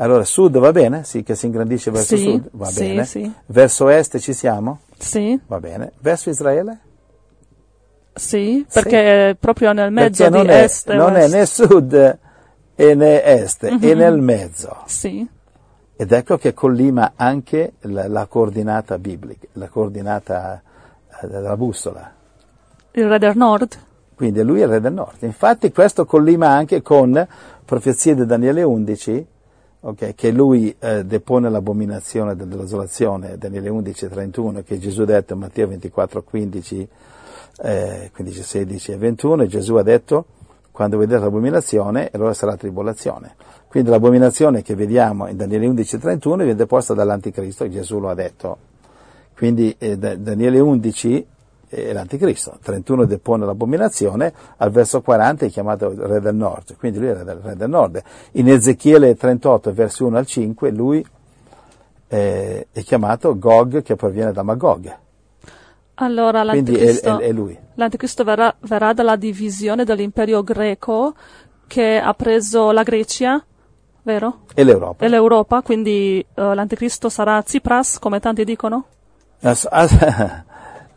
allora 0.00 0.24
sud 0.24 0.58
va 0.58 0.72
bene? 0.72 1.04
Sì, 1.04 1.22
che 1.22 1.34
si 1.34 1.46
ingrandisce 1.46 1.90
verso 1.90 2.16
Sì, 2.16 2.22
sud? 2.24 2.48
Va 2.52 2.66
sì, 2.66 2.80
bene. 2.86 3.04
sì. 3.04 3.32
Verso 3.46 3.88
est 3.88 4.18
ci 4.18 4.32
siamo? 4.32 4.80
Sì, 4.98 5.38
Va 5.46 5.60
bene. 5.60 5.92
Verso 6.00 6.30
Israele? 6.30 6.78
sì, 8.14 8.66
perché 8.72 9.30
è 9.30 9.34
proprio 9.36 9.72
nel 9.72 9.92
mezzo 9.92 10.24
Perché 10.24 10.36
non, 10.36 10.46
di 10.46 10.52
è, 10.52 10.62
est 10.64 10.92
non 10.92 11.14
è 11.16 11.20
west. 11.22 11.34
né 11.34 11.46
sud 11.46 12.18
e 12.74 12.94
né 12.94 13.22
est, 13.22 13.64
è 13.64 13.94
nel 13.94 14.18
mezzo. 14.20 14.76
Sì, 14.86 15.26
Ed 15.96 16.12
ecco 16.12 16.36
che 16.36 16.52
collima 16.54 17.12
anche 17.16 17.74
la, 17.82 18.08
la 18.08 18.26
coordinata 18.26 18.98
biblica, 18.98 19.46
la 19.52 19.68
coordinata 19.68 20.62
eh, 21.22 21.26
della 21.28 21.56
bussola. 21.56 22.12
il 22.92 23.08
re 23.08 23.18
del 23.18 23.36
nord. 23.36 23.76
Quindi 24.16 24.42
lui 24.42 24.60
è 24.60 24.64
il 24.64 24.70
re 24.70 24.80
del 24.80 24.92
nord. 24.92 25.22
Infatti 25.22 25.70
questo 25.70 26.04
collima 26.04 26.48
anche 26.48 26.82
con 26.82 27.24
profezie 27.64 28.16
di 28.16 28.26
Daniele 28.26 28.62
11, 28.64 29.26
ok, 29.80 30.14
che 30.14 30.30
lui 30.30 30.74
eh, 30.78 31.04
depone 31.04 31.48
l'abominazione 31.48 32.34
della 32.34 32.62
desolazione, 32.62 33.38
Daniele 33.38 33.68
11, 33.68 34.08
31, 34.08 34.62
che 34.62 34.78
Gesù 34.78 35.02
ha 35.02 35.06
detto 35.06 35.34
in 35.34 35.40
Matteo 35.40 35.68
24, 35.68 36.22
15, 36.22 36.88
eh, 37.62 38.10
15, 38.12 38.42
16 38.42 38.92
e 38.92 38.96
21, 38.96 39.42
e 39.42 39.46
Gesù 39.46 39.74
ha 39.76 39.82
detto, 39.82 40.24
quando 40.72 40.98
vedete 40.98 41.20
l'abominazione, 41.20 42.10
allora 42.12 42.34
sarà 42.34 42.56
tribolazione. 42.56 43.34
Quindi 43.68 43.90
l'abominazione 43.90 44.62
che 44.62 44.74
vediamo 44.74 45.28
in 45.28 45.36
Daniele 45.36 45.66
11, 45.66 45.98
31 45.98 46.36
viene 46.36 46.54
deposta 46.54 46.94
dall'anticristo, 46.94 47.68
Gesù 47.68 47.98
lo 47.98 48.08
ha 48.08 48.14
detto. 48.14 48.58
Quindi 49.36 49.74
eh, 49.78 49.98
da- 49.98 50.16
Daniele 50.16 50.58
11, 50.58 51.26
è 51.68 51.92
l'anticristo. 51.92 52.58
31 52.62 53.04
depone 53.04 53.44
l'abominazione, 53.44 54.32
al 54.56 54.70
verso 54.70 55.00
40 55.02 55.46
è 55.46 55.50
chiamato 55.50 55.94
re 55.96 56.20
del 56.20 56.34
nord, 56.34 56.76
quindi 56.76 56.98
lui 56.98 57.08
è 57.08 57.12
il 57.12 57.24
re 57.42 57.56
del 57.56 57.68
nord. 57.68 58.02
In 58.32 58.48
Ezechiele 58.48 59.14
38, 59.14 59.72
versi 59.72 60.02
1 60.02 60.16
al 60.16 60.26
5, 60.26 60.70
lui 60.70 61.04
eh, 62.08 62.66
è 62.72 62.82
chiamato 62.82 63.38
Gog 63.38 63.82
che 63.82 63.96
proviene 63.96 64.32
da 64.32 64.42
Magog. 64.42 64.96
Allora 66.00 66.40
è, 66.42 66.44
l'anticristo, 66.44 67.18
è- 67.18 67.24
è 67.24 67.32
lui. 67.32 67.58
l'anticristo 67.74 68.22
verrà, 68.24 68.54
verrà 68.60 68.92
dalla 68.92 69.16
divisione 69.16 69.84
dell'impero 69.84 70.42
greco 70.42 71.14
che 71.66 71.98
ha 71.98 72.14
preso 72.14 72.70
la 72.70 72.82
Grecia, 72.84 73.44
vero? 74.02 74.42
E 74.54 74.62
l'Europa. 74.64 75.04
E 75.04 75.08
l'Europa, 75.08 75.60
quindi 75.62 76.20
eh, 76.20 76.54
l'anticristo 76.54 77.08
sarà 77.08 77.42
Tsipras, 77.42 77.98
come 77.98 78.20
tanti 78.20 78.44
dicono? 78.44 78.84
Ass- 79.40 79.66
ass- 79.70 80.44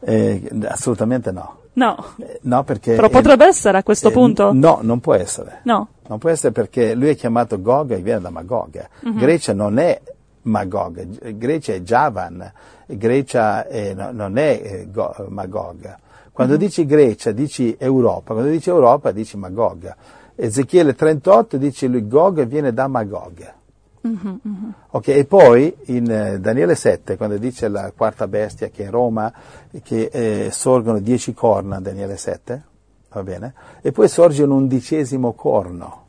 eh, 0.02 0.50
assolutamente 0.68 1.32
no. 1.32 1.56
No, 1.74 1.96
Eh, 2.18 2.40
No, 2.44 2.64
perché... 2.64 2.96
però 2.96 3.08
eh, 3.08 3.12
potrebbe 3.12 3.46
essere 3.46 3.78
a 3.78 3.84
questo 3.84 4.10
eh, 4.10 4.12
punto. 4.12 4.52
No, 4.54 4.80
non 4.82 5.00
può 5.00 5.14
essere. 5.14 5.62
No. 5.64 5.88
Non 6.08 6.18
può 6.20 6.30
essere 6.30 6.52
perché 6.52 6.94
lui 6.96 7.10
è 7.10 7.16
chiamato 7.16 7.62
Gog 7.62 7.92
e 7.92 7.98
viene 8.02 8.20
da 8.20 8.30
Magog. 8.30 8.86
Mhm. 9.02 9.18
Grecia 9.18 9.54
non 9.54 9.78
è 9.80 10.02
Magog, 10.44 11.32
Grecia 11.38 11.74
è 11.74 11.80
Javan, 11.82 12.52
Grecia 12.88 13.66
è- 13.68 13.94
no- 13.94 14.12
non 14.12 14.38
è 14.38 14.60
eh, 14.64 14.88
Go- 14.92 15.16
Magog. 15.30 15.96
Quando 16.34 16.54
Mhm. 16.56 16.60
dici 16.60 16.86
Grecia 16.86 17.32
dici 17.32 17.76
Europa, 17.80 18.34
quando 18.34 18.50
dici 18.52 18.70
Europa 18.70 19.12
dici 19.12 19.38
Magog. 19.38 19.94
Ezechiele 20.36 20.96
38 20.96 21.58
dice 21.58 21.88
lui 21.88 22.08
Gog 22.08 22.46
viene 22.48 22.74
da 22.74 22.88
Magog. 22.88 23.54
Mhm, 24.02 24.74
Ok, 24.90 25.10
e 25.10 25.26
poi 25.26 25.76
in 25.86 26.10
eh, 26.10 26.40
Daniele 26.40 26.76
7, 26.76 27.18
quando 27.18 27.38
dice 27.38 27.68
la 27.68 27.92
quarta 27.96 28.28
bestia 28.28 28.70
che 28.70 28.86
è 28.86 28.90
Roma, 28.90 29.32
che 29.84 30.10
eh, 30.12 30.50
sorgono 30.52 31.00
dieci 31.00 31.34
corna, 31.34 31.80
Daniele 31.80 32.18
7, 32.18 32.64
va 33.12 33.24
bene? 33.24 33.54
E 33.82 33.92
poi 33.92 34.08
sorge 34.08 34.44
un 34.44 34.52
undicesimo 34.52 35.34
corno, 35.34 36.06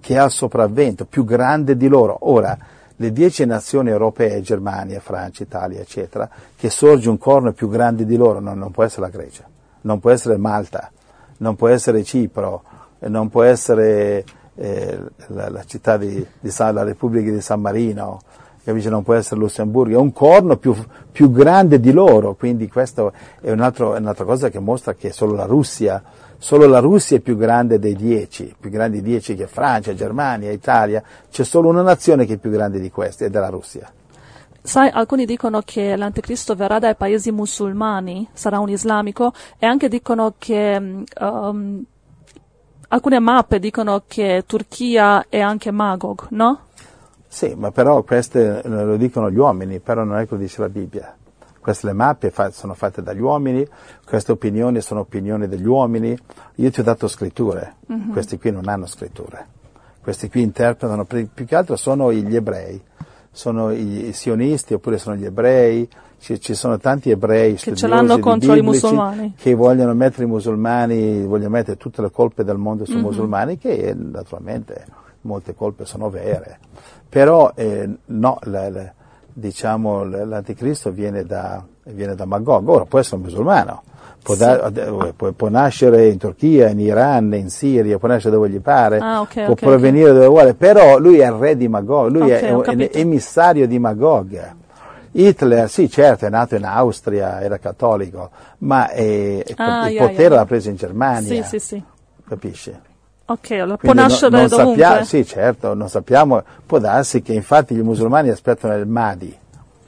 che 0.00 0.16
ha 0.16 0.24
il 0.24 0.30
sopravvento, 0.30 1.04
più 1.04 1.24
grande 1.24 1.76
di 1.76 1.88
loro. 1.88 2.16
Ora, 2.20 2.56
le 2.96 3.12
dieci 3.12 3.44
nazioni 3.44 3.90
europee, 3.90 4.40
Germania, 4.40 5.00
Francia, 5.00 5.42
Italia, 5.42 5.80
eccetera, 5.80 6.28
che 6.56 6.70
sorge 6.70 7.10
un 7.10 7.18
corno 7.18 7.52
più 7.52 7.68
grande 7.68 8.06
di 8.06 8.16
loro, 8.16 8.40
no, 8.40 8.54
non 8.54 8.70
può 8.70 8.84
essere 8.84 9.02
la 9.02 9.08
Grecia, 9.08 9.44
non 9.82 10.00
può 10.00 10.10
essere 10.10 10.38
Malta, 10.38 10.90
non 11.38 11.56
può 11.56 11.68
essere 11.68 12.02
Cipro, 12.04 12.62
eh, 12.98 13.08
non 13.10 13.28
può 13.28 13.42
essere 13.42 14.24
eh, 14.56 14.98
la, 15.28 15.48
la 15.50 15.64
città 15.64 15.96
di, 15.96 16.24
di 16.40 16.50
San- 16.50 16.74
la 16.74 16.82
Repubblica 16.82 17.30
di 17.30 17.40
San 17.40 17.60
Marino, 17.60 18.20
capisci? 18.64 18.88
non 18.88 19.02
può 19.02 19.14
essere 19.14 19.40
Lussemburgo, 19.40 19.94
è 19.94 19.98
un 19.98 20.12
corno 20.12 20.56
più, 20.56 20.74
più 21.12 21.30
grande 21.30 21.78
di 21.78 21.92
loro, 21.92 22.34
quindi 22.34 22.68
questo 22.68 23.12
è, 23.40 23.50
un 23.50 23.60
è 23.60 23.80
un'altra 23.80 24.24
cosa 24.24 24.48
che 24.48 24.58
mostra 24.58 24.94
che 24.94 25.12
solo 25.12 25.34
la 25.34 25.44
Russia, 25.44 26.02
solo 26.38 26.66
la 26.66 26.80
Russia 26.80 27.16
è 27.16 27.20
più 27.20 27.36
grande 27.36 27.78
dei 27.78 27.94
dieci, 27.94 28.54
più 28.58 28.70
grandi 28.70 29.00
di 29.00 29.10
dieci 29.10 29.34
che 29.34 29.46
Francia, 29.46 29.94
Germania, 29.94 30.50
Italia, 30.50 31.02
c'è 31.30 31.44
solo 31.44 31.68
una 31.68 31.82
nazione 31.82 32.26
che 32.26 32.34
è 32.34 32.38
più 32.38 32.50
grande 32.50 32.80
di 32.80 32.90
questi 32.90 33.24
ed 33.24 33.34
è 33.34 33.38
la 33.38 33.48
Russia. 33.48 33.90
Sai, 34.62 34.90
alcuni 34.92 35.26
dicono 35.26 35.62
che 35.64 35.94
l'anticristo 35.94 36.56
verrà 36.56 36.80
dai 36.80 36.96
paesi 36.96 37.30
musulmani, 37.30 38.28
sarà 38.32 38.58
un 38.58 38.68
islamico, 38.68 39.32
e 39.60 39.66
anche 39.66 39.88
dicono 39.88 40.34
che 40.38 40.80
mm, 40.80 41.02
um, 41.20 41.84
alcune 42.88 43.18
mappe 43.18 43.58
dicono 43.58 44.02
che 44.06 44.44
Turchia 44.46 45.26
è 45.28 45.40
anche 45.40 45.70
Magog, 45.70 46.26
no? 46.30 46.60
Sì, 47.28 47.54
ma 47.54 47.70
però 47.70 48.02
queste 48.02 48.62
eh, 48.62 48.68
lo 48.68 48.96
dicono 48.96 49.30
gli 49.30 49.36
uomini, 49.36 49.80
però 49.80 50.04
non 50.04 50.18
è 50.18 50.26
che 50.26 50.36
dice 50.36 50.60
la 50.60 50.68
Bibbia. 50.68 51.14
Queste 51.60 51.88
le 51.88 51.92
mappe 51.92 52.30
fa- 52.30 52.50
sono 52.50 52.74
fatte 52.74 53.02
dagli 53.02 53.20
uomini, 53.20 53.66
queste 54.06 54.32
opinioni 54.32 54.80
sono 54.80 55.00
opinioni 55.00 55.48
degli 55.48 55.66
uomini. 55.66 56.16
Io 56.56 56.70
ti 56.70 56.80
ho 56.80 56.82
dato 56.84 57.08
scritture, 57.08 57.74
questi 58.12 58.38
qui 58.38 58.52
non 58.52 58.68
hanno 58.68 58.86
scritture. 58.86 59.54
Questi 60.00 60.30
qui 60.30 60.42
interpretano, 60.42 61.04
più 61.04 61.44
che 61.44 61.56
altro 61.56 61.74
sono 61.74 62.12
gli 62.12 62.36
ebrei, 62.36 62.80
sono 63.32 63.72
i 63.72 64.12
sionisti 64.12 64.74
oppure 64.74 64.98
sono 64.98 65.16
gli 65.16 65.24
ebrei, 65.24 65.88
ci, 66.18 66.40
ci 66.40 66.54
sono 66.54 66.78
tanti 66.78 67.10
ebrei 67.10 67.54
Che 67.54 67.74
ce 67.74 67.86
l'hanno 67.86 68.18
contro 68.18 68.54
i 68.54 68.62
musulmani. 68.62 69.34
che 69.36 69.54
vogliono 69.54 69.94
mettere 69.94 70.24
i 70.24 70.26
musulmani, 70.26 71.24
vogliono 71.24 71.50
mettere 71.50 71.76
tutte 71.76 72.02
le 72.02 72.10
colpe 72.10 72.42
del 72.44 72.56
mondo 72.56 72.84
sui 72.84 73.00
musulmani, 73.00 73.58
che 73.58 73.94
naturalmente 73.96 74.84
molte 75.22 75.54
colpe 75.54 75.84
sono 75.84 76.08
vere. 76.10 76.58
Però 77.08 77.52
eh, 77.54 77.88
no, 78.06 78.38
la- 78.42 78.70
la- 78.70 78.92
diciamo, 79.32 80.04
l'anticristo 80.04 80.90
viene 80.90 81.24
da, 81.24 81.62
viene 81.84 82.14
da 82.14 82.24
Magog, 82.24 82.66
ora 82.68 82.84
può 82.86 82.98
essere 82.98 83.16
un 83.16 83.22
musulmano, 83.22 83.82
può, 84.22 84.34
da- 84.34 84.66
eh, 84.72 85.12
può- 85.14 85.30
può 85.32 85.48
nascere 85.48 86.08
in 86.08 86.16
Turchia, 86.18 86.68
in 86.68 86.80
Iran, 86.80 87.34
in 87.34 87.50
Siria, 87.50 87.98
può 87.98 88.08
nascere 88.08 88.34
dove 88.34 88.48
gli 88.48 88.60
pare, 88.60 88.98
Ah, 88.98 89.20
ok, 89.20 89.34
può 89.44 89.52
ok, 89.52 89.60
provenire 89.60 90.12
dove 90.12 90.26
vuole, 90.26 90.54
però 90.54 90.98
lui 90.98 91.18
è 91.18 91.26
il 91.26 91.32
re 91.32 91.56
di 91.56 91.68
Magog, 91.68 92.10
lui 92.10 92.30
è 92.30 92.52
ho 92.54 92.62
un 92.66 92.88
emissario 92.90 93.66
di 93.68 93.78
Magog. 93.78 94.54
Hitler, 95.18 95.68
sì, 95.70 95.88
certo, 95.88 96.26
è 96.26 96.28
nato 96.28 96.56
in 96.56 96.64
Austria, 96.64 97.40
era 97.40 97.58
cattolico, 97.58 98.30
ma 98.58 98.90
eh, 98.90 99.44
Ah, 99.56 99.86
il 99.88 99.92
yeah, 99.94 100.06
potere 100.06 100.28
yeah. 100.28 100.34
l'ha 100.36 100.44
preso 100.44 100.68
in 100.68 100.76
Germania, 100.76 101.42
Sì, 101.44 101.58
sì, 101.58 101.58
sì. 101.58 101.82
capisci? 102.28 102.74
Ok, 103.28 103.50
allora 103.52 103.76
può 103.76 103.92
no- 103.92 104.02
nascere 104.02 104.36
non 104.36 104.46
dovunque. 104.48 104.82
sappia- 104.82 105.04
sì, 105.04 105.26
certo, 105.26 105.74
non 105.74 105.88
sappiamo, 105.88 106.42
può 106.64 106.78
darsi 106.78 107.22
che 107.22 107.32
infatti 107.32 107.74
gli 107.74 107.80
musulmani 107.82 108.28
aspettano 108.28 108.76
il 108.76 108.86
Mahdi, 108.86 109.36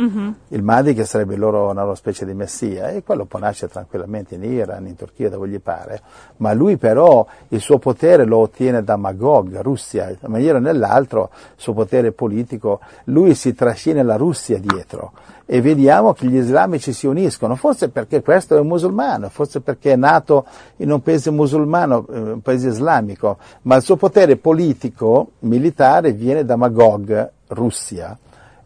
Mhm. 0.01 0.35
il 0.49 0.63
Mahdi 0.63 0.95
che 0.95 1.05
sarebbe 1.05 1.35
loro, 1.35 1.71
una 1.71 1.83
loro 1.83 1.97
specie 1.97 2.25
di 2.25 2.33
messia, 2.33 2.91
e 2.91 3.03
quello 3.03 3.25
può 3.25 3.41
nascere 3.41 3.71
tranquillamente 3.73 4.37
in 4.37 4.45
Iran, 4.45 4.87
in 4.87 4.95
Turchia, 4.95 5.29
dove 5.29 5.49
gli 5.49 5.59
pare, 5.59 6.01
ma 6.37 6.53
lui 6.53 6.77
però 6.77 7.27
il 7.49 7.61
suo 7.61 7.79
potere 7.79 8.25
lo 8.25 8.39
ottiene 8.39 8.85
da 8.85 8.97
Magog, 8.97 9.61
Russia, 9.61 10.09
in 10.09 10.19
una 10.21 10.33
maniera 10.33 10.59
o 10.59 10.61
nell'altro, 10.61 11.31
il 11.33 11.61
suo 11.61 11.73
potere 11.73 12.13
politico, 12.13 12.79
lui 13.05 13.35
si 13.35 13.55
trascina 13.55 14.03
la 14.05 14.17
Russia 14.17 14.59
dietro. 14.59 15.13
E 15.51 15.63
vediamo 15.63 16.13
che 16.13 16.27
gli 16.27 16.37
islamici 16.37 16.93
si 16.93 17.07
uniscono, 17.07 17.57
forse 17.57 17.89
perché 17.89 18.23
questo 18.23 18.55
è 18.57 18.61
un 18.61 18.67
musulmano, 18.67 19.31
forse 19.31 19.61
perché 19.63 19.93
è 19.93 19.97
nato 19.97 20.45
in 20.77 20.93
un 20.93 21.01
paese 21.03 21.31
musulmano, 21.31 22.07
eh, 22.07 22.19
un 22.19 22.41
paese 22.43 22.69
islamico, 22.69 23.39
ma 23.63 23.77
il 23.77 23.83
suo 23.83 23.97
potere 23.97 24.37
politico, 24.37 25.31
militare, 25.41 26.13
viene 26.13 26.45
da 26.45 26.57
Magog, 26.57 27.31
Russia. 27.49 28.17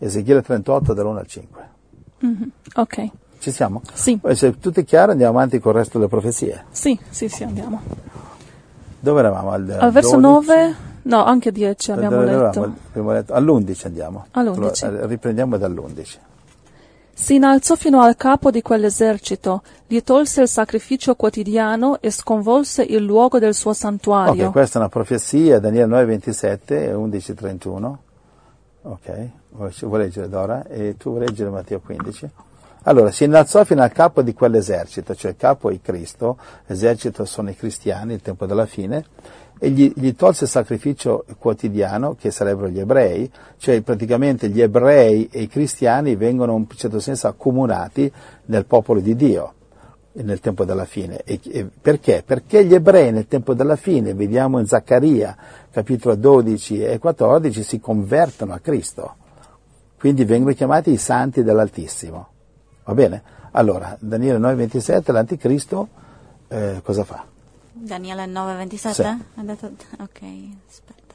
Ezechiele 0.05 0.43
38 0.43 0.95
dall'1 0.95 1.17
al 1.17 1.27
5. 1.27 1.69
Ok, 2.75 3.09
Ci 3.39 3.51
siamo? 3.53 3.83
sì, 3.93 4.17
Poi 4.17 4.35
se 4.35 4.59
tutto 4.59 4.81
è 4.81 4.85
chiaro 4.85 5.13
andiamo 5.13 5.37
avanti 5.39 5.61
con 5.61 5.73
il 5.73 5.79
resto 5.79 5.99
delle 5.99 6.11
profezie. 6.11 6.65
sì, 6.71 6.99
sì, 7.09 7.29
sì, 7.29 7.45
andiamo. 7.45 7.81
Dove 8.99 9.21
eravamo? 9.21 9.51
Al, 9.53 9.77
Al 9.79 9.93
verso 9.93 10.17
12? 10.19 10.49
9, 10.49 10.75
no, 11.03 11.25
anche 11.25 11.53
10 11.53 11.93
abbiamo 11.93 12.17
Dove 12.17 12.27
letto. 12.37 12.75
Abbiamo 12.89 13.13
letto? 13.13 13.33
All'11 13.35 13.87
andiamo. 13.87 14.27
All'11. 14.33 14.85
Allora, 14.85 15.07
riprendiamo 15.07 15.57
dall'11. 15.57 16.17
Si 17.15 17.35
innalzò 17.37 17.77
fino 17.77 18.01
al 18.01 18.17
capo 18.17 18.51
di 18.51 18.63
quell'esercito, 18.63 19.63
gli 19.87 20.01
tolse 20.03 20.43
il 20.43 20.49
sacrificio 20.49 21.15
quotidiano 21.15 22.01
e 22.01 22.11
sconvolse 22.11 22.83
il 22.83 23.03
luogo 23.05 23.39
del 23.39 23.55
suo 23.55 23.73
santuario. 23.73 24.47
Ok, 24.47 24.53
questa 24.53 24.79
è 24.79 24.81
una 24.81 24.89
profezia, 24.89 25.61
Daniele 25.61 25.87
9, 25.87 26.05
27 26.07 26.87
e 26.89 26.93
11, 26.93 27.35
31. 27.35 27.99
Ok, 28.83 29.29
vuoi 29.53 29.73
vuoi 29.81 30.01
leggere 30.01 30.29
Dora? 30.29 30.67
E 30.67 30.97
tu 30.97 31.11
vuoi 31.11 31.27
leggere 31.27 31.51
Matteo 31.51 31.81
15? 31.81 32.31
Allora, 32.85 33.13
si 33.13 33.25
innalzò 33.25 33.65
fino 33.65 33.83
al 33.83 33.93
capo 33.93 34.23
di 34.23 34.35
quell'esercito, 34.35 35.15
cioè 35.15 35.33
il 35.33 35.37
capo 35.37 35.71
è 35.71 35.81
Cristo, 35.81 36.37
l'esercito 36.67 37.25
sono 37.25 37.51
i 37.51 37.55
cristiani, 37.55 38.15
il 38.15 38.23
tempo 38.23 38.45
della 38.45 38.67
fine, 38.67 39.05
e 39.57 39.71
gli, 39.71 39.93
gli 39.95 40.17
tolse 40.17 40.45
il 40.45 40.51
sacrificio 40.51 41.25
quotidiano, 41.39 42.17
che 42.19 42.33
sarebbero 42.33 42.69
gli 42.69 42.81
ebrei, 42.81 43.31
cioè 43.59 43.81
praticamente 43.83 44.49
gli 44.49 44.61
ebrei 44.61 45.29
e 45.31 45.43
i 45.43 45.47
cristiani 45.47 46.17
vengono 46.17 46.55
in 46.55 46.67
un 46.69 46.77
certo 46.77 46.99
senso 46.99 47.29
accomunati 47.29 48.11
nel 48.47 48.67
popolo 48.67 48.99
di 48.99 49.15
Dio 49.15 49.53
nel 50.15 50.41
tempo 50.41 50.65
della 50.65 50.85
fine. 50.85 51.23
E, 51.23 51.39
e 51.53 51.65
perché? 51.81 52.25
Perché 52.27 52.65
gli 52.65 52.75
ebrei 52.75 53.13
nel 53.13 53.29
tempo 53.29 53.55
della 53.55 53.77
fine, 53.77 54.15
vediamo 54.15 54.59
in 54.59 54.67
Zaccaria, 54.67 55.37
capitolo 55.71 56.17
12 56.17 56.83
e 56.83 56.99
14, 56.99 57.63
si 57.63 57.79
convertono 57.79 58.53
a 58.55 58.59
Cristo. 58.59 59.15
Quindi 60.03 60.25
vengono 60.25 60.53
chiamati 60.53 60.91
i 60.91 60.97
santi 60.97 61.45
dell'Altissimo. 61.45 62.27
Va 62.83 62.93
bene? 62.93 63.23
Allora, 63.53 63.97
Daniele 64.01 64.37
9:27, 64.41 65.13
l'anticristo 65.13 65.89
eh, 66.49 66.81
cosa 66.83 67.05
fa? 67.05 67.25
Daniele 67.71 68.27
9:27? 68.27 68.91
Sì. 68.93 69.03
Ha 69.03 69.43
detto- 69.43 69.71
Ok, 70.01 70.21
aspetta. 70.69 71.15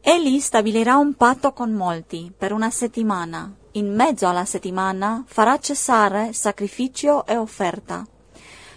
Egli 0.00 0.38
stabilirà 0.38 0.94
un 0.98 1.14
patto 1.14 1.52
con 1.52 1.72
molti 1.72 2.32
per 2.34 2.52
una 2.52 2.70
settimana. 2.70 3.52
In 3.72 3.92
mezzo 3.92 4.28
alla 4.28 4.44
settimana 4.44 5.24
farà 5.26 5.58
cessare 5.58 6.32
sacrificio 6.32 7.26
e 7.26 7.36
offerta. 7.36 8.06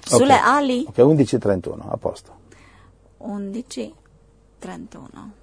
Sulle 0.04 0.34
Ok. 0.34 0.42
ali 0.44 0.86
Ok, 0.88 0.98
11:31, 0.98 1.88
a 1.92 1.98
posto. 1.98 2.34
11, 3.18 3.94
31. 4.58 5.34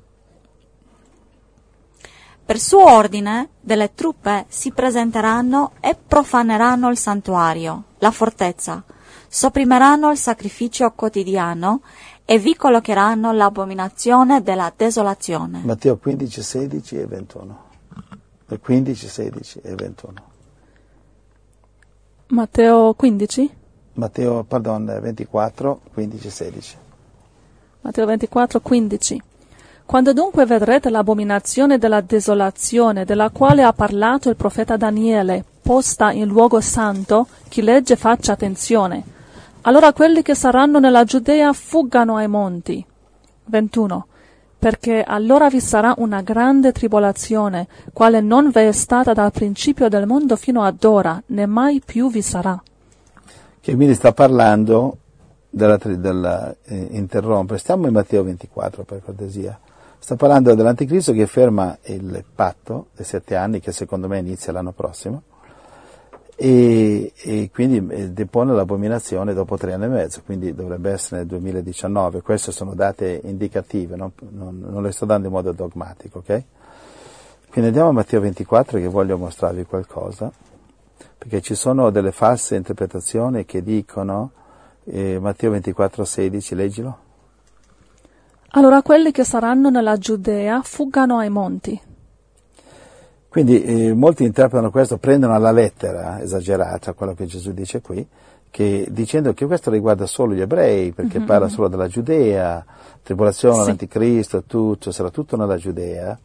Per 2.47 2.61
suo 2.61 2.89
ordine, 2.89 3.49
delle 3.61 3.93
truppe 3.93 4.45
si 4.47 4.71
presenteranno 4.71 5.73
e 5.81 5.97
profaneranno 5.97 6.89
il 6.91 6.97
santuario, 6.97 7.83
la 7.99 8.13
fortezza, 8.13 8.85
sopprimeranno 9.27 10.13
il 10.13 10.17
sacrificio 10.17 10.89
quotidiano 10.93 11.81
e 12.25 12.39
vi 12.39 12.55
collocheranno 12.55 13.33
l'abominazione 13.33 14.45
della 14.45 14.73
desolazione. 14.75 15.63
Matteo 15.65 15.97
15, 15.97 16.41
16 16.41 16.97
e 16.97 17.07
21. 17.07 17.65
15, 18.63 19.09
16 19.09 19.61
e 19.65 19.75
21. 19.75 20.15
Matteo 22.29 22.95
15? 22.95 23.51
Matteo, 23.95 24.45
pardon, 24.45 24.85
24, 25.03 25.81
15, 25.93 26.31
16. 26.31 26.77
Matteo 27.81 28.07
24, 28.07 28.61
15. 28.61 29.23
Quando 29.87 30.13
dunque 30.13 30.45
vedrete 30.47 30.91
l'abominazione 30.91 31.79
della 31.79 32.01
desolazione, 32.01 33.05
della 33.05 33.31
quale 33.31 33.63
ha 33.63 33.73
parlato 33.73 34.29
il 34.29 34.35
profeta 34.35 34.77
Daniele, 34.77 35.45
posta 35.63 36.11
in 36.11 36.27
luogo 36.27 36.61
santo, 36.61 37.29
chi 37.49 37.63
legge 37.63 37.95
faccia 37.95 38.33
attenzione. 38.33 39.05
Allora 39.63 39.93
quelli 39.93 40.23
che 40.23 40.35
saranno 40.35 40.81
nella 40.81 41.05
Giudea 41.05 41.53
fuggano 41.53 42.17
ai 42.17 42.27
monti. 42.27 42.85
21. 43.45 44.07
Perché 44.59 45.05
allora 45.05 45.49
vi 45.49 45.61
sarà 45.61 45.95
una 45.99 46.21
grande 46.21 46.73
tribolazione, 46.73 47.69
quale 47.93 48.21
non 48.21 48.51
v'è 48.51 48.73
stata 48.73 49.13
dal 49.13 49.31
principio 49.31 49.89
del 49.89 50.07
mondo 50.07 50.35
fino 50.35 50.63
ad 50.65 50.83
ora, 50.83 51.23
né 51.27 51.47
mai 51.47 51.81
più 51.85 52.11
vi 52.11 52.23
sarà. 52.23 52.61
Che 53.61 53.75
quindi 53.77 53.95
sta 53.95 54.13
parlando 54.13 54.97
della, 55.49 55.79
della 55.81 56.53
eh, 56.65 56.89
interrompere. 56.91 57.61
Stiamo 57.61 57.87
in 57.87 57.93
Matteo 57.93 58.25
24 58.25 58.83
per 58.83 59.03
cortesia. 59.05 59.57
Sta 60.07 60.15
parlando 60.15 60.55
dell'anticristo 60.55 61.13
che 61.13 61.27
ferma 61.27 61.77
il 61.87 62.23
patto 62.33 62.91
dei 62.95 63.05
sette 63.05 63.35
anni, 63.35 63.59
che 63.59 63.73
secondo 63.73 64.07
me 64.07 64.19
inizia 64.21 64.53
l'anno 64.53 64.71
prossimo, 64.71 65.23
e, 66.37 67.13
e 67.17 67.51
quindi 67.53 67.85
eh, 67.93 68.11
depone 68.11 68.55
l'abominazione 68.55 69.35
dopo 69.35 69.57
tre 69.57 69.73
anni 69.73 69.87
e 69.87 69.89
mezzo, 69.89 70.23
quindi 70.25 70.55
dovrebbe 70.55 70.93
essere 70.93 71.17
nel 71.17 71.27
2019. 71.27 72.23
Queste 72.23 72.53
sono 72.53 72.75
date 72.75 73.21
indicative, 73.25 73.97
non, 73.97 74.13
non, 74.31 74.65
non 74.71 74.81
le 74.81 74.93
sto 74.93 75.07
dando 75.07 75.27
in 75.27 75.33
modo 75.33 75.51
dogmatico, 75.51 76.19
ok? 76.19 76.43
Quindi 77.51 77.71
andiamo 77.71 77.89
a 77.89 77.93
Matteo 77.93 78.21
24 78.21 78.79
che 78.79 78.87
voglio 78.87 79.19
mostrarvi 79.19 79.65
qualcosa, 79.65 80.31
perché 81.19 81.41
ci 81.41 81.57
sono 81.57 81.91
delle 81.91 82.13
false 82.13 82.55
interpretazioni 82.55 83.45
che 83.45 83.61
dicono, 83.61 84.31
eh, 84.85 85.19
Matteo 85.19 85.51
24, 85.51 86.05
16, 86.05 86.55
leggilo. 86.55 87.06
Allora 88.51 88.83
quelli 88.83 89.11
che 89.11 89.25
saranno 89.25 89.71
nella 89.71 89.97
Giudea 89.97 90.61
fuggano 90.63 91.19
ai 91.19 91.31
monti. 91.31 91.81
Quindi 93.29 93.63
eh, 93.63 93.93
molti 93.93 94.25
interpretano 94.25 94.71
questo, 94.71 94.97
prendono 94.97 95.35
alla 95.35 95.53
lettera 95.53 96.23
esagerata 96.23 96.95
quello 96.95 97.13
che 97.13 97.27
Gesù 97.27 97.53
dice 97.53 97.83
qui, 97.83 98.07
che, 98.51 98.87
dicendo 98.89 99.35
che 99.35 99.45
questo 99.45 99.71
riguarda 99.71 100.07
solo 100.07 100.33
gli 100.33 100.41
ebrei, 100.41 100.93
perché 100.93 101.19
mm-hmm. 101.19 101.27
parla 101.27 101.49
solo 101.49 101.69
della 101.69 101.89
Giudea, 101.89 102.65
tribolazione, 103.03 103.61
sì. 103.61 103.67
l'anticristo, 103.67 104.45
tutto, 104.45 104.91
sarà 104.91 105.11
tutto 105.11 105.37
nella 105.37 105.59
Giudea, 105.59 106.19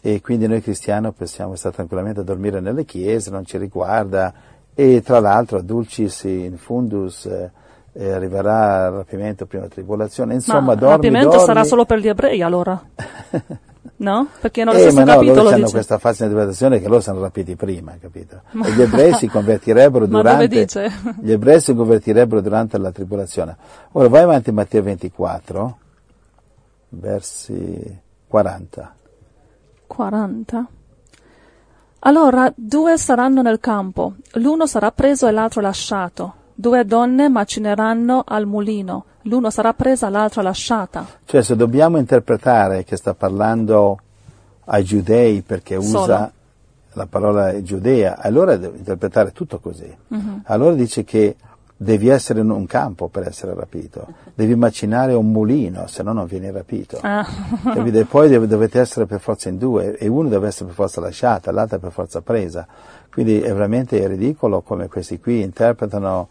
e 0.00 0.20
quindi 0.20 0.48
noi 0.48 0.60
cristiani 0.60 1.12
possiamo 1.12 1.54
stare 1.54 1.76
tranquillamente 1.76 2.20
a 2.20 2.24
dormire 2.24 2.58
nelle 2.58 2.84
chiese, 2.84 3.30
non 3.30 3.44
ci 3.44 3.56
riguarda, 3.56 4.34
e 4.74 5.02
tra 5.02 5.20
l'altro 5.20 5.62
dulcis 5.62 6.24
in 6.24 6.56
fundus 6.56 7.28
eh, 7.92 8.04
eh, 8.04 8.12
arriverà 8.12 8.86
il 8.86 8.92
rapimento 8.92 9.46
prima 9.46 9.62
della 9.64 9.74
tribolazione, 9.74 10.34
insomma 10.34 10.60
Ma 10.60 10.74
dormi, 10.74 10.86
il 10.86 10.94
rapimento 10.94 11.28
dormi. 11.30 11.44
sarà 11.44 11.64
solo 11.64 11.84
per 11.84 11.98
gli 11.98 12.08
ebrei 12.08 12.42
allora? 12.42 12.80
No? 13.96 14.28
Perché 14.40 14.64
nello 14.64 14.78
Eh, 14.78 14.80
stesso 14.80 14.96
ma 14.96 15.04
no, 15.04 15.12
capitolo 15.12 15.42
loro 15.42 15.54
hanno 15.56 15.70
questa 15.70 15.98
falsa 15.98 16.24
interpretazione 16.24 16.80
che 16.80 16.88
loro 16.88 17.00
sono 17.00 17.20
rapiti 17.20 17.54
prima, 17.54 17.96
capito? 18.00 18.42
E 18.64 18.72
gli 18.72 18.80
ebrei 18.80 19.12
si 19.12 19.26
convertirebbero 19.28 20.06
durante 20.06 20.66
gli 21.20 21.32
ebrei 21.32 21.60
si 21.60 21.74
convertirebbero 21.74 22.40
durante 22.40 22.78
la 22.78 22.92
tribolazione. 22.92 23.56
Ora 23.92 24.08
vai 24.08 24.22
avanti 24.22 24.52
Matteo 24.52 24.82
24, 24.82 25.78
versi 26.90 27.98
40. 28.26 28.94
40. 29.86 30.66
Allora 32.00 32.50
due 32.56 32.96
saranno 32.96 33.42
nel 33.42 33.60
campo, 33.60 34.14
l'uno 34.34 34.66
sarà 34.66 34.90
preso 34.92 35.26
e 35.26 35.30
l'altro 35.30 35.60
lasciato. 35.60 36.34
Due 36.60 36.84
donne 36.84 37.30
macineranno 37.30 38.22
al 38.22 38.44
mulino, 38.44 39.06
l'uno 39.22 39.48
sarà 39.48 39.72
presa, 39.72 40.10
l'altra 40.10 40.42
lasciata. 40.42 41.06
Cioè 41.24 41.42
se 41.42 41.56
dobbiamo 41.56 41.96
interpretare 41.96 42.84
che 42.84 42.96
sta 42.96 43.14
parlando 43.14 43.98
ai 44.66 44.84
giudei 44.84 45.40
perché 45.40 45.76
usa 45.76 45.88
Solo. 45.88 46.30
la 46.92 47.06
parola 47.06 47.62
giudea, 47.62 48.18
allora 48.18 48.58
deve 48.58 48.76
interpretare 48.76 49.32
tutto 49.32 49.58
così. 49.58 49.90
Mhm. 50.08 50.42
Allora 50.44 50.74
dice 50.74 51.02
che 51.02 51.34
devi 51.74 52.08
essere 52.08 52.40
in 52.40 52.50
un 52.50 52.66
campo 52.66 53.08
per 53.08 53.26
essere 53.26 53.54
rapito, 53.54 54.08
devi 54.34 54.54
macinare 54.54 55.14
un 55.14 55.32
mulino, 55.32 55.86
se 55.86 56.02
no 56.02 56.12
non 56.12 56.26
vieni 56.26 56.50
rapito. 56.50 56.98
Ah. 57.00 57.26
E 57.74 58.04
poi 58.04 58.28
dov- 58.28 58.44
dovete 58.44 58.78
essere 58.78 59.06
per 59.06 59.20
forza 59.20 59.48
in 59.48 59.56
due, 59.56 59.96
e 59.96 60.06
uno 60.08 60.28
deve 60.28 60.48
essere 60.48 60.66
per 60.66 60.74
forza 60.74 61.00
lasciata, 61.00 61.52
l'altra 61.52 61.78
per 61.78 61.90
forza 61.90 62.20
presa. 62.20 62.66
Quindi 63.10 63.40
è 63.40 63.50
veramente 63.50 64.06
ridicolo 64.06 64.60
come 64.60 64.88
questi 64.88 65.18
qui 65.18 65.40
interpretano 65.40 66.28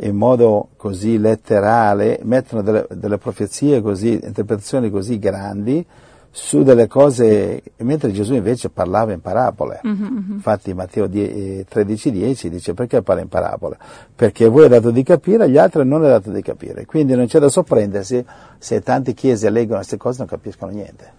in 0.00 0.16
modo 0.16 0.68
così 0.76 1.18
letterale, 1.18 2.20
mettono 2.22 2.62
delle, 2.62 2.86
delle 2.90 3.18
profezie 3.18 3.80
così, 3.80 4.12
interpretazioni 4.12 4.90
così 4.90 5.18
grandi 5.18 5.84
su 6.30 6.62
delle 6.62 6.86
cose, 6.86 7.62
mentre 7.78 8.12
Gesù 8.12 8.34
invece 8.34 8.68
parlava 8.68 9.12
in 9.12 9.20
parabole. 9.20 9.80
Infatti 9.82 10.72
Matteo 10.72 11.06
13,10 11.06 12.46
dice 12.46 12.74
perché 12.74 13.02
parla 13.02 13.22
in 13.22 13.28
parabole? 13.28 13.76
Perché 14.14 14.46
voi 14.46 14.66
è 14.66 14.68
dato 14.68 14.90
di 14.90 15.02
capire, 15.02 15.44
agli 15.44 15.56
altri 15.56 15.84
non 15.84 16.04
è 16.04 16.08
dato 16.08 16.30
di 16.30 16.42
capire. 16.42 16.84
Quindi 16.84 17.14
non 17.14 17.26
c'è 17.26 17.40
da 17.40 17.48
sorprendersi 17.48 18.24
se 18.58 18.80
tante 18.82 19.14
chiese 19.14 19.50
leggono 19.50 19.76
queste 19.76 19.96
cose 19.96 20.22
e 20.22 20.26
non 20.26 20.28
capiscono 20.28 20.70
niente. 20.70 21.12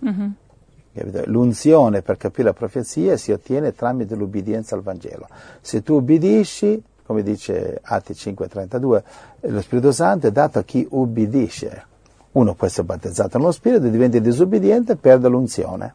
Capito? 0.93 1.23
L'unzione 1.25 2.01
per 2.01 2.15
capire 2.17 2.47
la 2.47 2.53
profezia 2.53 3.17
si 3.17 3.32
ottiene 3.32 3.73
tramite 3.73 4.15
l'ubbidienza 4.15 4.75
al 4.75 4.84
Vangelo. 4.84 5.27
Se 5.59 5.84
tu 5.84 5.95
ubbidisci, 5.95 6.82
come 7.10 7.24
dice 7.24 7.80
Atti 7.82 8.14
5:32, 8.14 9.03
eh, 9.39 9.49
lo 9.49 9.62
Spirito 9.62 9.91
Santo 9.91 10.28
è 10.28 10.32
dato 10.32 10.60
a 10.60 10.64
chi 10.64 10.86
ubbidisce. 10.88 11.86
Uno 12.34 12.53
può 12.53 12.68
essere 12.68 12.84
battezzato 12.84 13.39
nello 13.39 13.51
Spirito, 13.51 13.88
diventa 13.88 14.20
disubbidiente 14.20 14.91
e 14.91 14.95
perde 14.95 15.28
l'unzione. 15.28 15.93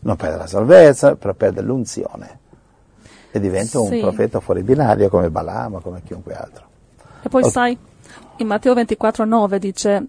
Non 0.00 0.16
perde 0.16 0.38
la 0.38 0.48
salvezza, 0.48 1.14
però 1.14 1.32
perde 1.34 1.60
l'unzione. 1.62 2.40
E 3.30 3.38
diventa 3.38 3.78
un 3.78 3.86
Sì. 3.86 4.00
profeta 4.00 4.40
fuori 4.40 4.64
binario 4.64 5.08
come 5.08 5.30
Balamo, 5.30 5.78
come 5.78 6.02
chiunque 6.02 6.34
altro. 6.34 6.64
E 7.22 7.28
poi 7.28 7.44
Ok. 7.44 7.50
sai, 7.50 7.78
in 8.38 8.46
Matteo 8.48 8.74
24,9 8.74 9.58
dice, 9.60 10.06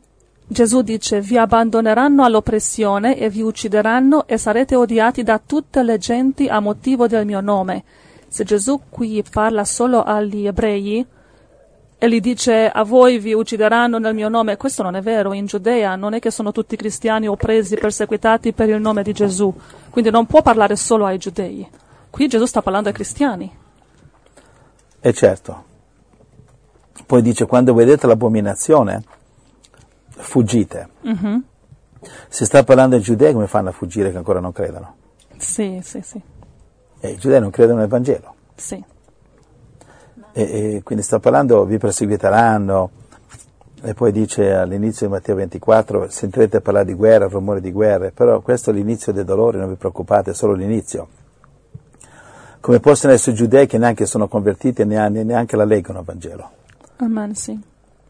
Gesù 0.48 0.82
dice, 0.82 1.22
vi 1.22 1.38
abbandoneranno 1.38 2.24
all'oppressione 2.24 3.20
e 3.20 3.30
vi 3.30 3.44
uccideranno 3.44 4.26
e 4.26 4.40
sarete 4.40 4.76
odiati 4.76 5.22
da 5.22 5.40
tutte 5.46 5.84
le 5.84 6.00
genti 6.00 6.48
a 6.48 6.60
motivo 6.60 7.06
del 7.06 7.24
mio 7.28 7.40
nome. 7.40 7.84
Se 8.34 8.44
Gesù 8.44 8.82
qui 8.90 9.24
parla 9.30 9.64
solo 9.64 10.02
agli 10.02 10.48
ebrei 10.48 11.06
e 12.00 12.10
gli 12.10 12.20
dice 12.20 12.68
a 12.68 12.84
voi 12.84 13.20
vi 13.20 13.32
uccideranno 13.32 14.00
nel 14.00 14.16
mio 14.16 14.28
nome, 14.28 14.58
questo 14.58 14.82
non 14.82 14.96
è 14.96 15.02
vero, 15.02 15.34
in 15.34 15.46
Giudea 15.46 15.96
non 15.96 16.16
è 16.16 16.20
che 16.20 16.32
sono 16.32 16.52
tutti 16.52 16.76
cristiani 16.76 17.28
oppresi, 17.28 17.76
perseguitati 17.76 18.52
per 18.54 18.70
il 18.70 18.82
nome 18.82 19.04
di 19.04 19.14
Gesù, 19.14 19.54
quindi 19.92 20.10
non 20.10 20.26
può 20.26 20.42
parlare 20.42 20.76
solo 20.76 21.06
ai 21.06 21.20
giudei. 21.20 21.70
Qui 22.10 22.28
Gesù 22.28 22.46
sta 22.46 22.64
parlando 22.64 22.88
ai 22.88 22.96
cristiani. 22.96 23.56
E 25.00 25.14
certo. 25.14 25.64
Poi 27.06 27.22
dice, 27.22 27.46
quando 27.46 27.76
vedete 27.76 28.08
l'abominazione, 28.08 29.04
fuggite. 30.10 30.90
Mhm. 31.02 31.44
Si 32.30 32.46
sta 32.46 32.64
parlando 32.64 32.96
ai 32.96 33.04
giudei 33.04 33.32
come 33.32 33.46
fanno 33.46 33.70
a 33.70 33.74
fuggire 33.74 34.10
che 34.10 34.18
ancora 34.18 34.40
non 34.40 34.52
credono. 34.52 34.96
Sì, 35.38 35.80
sì, 35.84 36.02
sì, 36.02 36.20
E 37.06 37.10
i 37.10 37.18
giudei 37.18 37.42
non 37.42 37.50
credono 37.50 37.80
nel 37.80 37.90
Vangelo. 37.90 38.34
sì. 38.56 38.82
E, 40.32 40.42
e 40.76 40.82
quindi 40.84 41.04
sta 41.04 41.20
parlando, 41.20 41.66
vi 41.66 41.78
perseguiteranno. 41.78 42.90
E 43.84 43.94
poi 43.94 44.14
dice 44.14 44.54
all'inizio 44.54 45.08
di 45.08 45.12
Matteo 45.12 45.36
24, 45.36 46.10
sentirete 46.10 46.62
parlare 46.62 46.86
di 46.86 46.94
guerra, 46.94 47.28
rumore 47.28 47.60
di 47.60 47.74
guerre, 47.74 48.12
però 48.12 48.40
questo 48.40 48.70
è 48.70 48.74
l'inizio 48.74 49.12
dei 49.12 49.26
dolori, 49.26 49.58
non 49.58 49.68
vi 49.68 49.76
preoccupate, 49.76 50.32
è 50.32 50.34
solo 50.34 50.54
l'inizio. 50.54 51.10
Come 52.62 52.80
possono 52.80 53.12
essere 53.12 53.36
giudei 53.36 53.68
che 53.68 53.78
neanche 53.78 54.06
sono 54.06 54.30
convertiti 54.30 54.84
e 54.84 54.86
neanche, 54.86 55.24
neanche 55.24 55.58
la 55.58 55.66
leggono 55.66 56.00
il 56.00 56.06
Vangelo. 56.06 56.50
Amen, 56.96 57.36
sì. 57.36 57.60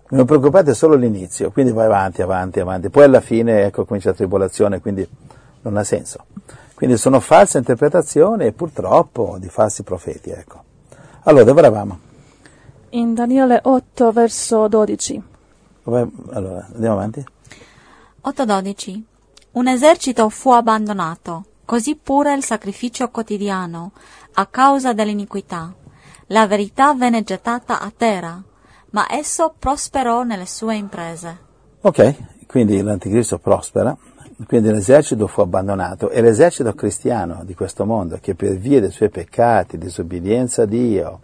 Non 0.09 0.25
preoccupate, 0.25 0.69
è 0.69 0.75
solo 0.75 0.93
l'inizio, 0.93 1.49
quindi 1.49 1.71
vai 1.71 1.87
avanti, 1.87 2.21
avanti, 2.21 2.59
avanti. 2.59 2.91
Poi 2.91 3.05
alla 3.05 3.21
fine, 3.21 3.63
ecco, 3.63 3.85
comincia 3.85 4.09
la 4.09 4.15
tribolazione, 4.15 4.79
quindi 4.79 5.05
non 5.61 5.77
ha 5.77 5.83
senso. 5.83 6.25
Quindi 6.83 6.99
sono 6.99 7.21
false 7.21 7.59
interpretazioni 7.59 8.47
e 8.47 8.51
purtroppo 8.51 9.37
di 9.39 9.47
falsi 9.47 9.83
profeti, 9.83 10.31
ecco. 10.31 10.63
Allora, 11.21 11.45
dove 11.45 11.59
eravamo? 11.61 11.99
In 12.89 13.13
Daniele 13.13 13.61
8, 13.63 14.11
verso 14.11 14.67
12. 14.67 15.23
Dove- 15.81 16.09
Allora, 16.31 16.67
andiamo 16.73 16.95
avanti? 16.95 17.25
8.12 18.25 19.01
Un 19.51 19.67
esercito 19.69 20.27
fu 20.27 20.51
abbandonato, 20.51 21.45
così 21.63 21.95
pure 21.95 22.33
il 22.33 22.43
sacrificio 22.43 23.07
quotidiano, 23.07 23.93
a 24.33 24.45
causa 24.47 24.91
dell'iniquità. 24.91 25.73
La 26.27 26.47
verità 26.47 26.93
venne 26.93 27.23
gettata 27.23 27.79
a 27.79 27.93
terra, 27.95 28.43
ma 28.89 29.07
esso 29.09 29.55
prosperò 29.57 30.23
nelle 30.23 30.47
sue 30.47 30.75
imprese. 30.75 31.39
Ok, 31.79 32.45
quindi 32.45 32.81
l'anticristo 32.81 33.39
prospera, 33.39 33.95
quindi 34.47 34.71
l'esercito 34.71 35.27
fu 35.27 35.41
abbandonato 35.41 36.09
e 36.09 36.21
l'esercito 36.21 36.73
cristiano 36.73 37.43
di 37.43 37.53
questo 37.53 37.85
mondo 37.85 38.17
che 38.19 38.35
per 38.35 38.57
via 38.57 38.79
dei 38.79 38.91
suoi 38.91 39.09
peccati, 39.09 39.77
disobbedienza 39.77 40.63
a 40.63 40.65
Dio, 40.65 41.19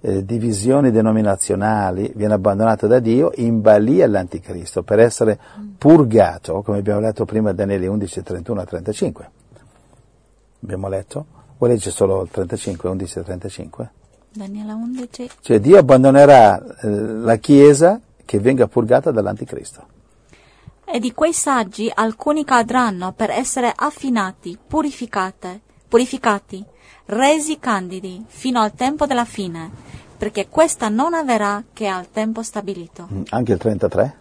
eh, 0.00 0.24
divisioni 0.24 0.90
denominazionali, 0.90 2.12
viene 2.14 2.34
abbandonato 2.34 2.86
da 2.86 2.98
Dio 2.98 3.32
in 3.36 3.60
balia 3.60 4.04
all'anticristo 4.04 4.82
per 4.82 4.98
essere 4.98 5.38
purgato, 5.78 6.62
come 6.62 6.78
abbiamo 6.78 7.00
letto 7.00 7.24
prima 7.24 7.52
Daniele 7.52 7.86
11, 7.86 8.22
31 8.22 8.64
35. 8.64 9.30
Abbiamo 10.62 10.88
letto? 10.88 11.26
O 11.58 11.66
legge 11.66 11.90
solo 11.90 12.22
il 12.22 12.30
35, 12.30 12.88
11 12.88 13.18
e 13.18 13.22
35? 13.22 13.90
Daniele 14.32 14.72
11. 14.72 15.30
Cioè 15.40 15.60
Dio 15.60 15.78
abbandonerà 15.78 16.60
eh, 16.80 16.88
la 16.88 17.36
Chiesa 17.36 18.00
che 18.24 18.40
venga 18.40 18.66
purgata 18.66 19.10
dall'anticristo. 19.10 19.91
E 20.94 21.00
di 21.00 21.14
quei 21.14 21.32
saggi 21.32 21.90
alcuni 21.92 22.44
cadranno 22.44 23.12
per 23.12 23.30
essere 23.30 23.72
affinati, 23.74 24.58
purificati, 24.66 26.62
resi 27.06 27.58
candidi 27.58 28.22
fino 28.26 28.60
al 28.60 28.74
tempo 28.74 29.06
della 29.06 29.24
fine, 29.24 29.70
perché 30.18 30.48
questa 30.50 30.90
non 30.90 31.14
avverrà 31.14 31.64
che 31.72 31.86
al 31.86 32.10
tempo 32.10 32.42
stabilito. 32.42 33.08
Mm, 33.10 33.22
Anche 33.30 33.52
il 33.52 33.58
33? 33.58 34.18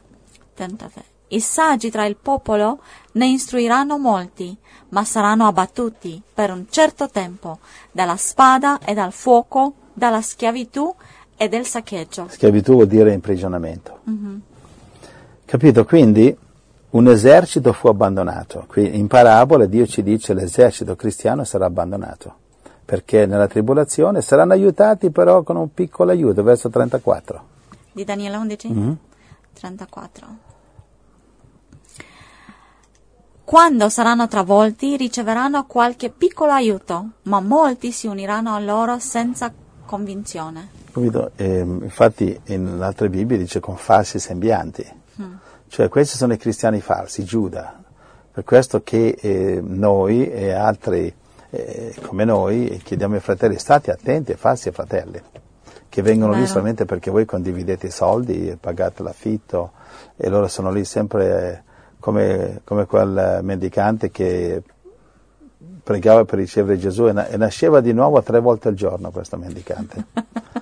33. 0.54 1.04
I 1.28 1.42
saggi 1.42 1.92
tra 1.92 2.06
il 2.06 2.16
popolo 2.16 2.80
ne 3.14 3.28
istruiranno 3.28 3.98
molti, 3.98 4.56
ma 4.90 5.04
saranno 5.04 5.48
abbattuti 5.48 6.22
per 6.34 6.52
un 6.52 6.68
certo 6.70 7.10
tempo 7.10 7.60
dalla 7.92 8.16
spada 8.16 8.80
e 8.80 8.94
dal 8.94 9.12
fuoco, 9.12 9.74
dalla 9.92 10.22
schiavitù 10.22 10.96
e 11.36 11.50
del 11.50 11.66
saccheggio. 11.66 12.28
Schiavitù 12.30 12.72
vuol 12.76 12.88
dire 12.88 13.12
imprigionamento. 13.12 14.00
Capito? 15.44 15.84
Quindi 15.84 16.34
un 16.92 17.08
esercito 17.08 17.74
fu 17.74 17.88
abbandonato. 17.88 18.66
Qui 18.68 18.98
in 18.98 19.08
parabole 19.08 19.70
Dio 19.70 19.86
ci 19.86 20.04
dice 20.04 20.34
l'esercito 20.34 20.96
cristiano 20.96 21.44
sarà 21.44 21.66
abbandonato. 21.66 22.36
Perché 22.84 23.26
nella 23.26 23.48
tribolazione 23.48 24.22
saranno 24.22 24.54
aiutati 24.54 25.12
però 25.12 25.44
con 25.44 25.56
un 25.56 25.74
piccolo 25.74 26.12
aiuto, 26.12 26.44
verso 26.44 26.70
34. 26.70 27.44
Di 27.94 28.04
Daniele 28.04 28.36
11? 28.36 28.68
Mhm. 28.68 28.98
34. 29.54 30.28
Quando 33.44 33.90
saranno 33.90 34.28
travolti 34.28 34.96
riceveranno 34.98 35.66
qualche 35.66 36.10
piccolo 36.10 36.52
aiuto, 36.52 37.06
ma 37.24 37.40
molti 37.40 37.92
si 37.92 38.08
uniranno 38.08 38.54
a 38.54 38.60
loro 38.60 39.00
senza 39.00 39.52
convinzione. 39.86 40.70
Capito? 40.92 41.32
Ehm, 41.36 41.80
infatti 41.84 42.40
in 42.46 42.80
altre 42.82 43.10
Bibbie 43.10 43.38
dice 43.38 43.60
con 43.60 43.76
falsi 43.76 44.20
sembianti. 44.20 45.00
Cioè 45.72 45.88
questi 45.88 46.18
sono 46.18 46.34
i 46.34 46.38
cristiani 46.38 46.82
falsi, 46.82 47.24
Giuda. 47.24 47.82
Per 48.30 48.44
questo 48.44 48.84
che 48.84 49.16
eh, 49.18 49.62
noi 49.64 50.30
e 50.30 50.52
altri 50.52 51.16
eh, 51.50 51.96
come 52.02 52.26
noi 52.26 52.82
chiediamo 52.84 53.16
ai 53.16 53.22
fratelli 53.22 53.58
state 53.58 53.90
attenti 53.90 54.32
ai 54.32 54.38
falsi 54.38 54.70
fratelli 54.72 55.22
che 55.88 56.02
vengono 56.02 56.34
lì 56.34 56.40
Vero. 56.40 56.52
solamente 56.52 56.84
perché 56.84 57.10
voi 57.10 57.24
condividete 57.24 57.88
i 57.88 57.90
soldi 57.90 58.50
e 58.50 58.58
pagate 58.58 59.02
l'affitto 59.02 59.72
e 60.18 60.28
loro 60.28 60.50
sono 60.50 60.72
lì 60.72 60.84
sempre 60.84 61.64
come, 62.02 62.60
come 62.66 62.86
quel 62.86 63.40
mendicante 63.42 64.12
che 64.12 64.62
pregava 65.82 66.26
per 66.26 66.40
ricevere 66.40 66.80
Gesù 66.80 67.08
e, 67.08 67.28
e 67.30 67.38
nasceva 67.38 67.80
di 67.80 67.94
nuovo 67.94 68.22
tre 68.22 68.42
volte 68.42 68.68
al 68.68 68.74
giorno 68.74 69.10
questo 69.12 69.38
mendicante. 69.38 70.06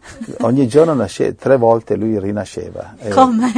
Ogni 0.40 0.66
giorno 0.66 0.94
nasce, 0.94 1.34
tre 1.34 1.56
volte 1.56 1.96
lui 1.96 2.18
rinasceva, 2.18 2.94
eh, 2.98 3.10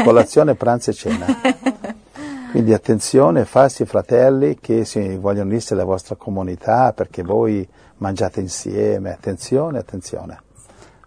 colazione, 0.02 0.54
pranzo 0.54 0.90
e 0.90 0.94
cena. 0.94 1.26
Quindi 2.50 2.72
attenzione, 2.72 3.44
falsi 3.44 3.84
fratelli 3.84 4.58
che 4.58 4.84
si 4.84 5.16
vogliono 5.16 5.50
unirsi 5.50 5.74
alla 5.74 5.84
vostra 5.84 6.14
comunità 6.16 6.92
perché 6.94 7.22
voi 7.22 7.66
mangiate 7.98 8.40
insieme, 8.40 9.12
attenzione, 9.12 9.78
attenzione. 9.78 10.40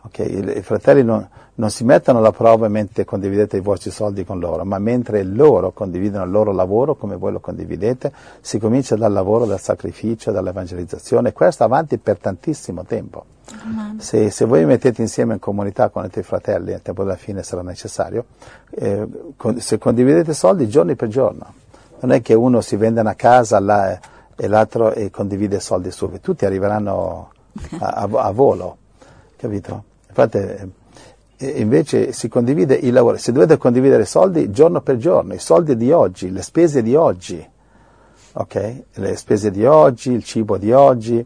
Ok, 0.03 0.19
I, 0.19 0.57
i 0.57 0.61
fratelli 0.61 1.03
non, 1.03 1.27
non 1.55 1.69
si 1.69 1.83
mettono 1.83 2.19
alla 2.19 2.31
prova 2.31 2.67
mentre 2.69 3.05
condividete 3.05 3.57
i 3.57 3.61
vostri 3.61 3.91
soldi 3.91 4.23
con 4.23 4.39
loro, 4.39 4.63
ma 4.63 4.79
mentre 4.79 5.23
loro 5.23 5.71
condividono 5.71 6.23
il 6.23 6.31
loro 6.31 6.51
lavoro 6.51 6.95
come 6.95 7.17
voi 7.17 7.31
lo 7.31 7.39
condividete, 7.39 8.11
si 8.39 8.57
comincia 8.57 8.95
dal 8.95 9.11
lavoro, 9.11 9.45
dal 9.45 9.59
sacrificio, 9.59 10.31
dall'evangelizzazione, 10.31 11.29
e 11.29 11.33
questo 11.33 11.63
avanti 11.63 11.97
per 11.97 12.17
tantissimo 12.17 12.83
tempo. 12.85 13.25
Se, 13.97 14.29
se 14.31 14.45
voi 14.45 14.59
vi 14.59 14.65
mettete 14.65 15.01
insieme 15.01 15.33
in 15.33 15.39
comunità 15.39 15.89
con 15.89 16.05
i 16.05 16.09
tuoi 16.09 16.23
fratelli, 16.23 16.73
al 16.73 16.81
tempo 16.81 17.03
della 17.03 17.17
fine 17.17 17.43
sarà 17.43 17.61
necessario, 17.61 18.25
eh, 18.69 19.05
con- 19.35 19.59
se 19.59 19.77
condividete 19.77 20.33
soldi 20.33 20.69
giorno 20.69 20.95
per 20.95 21.09
giorno, 21.09 21.53
non 21.99 22.13
è 22.13 22.21
che 22.21 22.33
uno 22.33 22.61
si 22.61 22.77
vende 22.77 23.01
una 23.01 23.15
casa 23.15 23.59
là, 23.59 23.99
e 24.35 24.47
l'altro 24.47 24.93
e 24.93 25.11
condivide 25.11 25.59
soldi 25.59 25.91
subito, 25.91 26.21
tutti 26.21 26.45
arriveranno 26.45 27.31
a, 27.79 27.87
a- 27.87 28.09
a 28.23 28.31
volo, 28.31 28.77
capito? 29.35 29.83
Infatti, 30.07 30.37
eh, 30.37 30.67
invece 31.45 32.11
si 32.11 32.27
condivide 32.27 32.75
il 32.75 32.93
lavoro, 32.93 33.17
se 33.17 33.31
dovete 33.31 33.57
condividere 33.57 34.05
soldi 34.05 34.51
giorno 34.51 34.81
per 34.81 34.97
giorno, 34.97 35.33
i 35.33 35.39
soldi 35.39 35.75
di 35.75 35.91
oggi, 35.91 36.31
le 36.31 36.41
spese 36.41 36.81
di 36.81 36.95
oggi, 36.95 37.45
ok? 38.33 38.83
Le 38.93 39.15
spese 39.15 39.51
di 39.51 39.65
oggi, 39.65 40.11
il 40.11 40.23
cibo 40.23 40.57
di 40.57 40.71
oggi, 40.71 41.25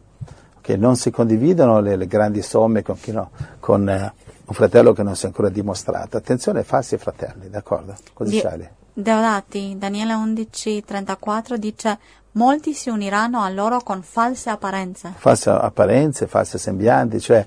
che 0.61 0.77
non 0.77 0.95
si 0.95 1.11
condividono 1.11 1.79
le, 1.79 1.95
le 1.95 2.07
grandi 2.07 2.41
somme 2.41 2.81
con, 2.81 2.99
chi 2.99 3.11
no- 3.11 3.29
con 3.59 3.87
eh, 3.87 4.13
un 4.45 4.55
fratello 4.55 4.93
che 4.93 5.03
non 5.03 5.15
si 5.15 5.25
è 5.25 5.27
ancora 5.27 5.49
dimostrato. 5.49 6.17
Attenzione 6.17 6.59
ai 6.59 6.65
falsi 6.65 6.97
fratelli, 6.97 7.49
d'accordo? 7.49 7.95
C'hai 8.15 8.57
lì? 8.57 8.69
Deodati, 8.93 9.75
Daniele 9.77 10.13
11, 10.13 10.83
34 10.83 11.57
dice, 11.57 11.99
molti 12.31 12.73
si 12.73 12.89
uniranno 12.89 13.41
a 13.41 13.49
loro 13.49 13.81
con 13.81 14.01
false 14.01 14.49
apparenze. 14.49 15.13
False 15.17 15.49
apparenze, 15.49 16.27
false 16.27 16.57
sembianti, 16.57 17.19
cioè 17.19 17.45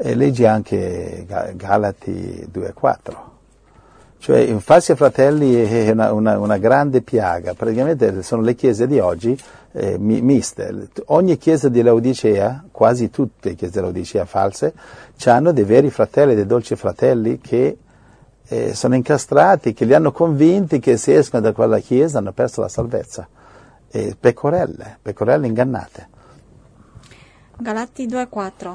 eh, 0.00 0.14
leggi 0.14 0.46
anche 0.46 1.24
Ga- 1.26 1.50
Galati 1.54 2.46
2 2.50 2.68
e 2.68 2.72
4. 2.72 3.26
Cioè, 4.20 4.38
i 4.38 4.60
falsi 4.60 4.94
fratelli 4.96 5.54
è 5.54 5.90
una, 5.90 6.12
una- 6.12 6.38
una 6.38 6.58
grande 6.58 7.02
piaga, 7.02 7.54
praticamente 7.54 8.22
sono 8.22 8.42
le 8.42 8.54
chiese 8.54 8.86
di 8.86 8.98
oggi 8.98 9.38
eh, 9.72 9.96
mi- 9.98 10.20
miste. 10.22 10.88
Ogni 11.06 11.36
chiesa 11.36 11.68
di 11.68 11.82
Laodicea, 11.82 12.64
quasi 12.72 13.10
tutte 13.10 13.50
le 13.50 13.54
chiese 13.54 13.74
di 13.74 13.80
Laodicea 13.80 14.24
false, 14.24 14.72
hanno 15.26 15.52
dei 15.52 15.64
veri 15.64 15.90
fratelli, 15.90 16.34
dei 16.34 16.46
dolci 16.46 16.74
fratelli 16.74 17.38
che 17.38 17.78
eh, 18.48 18.74
sono 18.74 18.94
incastrati, 18.94 19.72
che 19.72 19.84
li 19.84 19.94
hanno 19.94 20.10
convinti 20.10 20.78
che 20.80 20.96
se 20.96 21.16
escono 21.16 21.42
da 21.42 21.52
quella 21.52 21.78
chiesa 21.80 22.18
hanno 22.18 22.32
perso 22.32 22.60
la 22.60 22.68
salvezza. 22.68 23.28
E 23.90 24.16
pecorelle, 24.18 24.98
pecorelle 25.00 25.46
ingannate. 25.46 26.08
Galati 27.56 28.06
2,4 28.06 28.74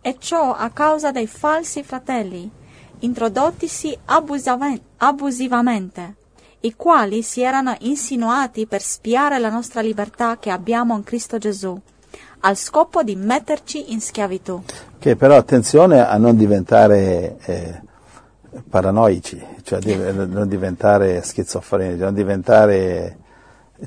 E 0.00 0.16
ciò 0.18 0.54
a 0.54 0.70
causa 0.70 1.10
dei 1.10 1.26
falsi 1.26 1.82
fratelli, 1.82 2.50
introdottisi 3.00 3.96
abusivamente, 4.06 6.14
i 6.60 6.74
quali 6.74 7.22
si 7.22 7.42
erano 7.42 7.74
insinuati 7.80 8.66
per 8.66 8.80
spiare 8.80 9.38
la 9.38 9.50
nostra 9.50 9.80
libertà 9.80 10.38
che 10.38 10.50
abbiamo 10.50 10.96
in 10.96 11.04
Cristo 11.04 11.38
Gesù, 11.38 11.78
al 12.40 12.56
scopo 12.56 13.02
di 13.02 13.16
metterci 13.16 13.92
in 13.92 14.00
schiavitù. 14.00 14.62
Che 14.98 15.16
però 15.16 15.36
attenzione 15.36 16.06
a 16.06 16.16
non 16.16 16.36
diventare 16.36 17.36
eh, 17.44 17.82
paranoici, 18.68 19.44
cioè 19.62 19.80
di- 19.80 19.96
non 19.96 20.48
diventare 20.48 21.22
schizofrenici, 21.22 22.00
non 22.00 22.14
diventare, 22.14 23.18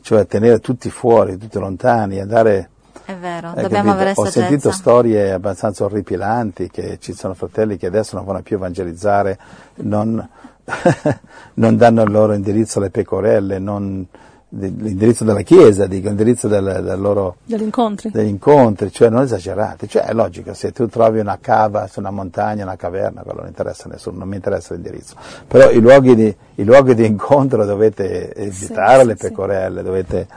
cioè 0.02 0.28
tenere 0.28 0.60
tutti 0.60 0.90
fuori, 0.90 1.38
tutti 1.38 1.58
lontani, 1.58 2.20
andare... 2.20 2.70
È 3.12 3.16
vero, 3.18 3.54
eh, 3.56 3.62
dobbiamo 3.62 3.92
capito? 3.92 3.92
avere 3.92 4.10
Ho 4.12 4.24
saggezza. 4.24 4.40
sentito 4.40 4.72
storie 4.72 5.32
abbastanza 5.34 5.84
orripilanti 5.84 6.70
che 6.70 6.98
ci 7.00 7.14
sono 7.14 7.34
fratelli 7.34 7.76
che 7.76 7.88
adesso 7.88 8.16
non 8.16 8.24
vanno 8.24 8.42
più 8.42 8.56
evangelizzare, 8.56 9.38
non, 9.76 10.26
non 11.56 11.76
danno 11.76 12.04
il 12.04 12.12
loro 12.12 12.34
indirizzo 12.34 12.80
alle 12.80 12.90
pecorelle, 12.90 13.60
non, 13.60 14.08
l'indirizzo 14.54 15.24
della 15.24 15.42
chiesa, 15.42 15.88
dico, 15.88 16.08
l'indirizzo 16.08 16.48
del, 16.48 16.82
del 16.84 17.00
loro 17.00 17.38
degli 17.44 17.62
incontri. 17.62 18.12
degli 18.12 18.28
incontri, 18.28 18.92
cioè 18.92 19.10
non 19.10 19.24
esagerate, 19.24 19.88
cioè 19.88 20.04
è 20.04 20.14
logico, 20.14 20.54
se 20.54 20.72
tu 20.72 20.88
trovi 20.88 21.20
una 21.20 21.38
cava 21.40 21.88
su 21.88 22.00
una 22.00 22.12
montagna, 22.12 22.64
una 22.64 22.76
caverna, 22.76 23.22
quello 23.22 23.40
non 23.40 23.48
interessa 23.48 23.88
a 23.88 23.92
nessuno, 23.92 24.20
non 24.20 24.28
mi 24.28 24.36
interessa 24.36 24.74
l'indirizzo, 24.74 25.16
però 25.48 25.70
i 25.70 25.80
luoghi 25.80 26.16
di, 26.16 26.36
i 26.56 26.64
luoghi 26.64 26.96
di 26.96 27.06
incontro 27.06 27.66
dovete 27.66 28.34
evitare 28.34 29.02
sì, 29.02 29.08
le 29.08 29.16
sì. 29.16 29.28
pecorelle, 29.28 29.84
dovete, 29.84 30.28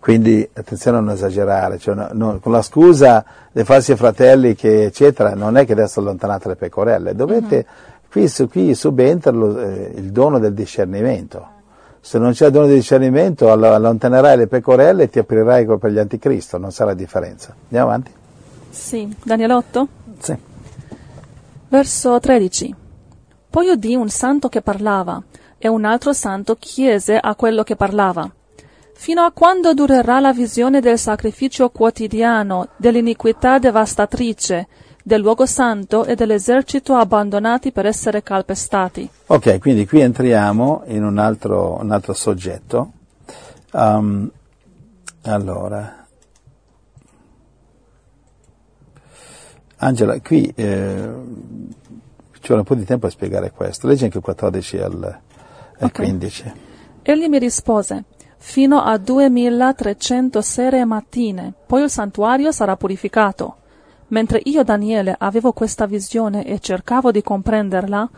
quindi 0.00 0.48
attenzione 0.52 0.96
a 0.96 1.00
non 1.00 1.12
esagerare, 1.12 1.78
cioè, 1.78 1.94
no- 1.94 2.08
no, 2.12 2.38
con 2.40 2.52
la 2.52 2.62
scusa 2.62 3.24
dei 3.52 3.64
falsi 3.64 3.94
fratelli 3.94 4.54
che 4.54 4.84
eccetera, 4.84 5.34
non 5.34 5.56
è 5.58 5.66
che 5.66 5.72
adesso 5.72 6.00
allontanate 6.00 6.48
le 6.48 6.56
pecorelle, 6.56 7.14
dovete, 7.14 7.66
qui, 8.10 8.26
su, 8.26 8.48
qui 8.48 8.74
subentra 8.74 9.30
eh, 9.30 9.92
il 9.94 10.10
dono 10.10 10.38
del 10.38 10.54
discernimento, 10.54 11.58
Se 12.00 12.18
non 12.18 12.32
c'è 12.32 12.48
dono 12.48 12.66
di 12.66 12.74
discernimento, 12.74 13.52
all- 13.52 13.62
allontanerai 13.62 14.38
le 14.38 14.46
pecorelle 14.46 15.02
e 15.04 15.10
ti 15.10 15.18
aprirai 15.18 15.66
per 15.66 15.90
gli 15.90 15.98
anticristo, 15.98 16.56
non 16.56 16.72
sarà 16.72 16.94
differenza. 16.94 17.54
Andiamo 17.64 17.88
avanti? 17.88 18.12
Sì, 18.70 19.14
Daniele 19.22 19.52
8? 19.52 19.88
Sì. 20.18 20.36
Verso 21.68 22.18
13. 22.18 22.74
Poi 23.50 23.68
udì 23.68 23.94
un 23.94 24.08
santo 24.08 24.48
che 24.48 24.62
parlava, 24.62 25.22
e 25.58 25.68
un 25.68 25.84
altro 25.84 26.14
santo 26.14 26.56
chiese 26.58 27.18
a 27.18 27.34
quello 27.34 27.62
che 27.64 27.76
parlava. 27.76 28.32
Fino 29.02 29.22
a 29.22 29.32
quando 29.32 29.72
durerà 29.72 30.20
la 30.20 30.34
visione 30.34 30.80
del 30.80 30.98
sacrificio 30.98 31.70
quotidiano, 31.70 32.68
dell'iniquità 32.76 33.58
devastatrice, 33.58 34.68
del 35.02 35.22
luogo 35.22 35.46
santo 35.46 36.04
e 36.04 36.14
dell'esercito 36.14 36.94
abbandonati 36.94 37.72
per 37.72 37.86
essere 37.86 38.22
calpestati? 38.22 39.08
Ok, 39.28 39.58
quindi 39.58 39.86
qui 39.86 40.00
entriamo 40.00 40.82
in 40.88 41.02
un 41.02 41.16
altro, 41.16 41.78
un 41.80 41.90
altro 41.92 42.12
soggetto. 42.12 42.92
Um, 43.72 44.30
allora, 45.22 46.06
Angela, 49.76 50.20
qui 50.20 50.52
eh, 50.54 51.10
ci 52.32 52.46
vuole 52.48 52.60
un 52.60 52.64
po' 52.64 52.74
di 52.74 52.84
tempo 52.84 53.06
a 53.06 53.10
spiegare 53.10 53.50
questo. 53.50 53.86
Leggi 53.86 54.04
anche 54.04 54.18
il 54.18 54.22
14 54.22 54.76
al, 54.76 55.02
al 55.02 55.88
Ok. 55.88 55.92
15. 55.92 56.52
Egli 57.02 57.28
mi 57.28 57.38
rispose, 57.38 58.04
fino 58.42 58.82
a 58.82 58.96
2300 58.96 60.40
sere 60.40 60.80
e 60.80 60.84
mattine, 60.84 61.52
poi 61.66 61.82
il 61.82 61.90
santuario 61.90 62.50
sarà 62.50 62.74
purificato. 62.74 63.56
Mentre 64.08 64.40
io, 64.44 64.64
Daniele, 64.64 65.14
avevo 65.16 65.52
questa 65.52 65.86
visione 65.86 66.44
e 66.44 66.58
cercavo 66.58 67.12
di 67.12 67.22
comprenderla, 67.22 68.08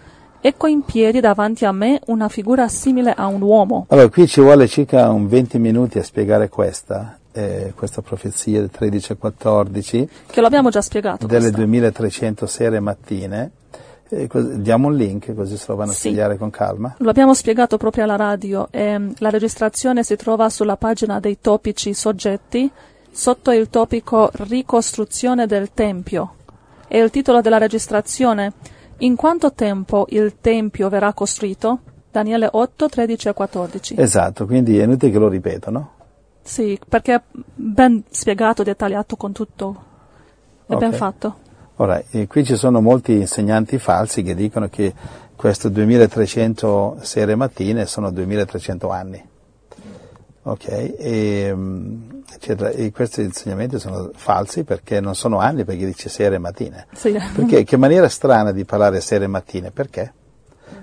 ecco 0.41 0.66
in 0.68 0.83
piedi 0.83 1.20
davanti 1.20 1.66
a 1.66 1.73
me 1.73 2.01
una 2.07 2.29
figura 2.29 2.68
simile 2.68 3.12
a 3.12 3.27
un 3.27 3.43
uomo. 3.43 3.87
Allora, 3.89 4.09
qui 4.09 4.27
ci 4.27 4.41
vuole 4.41 4.68
circa 4.68 5.11
un 5.11 5.27
20 5.27 5.59
minuti 5.59 5.99
a 5.99 6.05
spiegare 6.05 6.49
questa, 6.49 7.18
eh, 7.33 7.73
questa 7.77 8.01
profezia 8.01 8.61
del 8.61 8.70
13 8.70 9.12
e 9.12 9.16
14. 9.16 10.09
Che 10.27 10.41
lo 10.41 10.47
abbiamo 10.47 10.70
già 10.70 10.81
spiegato. 10.81 11.27
delle 11.27 11.51
questa. 11.51 11.59
2300 11.59 12.47
sere 12.47 12.77
e 12.77 12.81
mattine. 12.81 13.51
Cos- 14.29 14.53
diamo 14.57 14.89
un 14.89 14.95
link 14.97 15.35
così 15.35 15.57
se 15.57 15.65
lo 15.69 15.77
vanno 15.77 15.91
a 15.93 15.95
Sì. 15.95 16.09
studiare 16.09 16.37
con 16.37 16.51
calma. 16.51 16.95
Lo 16.99 17.09
abbiamo 17.11 17.33
spiegato 17.35 17.79
proprio 17.79 18.05
alla 18.05 18.17
radio 18.17 18.69
e 18.71 18.99
mm, 18.99 19.11
la 19.19 19.31
registrazione 19.31 20.05
si 20.05 20.17
trova 20.17 20.51
sulla 20.51 20.77
pagina 20.77 21.19
dei 21.19 21.39
topici 21.41 21.95
soggetti 21.95 22.71
sotto 23.11 23.51
il 23.53 23.71
topico 23.71 24.31
Ricostruzione 24.33 25.47
del 25.47 25.73
Tempio. 25.73 26.35
E 26.89 26.99
il 26.99 27.11
titolo 27.11 27.41
della 27.41 27.59
registrazione 27.59 28.53
In 28.99 29.17
quanto 29.17 29.53
tempo 29.53 30.07
il 30.11 30.35
Tempio 30.41 30.89
verrà 30.89 31.13
costruito? 31.13 31.81
Daniele 32.13 32.49
8, 32.53 32.89
13 32.89 33.29
e 33.29 33.33
14. 33.33 33.95
Esatto, 33.99 34.45
quindi 34.47 34.79
è 34.79 34.85
inutile 34.85 35.11
che 35.11 35.19
lo 35.19 35.29
ripetano. 35.29 35.91
Sì, 36.43 36.79
perché 36.89 37.15
è 37.15 37.23
ben 37.33 38.03
spiegato, 38.11 38.63
dettagliato 38.63 39.17
con 39.17 39.33
tutto. 39.33 39.83
È 40.67 40.77
ben 40.77 40.91
Ok. 40.91 40.97
fatto. 40.97 41.35
Ora, 41.77 42.03
eh, 42.11 42.27
qui 42.27 42.45
ci 42.45 42.57
sono 42.57 42.81
molti 42.81 43.12
insegnanti 43.12 43.79
falsi 43.79 44.23
che 44.23 44.35
dicono 44.35 44.68
che 44.68 44.93
questo 45.35 45.68
2300 45.68 46.99
sere 47.01 47.33
e 47.33 47.35
mattine 47.35 47.87
sono 47.87 48.11
2300 48.11 48.91
anni. 48.91 49.29
Ok? 50.45 50.68
E, 50.68 51.53
mm, 51.55 52.11
eccetera. 52.35 52.70
e 52.70 52.91
questi 52.91 53.23
insegnamenti 53.23 53.79
sono 53.79 54.11
falsi 54.14 54.64
perché 54.64 55.01
non 55.01 55.14
sono 55.14 55.39
anni 55.39 55.64
perché 55.64 55.87
dice 55.87 56.09
sere 56.09 56.37
e 56.37 56.39
mattine. 56.39 56.87
Sì. 56.93 57.12
Perché? 57.12 57.64
Che 57.64 57.77
maniera 57.77 58.09
strana 58.09 58.53
di 58.53 58.64
parlare 58.64 59.01
sere 59.01 59.25
e 59.25 59.29
mattine, 59.29 59.70
perché? 59.70 60.12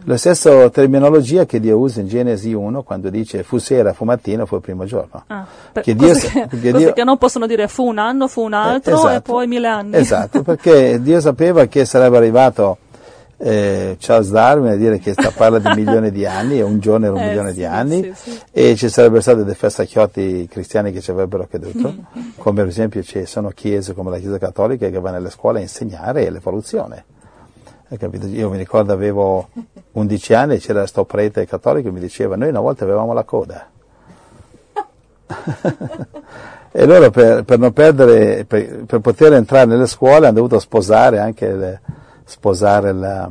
La 0.06 0.18
stessa 0.18 0.70
terminologia 0.70 1.46
che 1.46 1.60
Dio 1.60 1.78
usa 1.78 2.00
in 2.02 2.08
Genesi 2.08 2.54
1 2.54 2.84
quando 2.84 3.10
dice 3.10 3.44
fu 3.44 3.58
sera, 3.58 3.94
fu 3.94 4.06
mattino, 4.06 4.46
fu 4.46 4.56
il 4.56 4.62
primo 4.62 4.86
giorno. 4.86 5.24
Ah, 5.28 5.46
Che 5.74 5.96
Dio 5.96 6.14
che, 6.14 6.48
perché 6.50 6.72
cose 6.72 6.84
Dio- 6.86 6.94
che 6.94 7.04
non 7.04 7.18
possono 7.18 7.46
dire 7.46 7.68
fu 7.68 7.84
un 7.86 7.98
anno, 7.98 8.28
fu 8.28 8.42
un 8.44 8.54
altro 8.54 8.92
Eh, 8.94 8.96
esatto. 8.98 9.16
e 9.16 9.22
poi 9.22 9.48
mille 9.48 9.68
anni. 9.68 9.96
Esatto, 9.98 10.42
perché 10.42 11.02
Dio 11.02 11.20
sapeva 11.20 11.66
che 11.66 11.86
sarebbe 11.86 12.18
arrivato 12.18 12.78
eh, 13.42 13.96
Charles 14.00 14.32
Darwin 14.32 14.72
a 14.72 14.76
dire 14.76 15.00
che 15.00 15.14
sta 15.14 15.32
parla 15.32 15.60
di 15.60 15.70
milioni 15.76 16.12
di 16.12 16.26
anni 16.26 16.58
e 16.60 16.62
un 16.62 16.80
giorno 16.80 17.06
era 17.06 17.16
un 17.16 17.22
Eh, 17.22 17.28
milione 17.28 17.50
sì, 17.52 17.56
di 17.56 17.66
anni 17.66 18.12
sì, 18.14 18.32
sì. 18.32 18.40
e 18.52 18.76
ci 18.76 18.90
sarebbero 18.90 19.22
stati 19.22 19.44
dei 19.46 19.56
festacchiotti 19.56 20.48
cristiani 20.50 20.92
che 20.92 21.00
ci 21.02 21.12
avrebbero 21.12 21.48
creduto, 21.48 21.94
come 22.38 22.62
per 22.62 22.68
esempio 22.68 23.02
ci 23.04 23.26
sono 23.26 23.50
chiese 23.50 23.94
come 23.94 24.10
la 24.10 24.18
Chiesa 24.18 24.38
Cattolica 24.38 24.90
che 24.90 25.00
va 25.00 25.12
nelle 25.12 25.30
scuole 25.30 25.60
a 25.60 25.62
insegnare 25.62 26.30
l'evoluzione. 26.30 27.06
Io 27.90 28.50
mi 28.50 28.58
ricordo 28.58 28.94
avevo 28.94 29.50
11 29.94 30.34
anni 30.36 30.56
e 30.56 30.60
c'era 30.60 30.86
sto 30.86 31.06
prete 31.06 31.48
cattolico 31.48 31.88
che 31.88 31.94
mi 31.94 32.00
diceva 32.00 32.36
noi 32.36 32.50
una 32.50 32.60
volta 32.60 32.84
avevamo 32.84 33.14
la 33.14 33.24
coda. 33.24 33.68
e 36.72 36.86
loro 36.86 37.10
per, 37.10 37.44
per 37.44 37.58
non 37.58 37.74
perdere, 37.74 38.46
per, 38.46 38.86
per 38.86 39.00
poter 39.00 39.34
entrare 39.34 39.66
nelle 39.66 39.88
scuole 39.88 40.28
hanno 40.28 40.36
dovuto 40.36 40.60
sposare 40.60 41.18
anche 41.20 41.52
le- 41.52 41.82
sposare 42.26 42.94
la- 42.94 43.30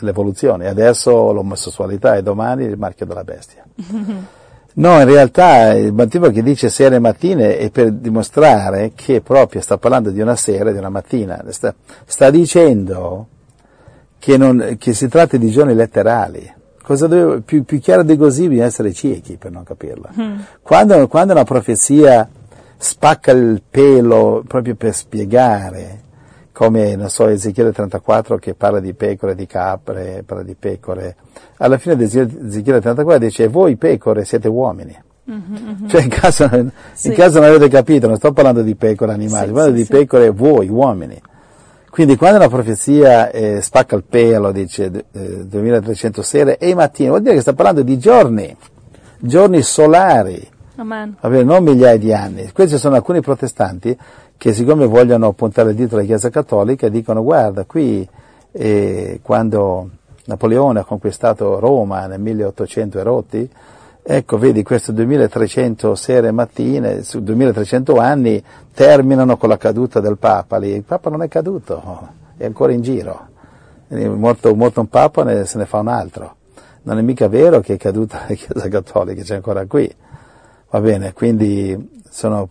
l'evoluzione. 0.00 0.66
Adesso 0.68 1.32
l'omosessualità 1.32 2.16
e 2.16 2.22
domani 2.22 2.64
il 2.64 2.76
marchio 2.76 3.06
della 3.06 3.24
bestia. 3.24 3.64
No, 4.78 5.00
in 5.00 5.06
realtà 5.06 5.72
il 5.72 5.92
motivo 5.92 6.30
che 6.30 6.40
dice 6.40 6.68
sere 6.68 6.96
e 6.96 6.98
mattine 7.00 7.58
è 7.58 7.68
per 7.68 7.90
dimostrare 7.90 8.92
che 8.94 9.20
proprio 9.22 9.60
sta 9.60 9.76
parlando 9.76 10.10
di 10.10 10.20
una 10.20 10.36
sera 10.36 10.70
e 10.70 10.72
di 10.72 10.78
una 10.78 10.88
mattina. 10.88 11.42
Sta, 11.48 11.74
sta 12.04 12.30
dicendo 12.30 13.26
che, 14.18 14.36
non- 14.36 14.76
che 14.78 14.92
si 14.94 15.08
tratta 15.08 15.36
di 15.36 15.50
giorni 15.50 15.74
letterali. 15.74 16.54
Cosa 16.82 17.06
dove- 17.06 17.40
più, 17.40 17.64
più 17.64 17.78
chiaro 17.80 18.02
di 18.02 18.16
così 18.16 18.48
bisogna 18.48 18.66
essere 18.66 18.92
ciechi 18.92 19.36
per 19.36 19.50
non 19.50 19.62
capirla. 19.62 20.10
Quando, 20.62 21.06
quando 21.06 21.32
una 21.34 21.44
profezia 21.44 22.28
spacca 22.76 23.32
il 23.32 23.62
pelo 23.68 24.42
proprio 24.46 24.74
per 24.74 24.94
spiegare, 24.94 26.00
come 26.52 26.96
non 26.96 27.08
so, 27.10 27.26
Ezechiele 27.28 27.72
34 27.72 28.36
che 28.38 28.54
parla 28.54 28.80
di 28.80 28.94
pecore, 28.94 29.34
di 29.34 29.46
capre, 29.46 30.22
parla 30.26 30.42
di 30.42 30.54
pecore, 30.58 31.16
alla 31.58 31.78
fine 31.78 31.94
di 31.96 32.04
Ezechiele 32.04 32.80
34 32.80 33.18
dice 33.18 33.48
voi 33.48 33.76
pecore 33.76 34.24
siete 34.24 34.48
uomini. 34.48 34.96
Cioè 35.88 36.02
in 36.02 36.08
caso, 36.08 36.44
in 36.44 36.50
Mhm, 36.64 36.70
Sì. 36.94 37.10
caso 37.12 37.38
non 37.38 37.48
avete 37.50 37.68
capito, 37.68 38.06
non 38.06 38.16
sto 38.16 38.32
parlando 38.32 38.62
di 38.62 38.74
pecore 38.76 39.12
animali, 39.12 39.48
Sì, 39.48 39.52
parlo 39.52 39.76
sì, 39.76 39.82
di 39.82 39.84
pecore 39.84 40.30
voi, 40.30 40.68
uomini. 40.70 41.20
Quindi 41.90 42.16
quando 42.16 42.36
una 42.38 42.48
profezia 42.48 43.30
eh, 43.30 43.60
spacca 43.60 43.96
il 43.96 44.04
pelo, 44.04 44.52
dice 44.52 45.06
eh, 45.12 45.46
2300 45.46 46.22
sere 46.22 46.58
e 46.58 46.74
mattine, 46.74 47.08
vuol 47.08 47.22
dire 47.22 47.34
che 47.34 47.40
sta 47.40 47.54
parlando 47.54 47.82
di 47.82 47.98
giorni, 47.98 48.54
giorni 49.18 49.62
solari, 49.62 50.48
Amen. 50.76 51.16
va 51.20 51.28
bene, 51.28 51.44
non 51.44 51.64
migliaia 51.64 51.98
di 51.98 52.12
anni. 52.12 52.50
Questi 52.52 52.78
sono 52.78 52.94
alcuni 52.96 53.20
protestanti 53.20 53.96
che 54.36 54.52
siccome 54.52 54.86
vogliono 54.86 55.32
puntare 55.32 55.70
il 55.70 55.76
dito 55.76 55.96
alla 55.96 56.04
Chiesa 56.04 56.30
Cattolica 56.30 56.88
dicono 56.88 57.24
guarda 57.24 57.64
qui 57.64 58.08
eh, 58.52 59.18
quando 59.20 59.90
Napoleone 60.26 60.80
ha 60.80 60.84
conquistato 60.84 61.58
Roma 61.58 62.06
nel 62.06 62.20
1800 62.20 62.98
e 62.98 63.02
rotti, 63.02 63.50
ecco 64.10 64.38
vedi 64.38 64.62
queste 64.62 64.94
2300 64.94 65.94
sere 65.94 66.28
e 66.28 66.30
mattine, 66.30 67.02
su 67.02 67.22
2300 67.22 67.96
anni 67.96 68.42
terminano 68.72 69.36
con 69.36 69.50
la 69.50 69.58
caduta 69.58 70.00
del 70.00 70.16
Papa, 70.16 70.56
lì 70.56 70.70
il 70.70 70.82
Papa 70.82 71.10
non 71.10 71.22
è 71.22 71.28
caduto, 71.28 72.08
è 72.38 72.46
ancora 72.46 72.72
in 72.72 72.80
giro, 72.80 73.28
è 73.86 74.06
morto, 74.06 74.54
morto 74.54 74.80
un 74.80 74.88
Papa 74.88 75.24
ne- 75.24 75.44
se 75.44 75.58
ne 75.58 75.66
fa 75.66 75.80
un 75.80 75.88
altro, 75.88 76.36
non 76.84 76.96
è 76.96 77.02
mica 77.02 77.28
vero 77.28 77.60
che 77.60 77.74
è 77.74 77.76
caduta 77.76 78.24
la 78.26 78.34
Chiesa 78.34 78.68
Cattolica, 78.68 79.22
c'è 79.22 79.34
ancora 79.34 79.66
qui. 79.66 79.94
Va 80.70 80.80
bene, 80.80 81.12
quindi 81.12 82.00
sono 82.08 82.48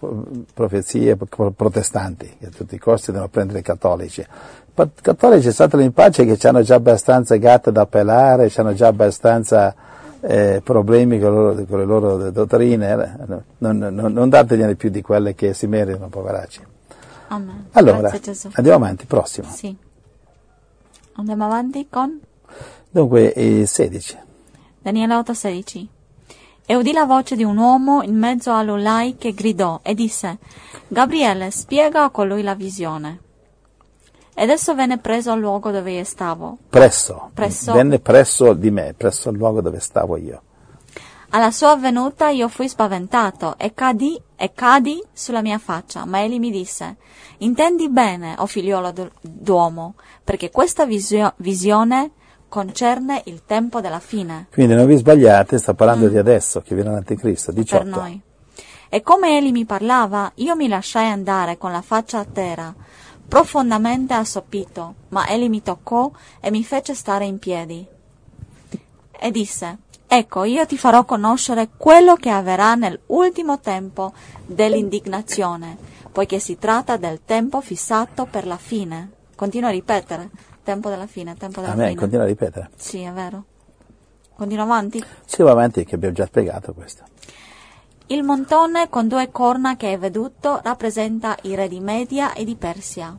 profezie 0.53 1.15
pro- 1.15 1.51
protestanti 1.51 2.35
che 2.39 2.45
a 2.47 2.49
tutti 2.55 2.75
i 2.75 2.79
costi 2.79 3.11
devono 3.11 3.29
prendere 3.29 3.59
i 3.59 3.63
cattolici. 3.63 4.21
I 4.21 4.89
cattolici 5.01 5.51
stateli 5.51 5.85
in 5.85 5.93
pace 5.93 6.23
che 6.23 6.47
hanno 6.47 6.61
già 6.61 6.75
abbastanza 6.75 7.35
gatte 7.37 7.71
da 7.71 7.87
pelare, 7.87 8.51
hanno 8.55 8.73
già 8.73 8.87
abbastanza 8.87 9.73
eh, 10.21 10.61
problemi 10.63 11.19
con, 11.19 11.33
loro- 11.33 11.65
con 11.65 11.79
le 11.79 11.85
loro 11.85 12.31
dottrine, 12.31 12.91
eh. 12.91 13.43
non, 13.57 13.77
non, 13.77 14.13
non 14.13 14.29
dategliene 14.29 14.75
più 14.75 14.89
di 14.89 15.01
quelle 15.01 15.35
che 15.35 15.53
si 15.53 15.67
meritano, 15.67 16.07
poveracci. 16.07 16.61
Amen. 17.29 17.67
Allora, 17.71 18.11
andiamo 18.53 18.85
avanti, 18.85 19.05
prossimo. 19.05 19.47
Sì. 19.49 19.75
Andiamo 21.13 21.45
avanti 21.45 21.87
con 21.89 22.19
Dunque, 22.89 23.33
eh, 23.33 23.65
16. 23.65 24.17
Daniele 24.79 25.15
8:16. 25.15 25.87
E 26.65 26.75
udì 26.75 26.91
la 26.91 27.05
voce 27.05 27.35
di 27.35 27.43
un 27.43 27.57
uomo 27.57 28.01
in 28.01 28.17
mezzo 28.17 28.53
all'Ulai 28.53 29.15
che 29.17 29.33
gridò 29.33 29.79
e 29.83 29.93
disse, 29.93 30.37
Gabriele, 30.87 31.51
spiega 31.51 32.03
a 32.03 32.09
colui 32.09 32.41
la 32.41 32.55
visione. 32.55 33.19
Ed 34.39 34.51
esso 34.51 34.75
venne 34.75 34.99
preso 34.99 35.31
al 35.31 35.39
luogo 35.39 35.71
dove 35.71 35.93
io 35.93 36.03
stavo. 36.03 36.59
Presso, 36.69 37.31
Presso. 37.33 37.73
venne 37.73 37.97
presso 37.97 38.53
di 38.53 38.69
me, 38.69 38.93
presso 38.95 39.31
il 39.31 39.35
luogo 39.35 39.61
dove 39.61 39.79
stavo 39.79 40.15
io. 40.15 40.43
Alla 41.29 41.49
sua 41.49 41.75
venuta 41.75 42.29
io 42.29 42.47
fui 42.47 42.69
spaventato 42.69 43.55
e 43.57 43.73
cadi, 43.73 44.21
e 44.35 44.51
cadi 44.53 45.01
sulla 45.11 45.41
mia 45.41 45.57
faccia, 45.57 46.05
ma 46.05 46.21
egli 46.21 46.37
mi 46.37 46.51
disse, 46.51 46.97
intendi 47.39 47.89
bene, 47.89 48.35
o 48.37 48.45
figliolo 48.45 48.91
d'u- 48.91 49.11
d'uomo, 49.21 49.95
perché 50.23 50.51
questa 50.51 50.85
visio- 50.85 51.33
visione 51.37 52.11
concerne 52.47 53.23
il 53.25 53.41
tempo 53.43 53.81
della 53.81 53.99
fine. 53.99 54.49
Quindi 54.51 54.75
non 54.75 54.85
vi 54.85 54.97
sbagliate, 54.97 55.57
sta 55.57 55.73
parlando 55.73 56.09
di 56.09 56.17
adesso, 56.19 56.61
che 56.61 56.75
viene 56.75 56.91
l'anticristo, 56.91 57.51
18. 57.51 57.83
per 57.83 57.91
noi. 57.91 58.21
E 58.89 59.01
come 59.01 59.35
egli 59.35 59.51
mi 59.51 59.65
parlava, 59.65 60.31
io 60.35 60.55
mi 60.55 60.67
lasciai 60.67 61.09
andare 61.09 61.57
con 61.57 61.71
la 61.71 61.81
faccia 61.81 62.19
a 62.19 62.25
terra, 62.25 62.73
profondamente 63.27 64.13
assopito, 64.13 64.95
ma 65.09 65.27
egli 65.27 65.49
mi 65.49 65.61
toccò 65.61 66.11
e 66.39 66.49
mi 66.51 66.63
fece 66.63 66.93
stare 66.93 67.25
in 67.25 67.39
piedi. 67.39 67.85
E 69.19 69.31
disse, 69.31 69.79
Ecco, 70.09 70.45
io 70.45 70.65
ti 70.65 70.77
farò 70.77 71.03
conoscere 71.03 71.67
quello 71.75 72.15
che 72.15 72.29
avverrà 72.29 72.75
nell'ultimo 72.75 73.59
tempo 73.59 74.13
dell'indignazione, 74.45 75.77
poiché 76.13 76.39
si 76.39 76.57
tratta 76.57 76.95
del 76.95 77.19
tempo 77.25 77.59
fissato 77.59 78.25
per 78.25 78.47
la 78.47 78.55
fine. 78.55 79.11
Continua 79.35 79.67
a 79.67 79.73
ripetere, 79.73 80.29
tempo 80.63 80.87
della 80.89 81.07
fine, 81.07 81.35
tempo 81.35 81.59
della 81.59 81.73
Amen, 81.73 81.87
fine. 81.89 81.99
continua 81.99 82.23
a 82.23 82.27
ripetere. 82.27 82.69
Sì, 82.77 83.01
è 83.01 83.11
vero. 83.11 83.43
Continua 84.33 84.63
avanti. 84.63 85.03
Si 85.25 85.41
va 85.41 85.51
avanti 85.51 85.83
che 85.83 85.95
abbiamo 85.95 86.13
già 86.13 86.25
spiegato 86.25 86.73
questo. 86.73 87.03
Il 88.09 88.23
montone 88.23 88.87
con 88.87 89.09
due 89.09 89.31
corna 89.31 89.75
che 89.75 89.87
hai 89.87 89.97
veduto 89.97 90.61
rappresenta 90.63 91.35
i 91.41 91.55
re 91.55 91.67
di 91.67 91.81
Media 91.81 92.31
e 92.31 92.45
di 92.45 92.55
Persia. 92.55 93.13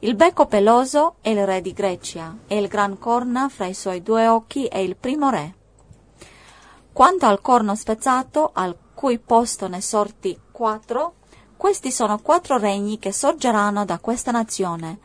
Il 0.00 0.16
becco 0.16 0.46
peloso 0.46 1.14
è 1.20 1.28
il 1.28 1.46
re 1.46 1.60
di 1.60 1.72
Grecia 1.72 2.36
e 2.48 2.58
il 2.58 2.66
gran 2.66 2.98
corna 2.98 3.48
fra 3.48 3.66
i 3.66 3.74
suoi 3.74 4.02
due 4.02 4.26
occhi 4.26 4.64
è 4.64 4.78
il 4.78 4.96
primo 4.96 5.30
re. 5.30 5.54
Quanto 6.92 7.26
al 7.26 7.40
corno 7.40 7.76
spezzato, 7.76 8.50
al 8.52 8.76
cui 8.92 9.20
posto 9.20 9.68
ne 9.68 9.80
sorti 9.80 10.36
quattro, 10.50 11.14
questi 11.56 11.92
sono 11.92 12.18
quattro 12.18 12.58
regni 12.58 12.98
che 12.98 13.12
sorgeranno 13.12 13.84
da 13.84 14.00
questa 14.00 14.32
nazione, 14.32 14.98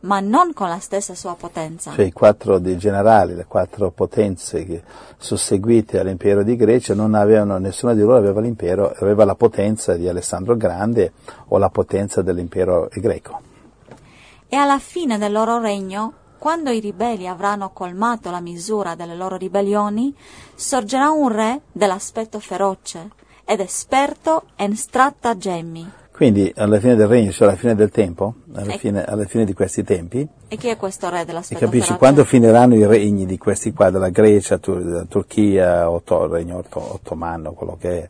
ma 0.00 0.20
non 0.20 0.52
con 0.52 0.68
la 0.68 0.78
stessa 0.78 1.14
sua 1.14 1.34
potenza. 1.34 1.92
Cioè 1.92 2.04
i 2.04 2.12
quattro 2.12 2.58
dei 2.58 2.78
generali, 2.78 3.34
le 3.34 3.44
quattro 3.46 3.90
potenze 3.90 4.64
che 4.64 4.82
susseguite 5.18 5.98
all'impero 5.98 6.42
di 6.42 6.56
Grecia, 6.56 6.94
non 6.94 7.14
avevano, 7.14 7.58
nessuna 7.58 7.94
di 7.94 8.00
loro 8.00 8.16
aveva 8.16 8.40
l'impero, 8.40 8.92
aveva 8.98 9.24
la 9.24 9.34
potenza 9.34 9.94
di 9.94 10.08
Alessandro 10.08 10.56
Grande 10.56 11.12
o 11.48 11.58
la 11.58 11.68
potenza 11.68 12.22
dell'impero 12.22 12.88
greco. 12.92 13.40
E 14.48 14.56
alla 14.56 14.78
fine 14.78 15.18
del 15.18 15.32
loro 15.32 15.60
regno, 15.60 16.14
quando 16.38 16.70
i 16.70 16.80
ribelli 16.80 17.28
avranno 17.28 17.70
colmato 17.70 18.30
la 18.30 18.40
misura 18.40 18.94
delle 18.94 19.14
loro 19.14 19.36
ribellioni, 19.36 20.14
sorgerà 20.54 21.10
un 21.10 21.28
re 21.28 21.60
dell'aspetto 21.70 22.40
feroce 22.40 23.10
ed 23.44 23.60
esperto 23.60 24.44
in 24.56 24.74
stratagemmi. 24.74 25.99
Quindi 26.20 26.52
alla 26.54 26.78
fine 26.78 26.96
del 26.96 27.06
regno, 27.06 27.32
cioè 27.32 27.48
alla 27.48 27.56
fine 27.56 27.74
del 27.74 27.88
tempo, 27.88 28.34
alla 28.52 28.74
fine, 28.74 29.02
alla 29.06 29.24
fine 29.24 29.46
di 29.46 29.54
questi 29.54 29.84
tempi, 29.84 30.28
E 30.48 30.56
chi 30.58 30.68
è 30.68 30.76
questo 30.76 31.08
re 31.08 31.22
e 31.22 31.24
dell'aspetto 31.24 31.64
capisci, 31.64 31.94
quando 31.94 32.24
finiranno 32.26 32.74
i 32.74 32.84
regni 32.84 33.24
di 33.24 33.38
questi 33.38 33.72
qua, 33.72 33.88
della 33.88 34.10
Grecia, 34.10 34.58
Tur- 34.58 34.82
della 34.82 35.06
Turchia, 35.08 35.90
Otto- 35.90 36.24
il 36.24 36.30
regno 36.30 36.58
otto- 36.58 36.92
ottomano, 36.92 37.52
quello 37.52 37.78
che 37.80 37.88
è, 37.88 38.02
eh, 38.02 38.08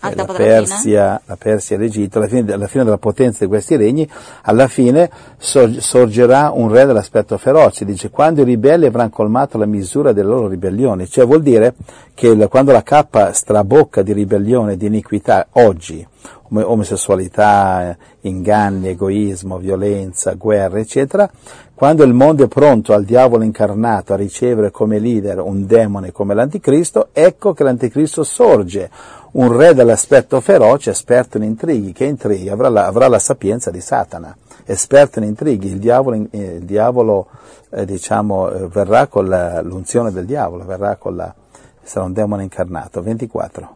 la 0.00 0.10
della 0.10 0.24
Persia, 0.34 1.18
la 1.24 1.36
Persia 1.36 1.76
e 1.76 1.78
l'Egitto, 1.78 2.18
alla 2.18 2.28
fine, 2.28 2.52
alla 2.52 2.66
fine 2.66 2.84
della 2.84 2.98
potenza 2.98 3.44
di 3.44 3.48
questi 3.48 3.74
regni, 3.76 4.06
alla 4.42 4.68
fine 4.68 5.08
sor- 5.38 5.78
sorgerà 5.80 6.50
un 6.52 6.70
re 6.70 6.84
dell'aspetto 6.84 7.38
feroce. 7.38 7.86
Dice, 7.86 8.10
quando 8.10 8.42
i 8.42 8.44
ribelli 8.44 8.84
avranno 8.84 9.08
colmato 9.08 9.56
la 9.56 9.64
misura 9.64 10.12
delle 10.12 10.28
loro 10.28 10.48
ribellioni, 10.48 11.08
cioè 11.08 11.24
vuol 11.24 11.40
dire 11.40 11.72
che 12.12 12.36
quando 12.48 12.72
la 12.72 12.82
cappa 12.82 13.32
strabocca 13.32 14.02
di 14.02 14.12
ribellione, 14.12 14.76
di 14.76 14.84
iniquità, 14.84 15.46
oggi, 15.52 16.06
om- 16.48 16.64
omosessualità, 16.64 17.90
eh, 17.90 17.96
inganni, 18.22 18.88
egoismo, 18.88 19.58
violenza, 19.58 20.34
guerra, 20.34 20.78
eccetera, 20.78 21.30
quando 21.74 22.04
il 22.04 22.12
mondo 22.14 22.44
è 22.44 22.48
pronto 22.48 22.92
al 22.92 23.04
diavolo 23.04 23.44
incarnato 23.44 24.12
a 24.12 24.16
ricevere 24.16 24.70
come 24.70 24.98
leader 24.98 25.40
un 25.40 25.66
demone 25.66 26.12
come 26.12 26.34
l'anticristo, 26.34 27.08
ecco 27.12 27.52
che 27.52 27.64
l'anticristo 27.64 28.24
sorge, 28.24 28.90
un 29.32 29.54
re 29.54 29.74
dall'aspetto 29.74 30.40
feroce, 30.40 30.90
esperto 30.90 31.36
in 31.36 31.42
intrighi, 31.42 31.92
che 31.92 32.04
intrighi 32.04 32.48
avrà 32.48 32.68
la, 32.70 32.86
avrà 32.86 33.08
la 33.08 33.18
sapienza 33.18 33.70
di 33.70 33.80
Satana, 33.80 34.34
esperto 34.64 35.18
in 35.18 35.26
intrighi, 35.26 35.68
il 35.68 35.78
diavolo, 35.78 36.26
eh, 36.30 36.54
il 36.54 36.64
diavolo 36.64 37.26
eh, 37.70 37.84
diciamo, 37.84 38.50
eh, 38.50 38.68
verrà 38.68 39.06
con 39.08 39.26
la- 39.26 39.60
l'unzione 39.60 40.10
del 40.10 40.24
diavolo, 40.24 40.64
verrà 40.64 40.96
con 40.96 41.16
la, 41.16 41.34
sarà 41.82 42.06
un 42.06 42.12
demone 42.12 42.44
incarnato. 42.44 43.02
24. 43.02 43.75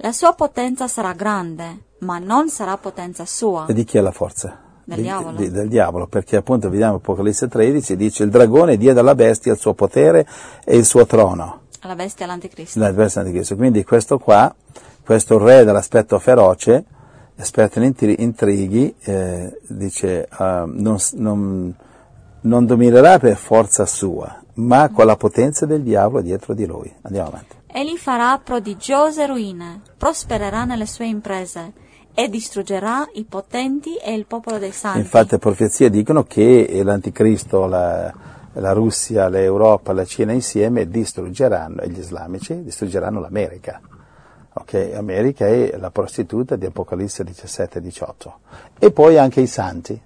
La 0.00 0.12
sua 0.12 0.32
potenza 0.32 0.86
sarà 0.86 1.12
grande, 1.12 1.82
ma 2.00 2.18
non 2.18 2.48
sarà 2.48 2.76
potenza 2.76 3.24
sua. 3.26 3.66
E 3.66 3.74
di 3.74 3.84
chi 3.84 3.98
è 3.98 4.00
la 4.00 4.12
forza? 4.12 4.56
Del 4.84 4.96
Di- 4.98 5.02
diavolo. 5.02 5.36
di- 5.36 5.50
del 5.50 5.68
diavolo, 5.68 6.06
perché 6.06 6.36
appunto 6.36 6.70
vediamo 6.70 6.96
Apocalisse 6.96 7.48
13, 7.48 7.96
dice 7.96 8.22
il 8.22 8.30
dragone 8.30 8.76
diede 8.76 9.00
alla 9.00 9.14
bestia 9.14 9.52
il 9.52 9.58
suo 9.58 9.74
potere 9.74 10.26
e 10.64 10.76
il 10.76 10.84
suo 10.86 11.04
trono, 11.04 11.62
La 11.82 11.94
bestia 11.94 12.26
l'anticristo. 12.26 12.78
l'avversario 12.78 13.30
di 13.30 13.36
Cristo. 13.36 13.56
Quindi 13.56 13.84
questo 13.84 14.18
qua, 14.18 14.54
questo 15.04 15.36
re 15.36 15.64
dall'aspetto 15.64 16.18
feroce, 16.18 16.84
esperto 17.36 17.78
in 17.80 17.84
intri- 17.86 18.22
intrighi, 18.22 18.94
eh, 19.00 19.58
dice 19.66 20.26
ah, 20.30 20.64
non, 20.66 20.96
non- 21.14 21.74
non 22.42 22.64
dominerà 22.66 23.18
per 23.18 23.36
forza 23.36 23.84
sua, 23.84 24.40
ma 24.54 24.88
con 24.90 25.04
la 25.06 25.16
potenza 25.16 25.66
del 25.66 25.82
diavolo 25.82 26.22
dietro 26.22 26.54
di 26.54 26.64
lui. 26.66 26.90
Andiamo 27.02 27.28
avanti. 27.28 27.56
Egli 27.70 27.96
farà 27.96 28.40
prodigiose 28.42 29.26
ruine, 29.26 29.82
prospererà 29.96 30.64
nelle 30.64 30.86
sue 30.86 31.06
imprese 31.06 31.72
e 32.14 32.28
distruggerà 32.28 33.06
i 33.12 33.24
potenti 33.24 33.94
e 33.96 34.14
il 34.14 34.26
popolo 34.26 34.58
dei 34.58 34.72
santi. 34.72 35.00
Infatti 35.00 35.32
le 35.32 35.38
profezie 35.38 35.90
dicono 35.90 36.24
che 36.24 36.80
l'anticristo, 36.82 37.66
la, 37.66 38.12
la 38.54 38.72
Russia, 38.72 39.28
l'Europa, 39.28 39.92
la 39.92 40.04
Cina 40.04 40.32
insieme 40.32 40.88
distruggeranno, 40.88 41.82
e 41.82 41.90
gli 41.90 41.98
islamici 41.98 42.62
distruggeranno 42.62 43.20
l'America. 43.20 43.80
Ok, 44.54 44.92
America 44.96 45.46
è 45.46 45.76
la 45.76 45.90
prostituta 45.90 46.56
di 46.56 46.66
Apocalisse 46.66 47.22
17 47.22 47.78
e 47.78 47.80
18. 47.82 48.38
Poi 48.92 49.18
anche 49.18 49.40
i 49.40 49.46
santi, 49.46 50.00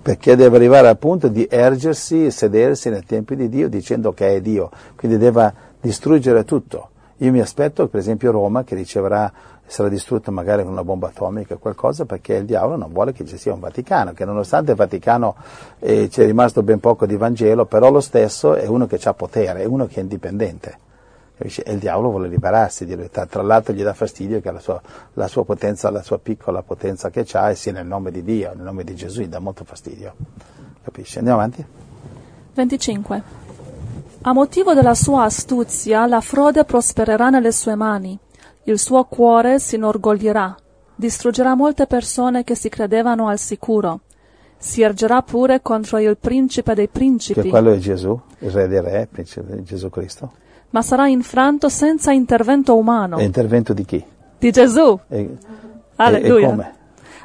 perché 0.00 0.36
deve 0.36 0.56
arrivare 0.56 0.86
al 0.86 0.98
punto 0.98 1.26
di 1.26 1.48
ergersi 1.50 2.26
e 2.26 2.30
sedersi 2.30 2.88
nei 2.90 3.04
tempi 3.04 3.34
di 3.34 3.48
Dio 3.48 3.68
dicendo 3.68 4.12
che 4.12 4.36
è 4.36 4.40
Dio, 4.40 4.70
quindi 4.94 5.18
deve 5.18 5.52
distruggere 5.88 6.44
tutto. 6.44 6.90
Io 7.18 7.32
mi 7.32 7.40
aspetto, 7.40 7.88
per 7.88 7.98
esempio, 7.98 8.30
Roma 8.30 8.62
che 8.62 8.74
riceverà, 8.74 9.32
sarà 9.66 9.88
distrutta 9.88 10.30
magari 10.30 10.62
con 10.62 10.72
una 10.72 10.84
bomba 10.84 11.08
atomica 11.08 11.54
o 11.54 11.58
qualcosa, 11.58 12.04
perché 12.04 12.34
il 12.34 12.44
diavolo 12.44 12.76
non 12.76 12.92
vuole 12.92 13.12
che 13.12 13.24
ci 13.24 13.38
sia 13.38 13.54
un 13.54 13.60
Vaticano, 13.60 14.12
che 14.12 14.24
nonostante 14.24 14.72
il 14.72 14.76
Vaticano 14.76 15.34
eh, 15.78 16.08
ci 16.10 16.20
è 16.20 16.26
rimasto 16.26 16.62
ben 16.62 16.78
poco 16.78 17.06
di 17.06 17.16
Vangelo, 17.16 17.64
però 17.64 17.90
lo 17.90 18.00
stesso 18.00 18.54
è 18.54 18.66
uno 18.66 18.86
che 18.86 19.00
ha 19.02 19.14
potere, 19.14 19.62
è 19.62 19.64
uno 19.64 19.86
che 19.86 19.96
è 19.96 20.00
indipendente. 20.00 20.78
Capisci? 21.36 21.62
E 21.62 21.72
il 21.72 21.78
diavolo 21.78 22.10
vuole 22.10 22.28
liberarsi 22.28 22.84
di 22.84 22.94
lui. 22.94 23.08
Tra 23.10 23.42
l'altro 23.42 23.72
gli 23.72 23.82
dà 23.82 23.94
fastidio 23.94 24.40
che 24.40 24.52
la 24.52 24.60
sua, 24.60 24.80
la 25.14 25.28
sua 25.28 25.44
potenza, 25.44 25.90
la 25.90 26.02
sua 26.02 26.18
piccola 26.18 26.62
potenza 26.62 27.10
che 27.10 27.24
ha, 27.32 27.54
sia 27.54 27.72
nel 27.72 27.86
nome 27.86 28.10
di 28.10 28.22
Dio, 28.22 28.52
nel 28.54 28.64
nome 28.64 28.84
di 28.84 28.94
Gesù, 28.94 29.22
gli 29.22 29.28
dà 29.28 29.38
molto 29.38 29.64
fastidio. 29.64 30.14
Capisci? 30.82 31.18
Andiamo 31.18 31.40
avanti? 31.40 31.64
25. 32.54 33.47
A 34.22 34.32
motivo 34.32 34.74
della 34.74 34.94
sua 34.94 35.24
astuzia, 35.24 36.06
la 36.06 36.20
frode 36.20 36.64
prospererà 36.64 37.30
nelle 37.30 37.52
sue 37.52 37.74
mani. 37.76 38.18
Il 38.64 38.78
suo 38.78 39.04
cuore 39.04 39.58
si 39.58 39.76
inorgoglirà. 39.76 40.54
Distruggerà 40.94 41.54
molte 41.54 41.86
persone 41.86 42.42
che 42.44 42.54
si 42.54 42.68
credevano 42.68 43.28
al 43.28 43.38
sicuro. 43.38 44.00
Si 44.58 44.82
ergerà 44.82 45.22
pure 45.22 45.62
contro 45.62 45.98
il 45.98 46.16
principe 46.18 46.74
dei 46.74 46.86
Che 46.86 46.90
principi, 46.92 47.48
quello 47.48 47.70
è 47.72 47.78
Gesù, 47.78 48.20
il 48.40 48.50
re 48.50 48.66
dei 48.66 48.80
re, 48.80 49.08
principe- 49.10 49.62
Gesù 49.62 49.88
Cristo. 49.88 50.32
ma 50.70 50.82
sarà 50.82 51.06
infranto 51.06 51.68
senza 51.68 52.10
intervento 52.12 52.76
umano. 52.76 53.16
È 53.18 53.22
intervento 53.22 53.72
di 53.72 53.84
chi? 53.84 54.04
Di 54.36 54.50
Gesù. 54.50 54.98
E, 55.08 55.18
e- 55.20 55.36
Alleluia. 55.96 56.46
e 56.46 56.50
come? 56.50 56.74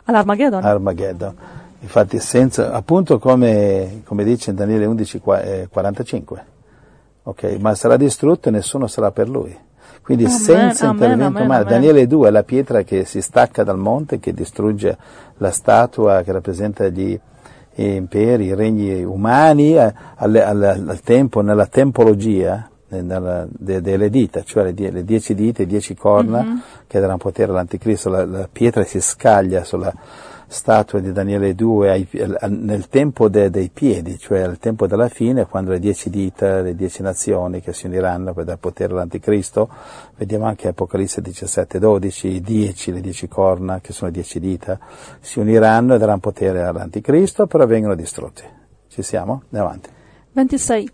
All'Armageddon. 0.06 0.64
Armageddon. 0.64 1.36
Infatti, 1.80 2.20
senza, 2.20 2.72
appunto 2.72 3.18
come, 3.20 4.02
come 4.06 4.24
dice 4.24 4.52
in 4.52 4.56
Daniele 4.56 4.86
11, 4.86 5.20
qua- 5.20 5.42
eh, 5.42 5.68
45. 5.70 6.46
Ok, 7.24 7.58
ma 7.60 7.74
sarà 7.76 7.96
distrutto 7.98 8.50
e 8.50 8.52
nessuno 8.52 8.88
sarà 8.88 9.12
per 9.12 9.30
lui. 9.30 9.56
Quindi 10.02 10.26
Amen, 10.26 10.38
senza 10.38 10.90
amen, 10.90 10.96
intervento 11.04 11.38
amen, 11.38 11.44
umano. 11.50 11.64
Daniele 11.64 12.06
2 12.08 12.28
è 12.28 12.32
la 12.32 12.44
pietra 12.44 12.82
che 12.84 13.06
si 13.06 13.22
stacca 13.22 13.64
dal 13.64 13.78
monte, 13.78 14.20
che 14.20 14.34
distrugge 14.34 14.98
la 15.38 15.52
statua 15.52 16.22
che 16.24 16.32
rappresenta 16.34 16.88
gli 16.90 17.18
imperi, 17.76 18.46
i 18.48 18.54
regni 18.56 19.02
umani, 19.04 19.76
eh, 19.78 19.94
al, 20.16 20.36
al- 20.36 20.84
al 20.88 21.00
tempo, 21.02 21.40
nella 21.42 21.66
tempologia 21.68 22.70
eh, 22.90 23.02
nella- 23.02 23.48
de- 23.50 23.82
delle 23.82 24.10
dita, 24.10 24.44
cioè 24.44 24.66
le, 24.66 24.74
die- 24.74 24.92
le 24.92 25.06
dieci 25.06 25.34
dita, 25.34 25.62
i 25.64 25.66
dieci 25.66 25.96
corna 25.96 26.62
che 26.86 27.00
daranno 27.00 27.18
potere 27.18 27.52
all'anticristo. 27.52 28.10
La, 28.10 28.26
la 28.26 28.50
pietra 28.52 28.84
si 28.84 29.00
scaglia 29.00 29.64
sulla 29.64 29.92
statua 30.54 31.00
di 31.00 31.12
Daniele 31.12 31.56
2 31.56 31.90
ai- 31.90 32.08
al- 32.40 32.52
nel 32.52 32.88
tempo 32.88 33.28
de- 33.28 33.50
dei 33.50 33.70
piedi, 33.70 34.18
cioè 34.18 34.42
al 34.42 34.60
tempo 34.60 34.88
della 34.88 35.10
fine, 35.10 35.48
quando 35.48 35.72
le 35.72 35.80
dieci 35.80 36.10
dita, 36.10 36.62
le 36.62 36.76
dieci 36.76 37.02
nazioni 37.02 37.60
che 37.60 37.74
si 37.74 37.88
uniranno 37.88 38.34
per 38.34 38.46
dare 38.46 38.58
potere 38.60 38.94
all'anticristo, 38.94 39.68
vediamo 40.16 40.46
anche 40.46 40.70
Apocalisse 40.70 41.22
17, 41.22 41.80
12, 41.80 42.28
i 42.28 42.42
dieci, 42.42 42.92
le 42.94 43.02
dieci 43.02 43.28
corna, 43.28 43.82
che 43.82 43.92
sono 43.92 44.12
dieci 44.12 44.40
dita, 44.40 44.80
si 45.20 45.40
uniranno 45.40 45.96
e 45.96 45.98
daranno 45.98 46.20
potere 46.20 46.64
all'anticristo, 46.64 47.48
però 47.48 47.66
vengono 47.66 47.96
distrutti. 47.96 48.44
Ci 48.88 49.02
siamo? 49.02 49.42
Andiamo 49.46 49.66
avanti. 49.66 49.90
26. 50.32 50.92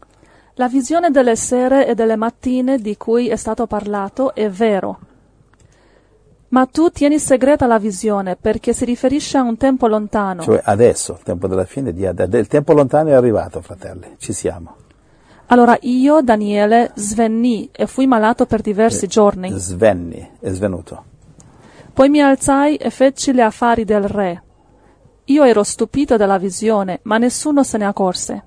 La 0.54 0.68
visione 0.68 1.10
delle 1.10 1.36
sere 1.36 1.88
e 1.88 1.96
delle 1.96 2.16
mattine 2.16 2.78
di 2.78 2.98
cui 2.98 3.28
è 3.30 3.36
stato 3.36 3.68
parlato 3.68 4.34
è 4.34 4.50
vero. 4.50 5.00
Ma 6.50 6.66
tu 6.66 6.90
tieni 6.90 7.20
segreta 7.20 7.68
la 7.68 7.78
visione 7.78 8.36
perché 8.36 8.74
si 8.74 8.86
riferisce 8.86 9.38
a 9.38 9.44
un 9.44 9.58
tempo 9.58 9.88
lontano. 9.88 10.42
Cioè 10.42 10.62
adesso, 10.64 11.14
il 11.14 11.24
tempo 11.24 11.48
della 11.48 11.66
fine, 11.66 11.94
di, 11.94 12.10
del 12.14 12.48
tempo 12.48 12.74
lontano 12.74 13.10
è 13.10 13.14
arrivato, 13.14 13.62
fratelli, 13.62 14.16
ci 14.18 14.34
siamo. 14.34 14.76
Allora 15.48 15.78
io, 15.82 16.22
Daniele, 16.22 16.92
svenni 16.96 17.70
e 17.72 17.88
fui 17.88 18.08
malato 18.08 18.46
per 18.46 18.62
diversi 18.62 19.08
giorni. 19.08 19.52
Svenni, 19.56 20.32
è 20.40 20.50
svenuto. 20.50 21.04
Poi 21.94 22.10
mi 22.10 22.22
alzai 22.22 22.76
e 22.76 22.90
feci 22.90 23.34
gli 23.34 23.42
affari 23.42 23.84
del 23.84 24.04
re. 24.04 24.44
Io 25.26 25.44
ero 25.44 25.64
stupito 25.64 26.18
della 26.18 26.38
visione, 26.38 27.00
ma 27.04 27.18
nessuno 27.18 27.64
se 27.64 27.78
ne 27.78 27.86
accorse. 27.86 28.44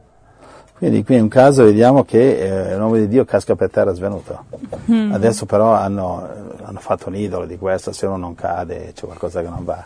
Quindi 0.82 1.04
qui 1.04 1.14
in 1.14 1.22
un 1.22 1.28
caso 1.28 1.62
vediamo 1.62 2.02
che 2.02 2.72
eh, 2.72 2.76
l'uomo 2.76 2.96
di 2.96 3.06
Dio 3.06 3.24
casca 3.24 3.54
per 3.54 3.70
terra 3.70 3.92
svenuto. 3.92 4.46
Mm. 4.90 5.12
Adesso 5.12 5.46
però 5.46 5.74
hanno, 5.74 6.28
hanno, 6.60 6.80
fatto 6.80 7.06
un 7.06 7.14
idolo 7.14 7.46
di 7.46 7.56
questo, 7.56 7.92
se 7.92 8.06
uno 8.06 8.16
non 8.16 8.34
cade 8.34 8.90
c'è 8.92 9.04
qualcosa 9.04 9.42
che 9.42 9.48
non 9.48 9.62
va. 9.62 9.80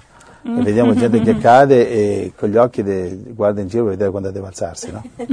E 0.46 0.62
vediamo 0.62 0.94
gente 0.94 1.20
che 1.20 1.36
cade 1.38 1.90
e 1.90 2.32
con 2.36 2.48
gli 2.48 2.56
occhi 2.56 2.84
de, 2.84 3.18
guarda 3.34 3.60
in 3.60 3.66
giro 3.66 3.82
per 3.82 3.92
vedere 3.94 4.10
quando 4.10 4.30
deve 4.30 4.46
alzarsi. 4.46 4.92
No? 4.92 5.02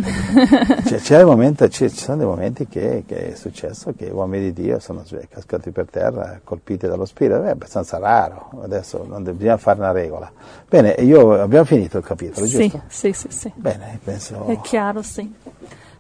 c'è, 0.83 0.97
c'è 0.97 1.23
momento, 1.23 1.67
c'è, 1.67 1.87
ci 1.89 2.03
sono 2.03 2.17
dei 2.17 2.25
momenti 2.25 2.67
che, 2.67 3.03
che, 3.05 3.33
è 3.33 3.35
successo 3.35 3.93
che 3.95 4.09
uomini 4.09 4.51
di 4.51 4.63
Dio 4.63 4.79
sono 4.79 5.03
cascati 5.29 5.69
per 5.69 5.85
terra, 5.89 6.39
colpiti 6.43 6.87
dallo 6.87 7.05
spirito. 7.05 7.43
È 7.43 7.49
abbastanza 7.49 7.99
raro, 7.99 8.49
adesso 8.63 9.05
non 9.07 9.23
bisogna 9.23 9.57
fare 9.57 9.79
una 9.79 9.91
regola. 9.91 10.31
Bene, 10.67 10.89
io, 10.99 11.39
abbiamo 11.39 11.65
finito 11.65 11.99
il 11.99 12.03
capitolo, 12.03 12.47
sì, 12.47 12.57
giusto? 12.57 12.81
Sì, 12.87 13.13
sì, 13.13 13.27
sì. 13.29 13.51
Bene, 13.55 13.99
penso... 14.03 14.47
È 14.47 14.59
chiaro, 14.61 15.03
sì. 15.03 15.31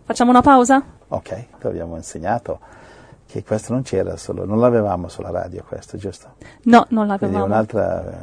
Facciamo 0.05 0.31
una 0.31 0.41
pausa? 0.41 0.83
Ok, 1.09 1.45
ti 1.59 1.67
abbiamo 1.67 1.95
insegnato 1.97 2.59
che 3.33 3.43
questo 3.43 3.73
non 3.73 3.81
c'era 3.81 4.15
solo, 4.15 4.45
non 4.45 4.59
l'avevamo 4.59 5.07
sulla 5.07 5.31
radio 5.31 5.63
questo, 5.67 5.97
giusto? 5.97 6.35
No, 6.65 6.85
non 6.89 7.07
l'avevamo. 7.07 7.47
Quindi 7.47 7.73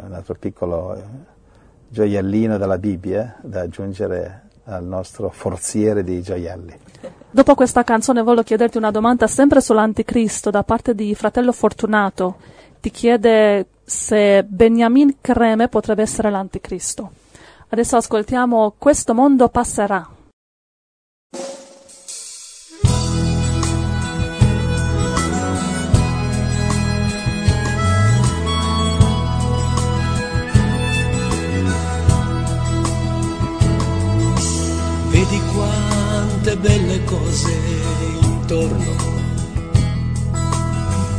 un 0.07 0.13
altro 0.15 0.37
piccolo 0.39 0.95
eh, 0.95 1.03
gioiellino 1.89 2.59
della 2.59 2.79
Bibbia 2.79 3.35
da 3.41 3.63
aggiungere 3.63 4.43
al 4.67 4.85
nostro 4.85 5.29
forziere 5.31 6.05
di 6.05 6.23
gioielli. 6.23 6.79
Dopo 7.29 7.57
questa 7.57 7.83
canzone 7.83 8.23
voglio 8.23 8.45
chiederti 8.45 8.77
una 8.77 8.93
domanda 8.93 9.27
sempre 9.27 9.61
sull'anticristo 9.61 10.51
da 10.51 10.63
parte 10.63 10.95
di 10.95 11.13
fratello 11.17 11.51
Fortunato. 11.51 12.37
Ti 12.79 12.91
chiede 12.93 13.67
se 13.83 14.45
Beniamin 14.45 15.17
Creme 15.21 15.67
potrebbe 15.67 16.03
essere 16.03 16.31
l'anticristo. 16.31 17.11
Adesso 17.71 17.97
ascoltiamo 17.97 18.75
Questo 18.79 19.13
mondo 19.13 19.49
passerà. 19.49 20.09
Quante 36.43 36.57
belle 36.57 37.05
cose 37.05 37.53
intorno, 38.23 38.95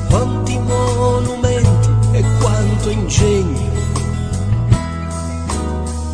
quanti 0.09 0.57
monumenti 0.57 1.89
e 2.13 2.23
quanto 2.39 2.89
ingegno. 2.89 3.69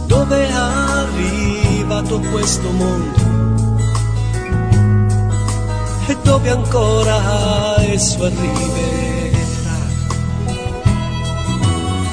Dove 0.07 0.47
è 0.47 0.51
arrivato 0.51 2.19
questo 2.19 2.69
mondo? 2.71 3.25
E 6.07 6.17
dove 6.23 6.49
ancora 6.49 7.81
esso 7.85 8.25
arriverà? 8.25 9.85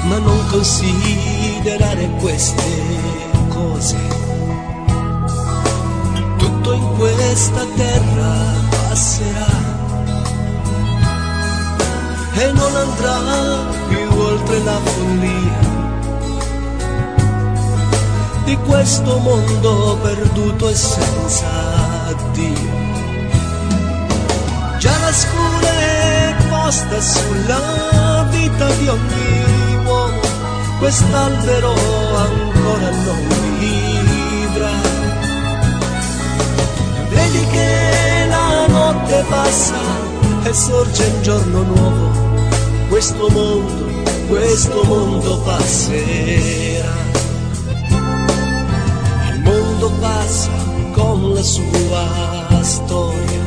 Ma 0.04 0.18
non 0.18 0.46
considerare 0.48 2.08
queste 2.20 2.62
cose 3.48 3.96
in 6.74 6.96
questa 6.96 7.64
terra 7.76 8.32
passerà 8.70 9.52
e 12.34 12.52
non 12.52 12.76
andrà 12.76 13.18
più 13.88 14.18
oltre 14.18 14.58
la 14.64 14.78
follia 14.82 15.72
di 18.44 18.56
questo 18.66 19.18
mondo 19.18 19.98
perduto 20.02 20.68
e 20.68 20.74
senza 20.74 22.14
Dio. 22.32 22.82
Già 24.78 24.98
la 24.98 25.12
scura 25.12 25.70
è 25.70 26.34
posta 26.50 27.00
sulla 27.00 28.26
vita 28.30 28.70
di 28.74 28.88
ogni 28.88 29.86
uomo, 29.86 30.20
quest'albero 30.78 31.72
ancora 31.72 32.90
non 32.90 33.28
vibra 33.28 33.53
che 37.54 38.26
la 38.28 38.66
notte 38.66 39.24
passa 39.28 39.80
e 40.42 40.52
sorge 40.52 41.04
un 41.04 41.22
giorno 41.22 41.62
nuovo, 41.62 42.10
questo 42.88 43.28
mondo, 43.28 44.02
questo 44.28 44.82
mondo 44.84 45.38
passerà. 45.38 46.94
Il 49.30 49.40
mondo 49.42 49.90
passa 50.00 50.50
con 50.92 51.32
la 51.32 51.42
sua 51.42 52.06
storia, 52.62 53.42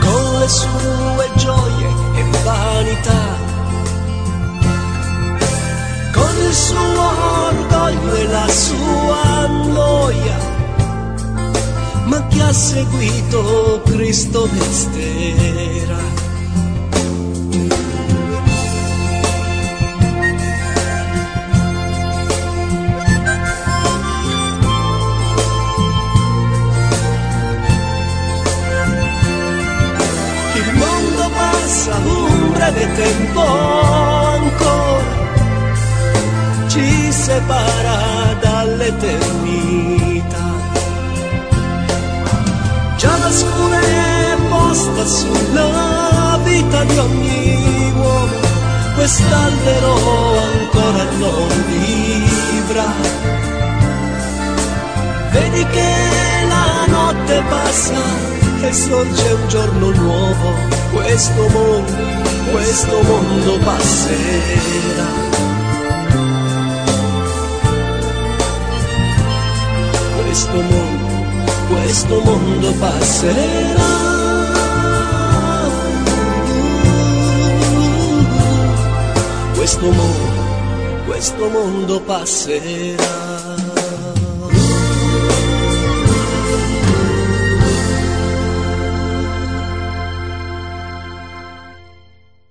con 0.00 0.38
le 0.38 0.48
sue 0.48 1.30
gioie 1.36 1.88
e 2.14 2.24
vanità. 2.44 3.46
Con 6.12 6.36
il 6.46 6.54
suo 6.54 7.46
orgoglio 7.46 8.14
e 8.14 8.26
la 8.26 8.48
sua 8.48 9.46
noia, 9.46 10.36
ma 12.08 12.26
chi 12.28 12.40
ha 12.40 12.52
seguito 12.52 13.82
Cristo 13.84 14.48
resterà. 14.50 16.02
Il 30.54 30.74
mondo 30.74 31.30
passa 31.34 31.96
un 31.96 32.52
breve 32.52 32.92
tempo 32.94 33.40
ancora, 34.36 35.16
ci 36.68 37.12
separa 37.12 38.36
dall'eternità 38.40 40.17
scure 43.30 43.80
è 43.80 44.36
posta 44.48 45.04
sulla 45.06 46.38
vita 46.44 46.84
di 46.84 46.98
ogni 46.98 47.92
uomo, 47.94 48.40
quest'albero 48.94 49.92
ancora 50.38 51.04
non 51.18 51.48
vivrà. 51.66 52.92
Vedi 55.30 55.66
che 55.66 55.92
la 56.48 56.86
notte 56.86 57.42
passa 57.48 58.02
e 58.62 58.72
sorge 58.72 59.32
un 59.32 59.48
giorno 59.48 59.90
nuovo, 59.90 60.54
questo 60.92 61.48
mondo, 61.48 61.92
questo 62.50 63.02
mondo 63.02 63.58
passerà. 63.58 65.26
Questo 70.16 70.60
mondo 70.60 71.07
questo 71.68 72.20
mondo 72.22 72.72
passerà. 72.74 73.96
Questo 79.54 79.90
mondo, 79.90 81.04
questo 81.06 81.48
mondo 81.48 82.00
passerà. 82.00 83.57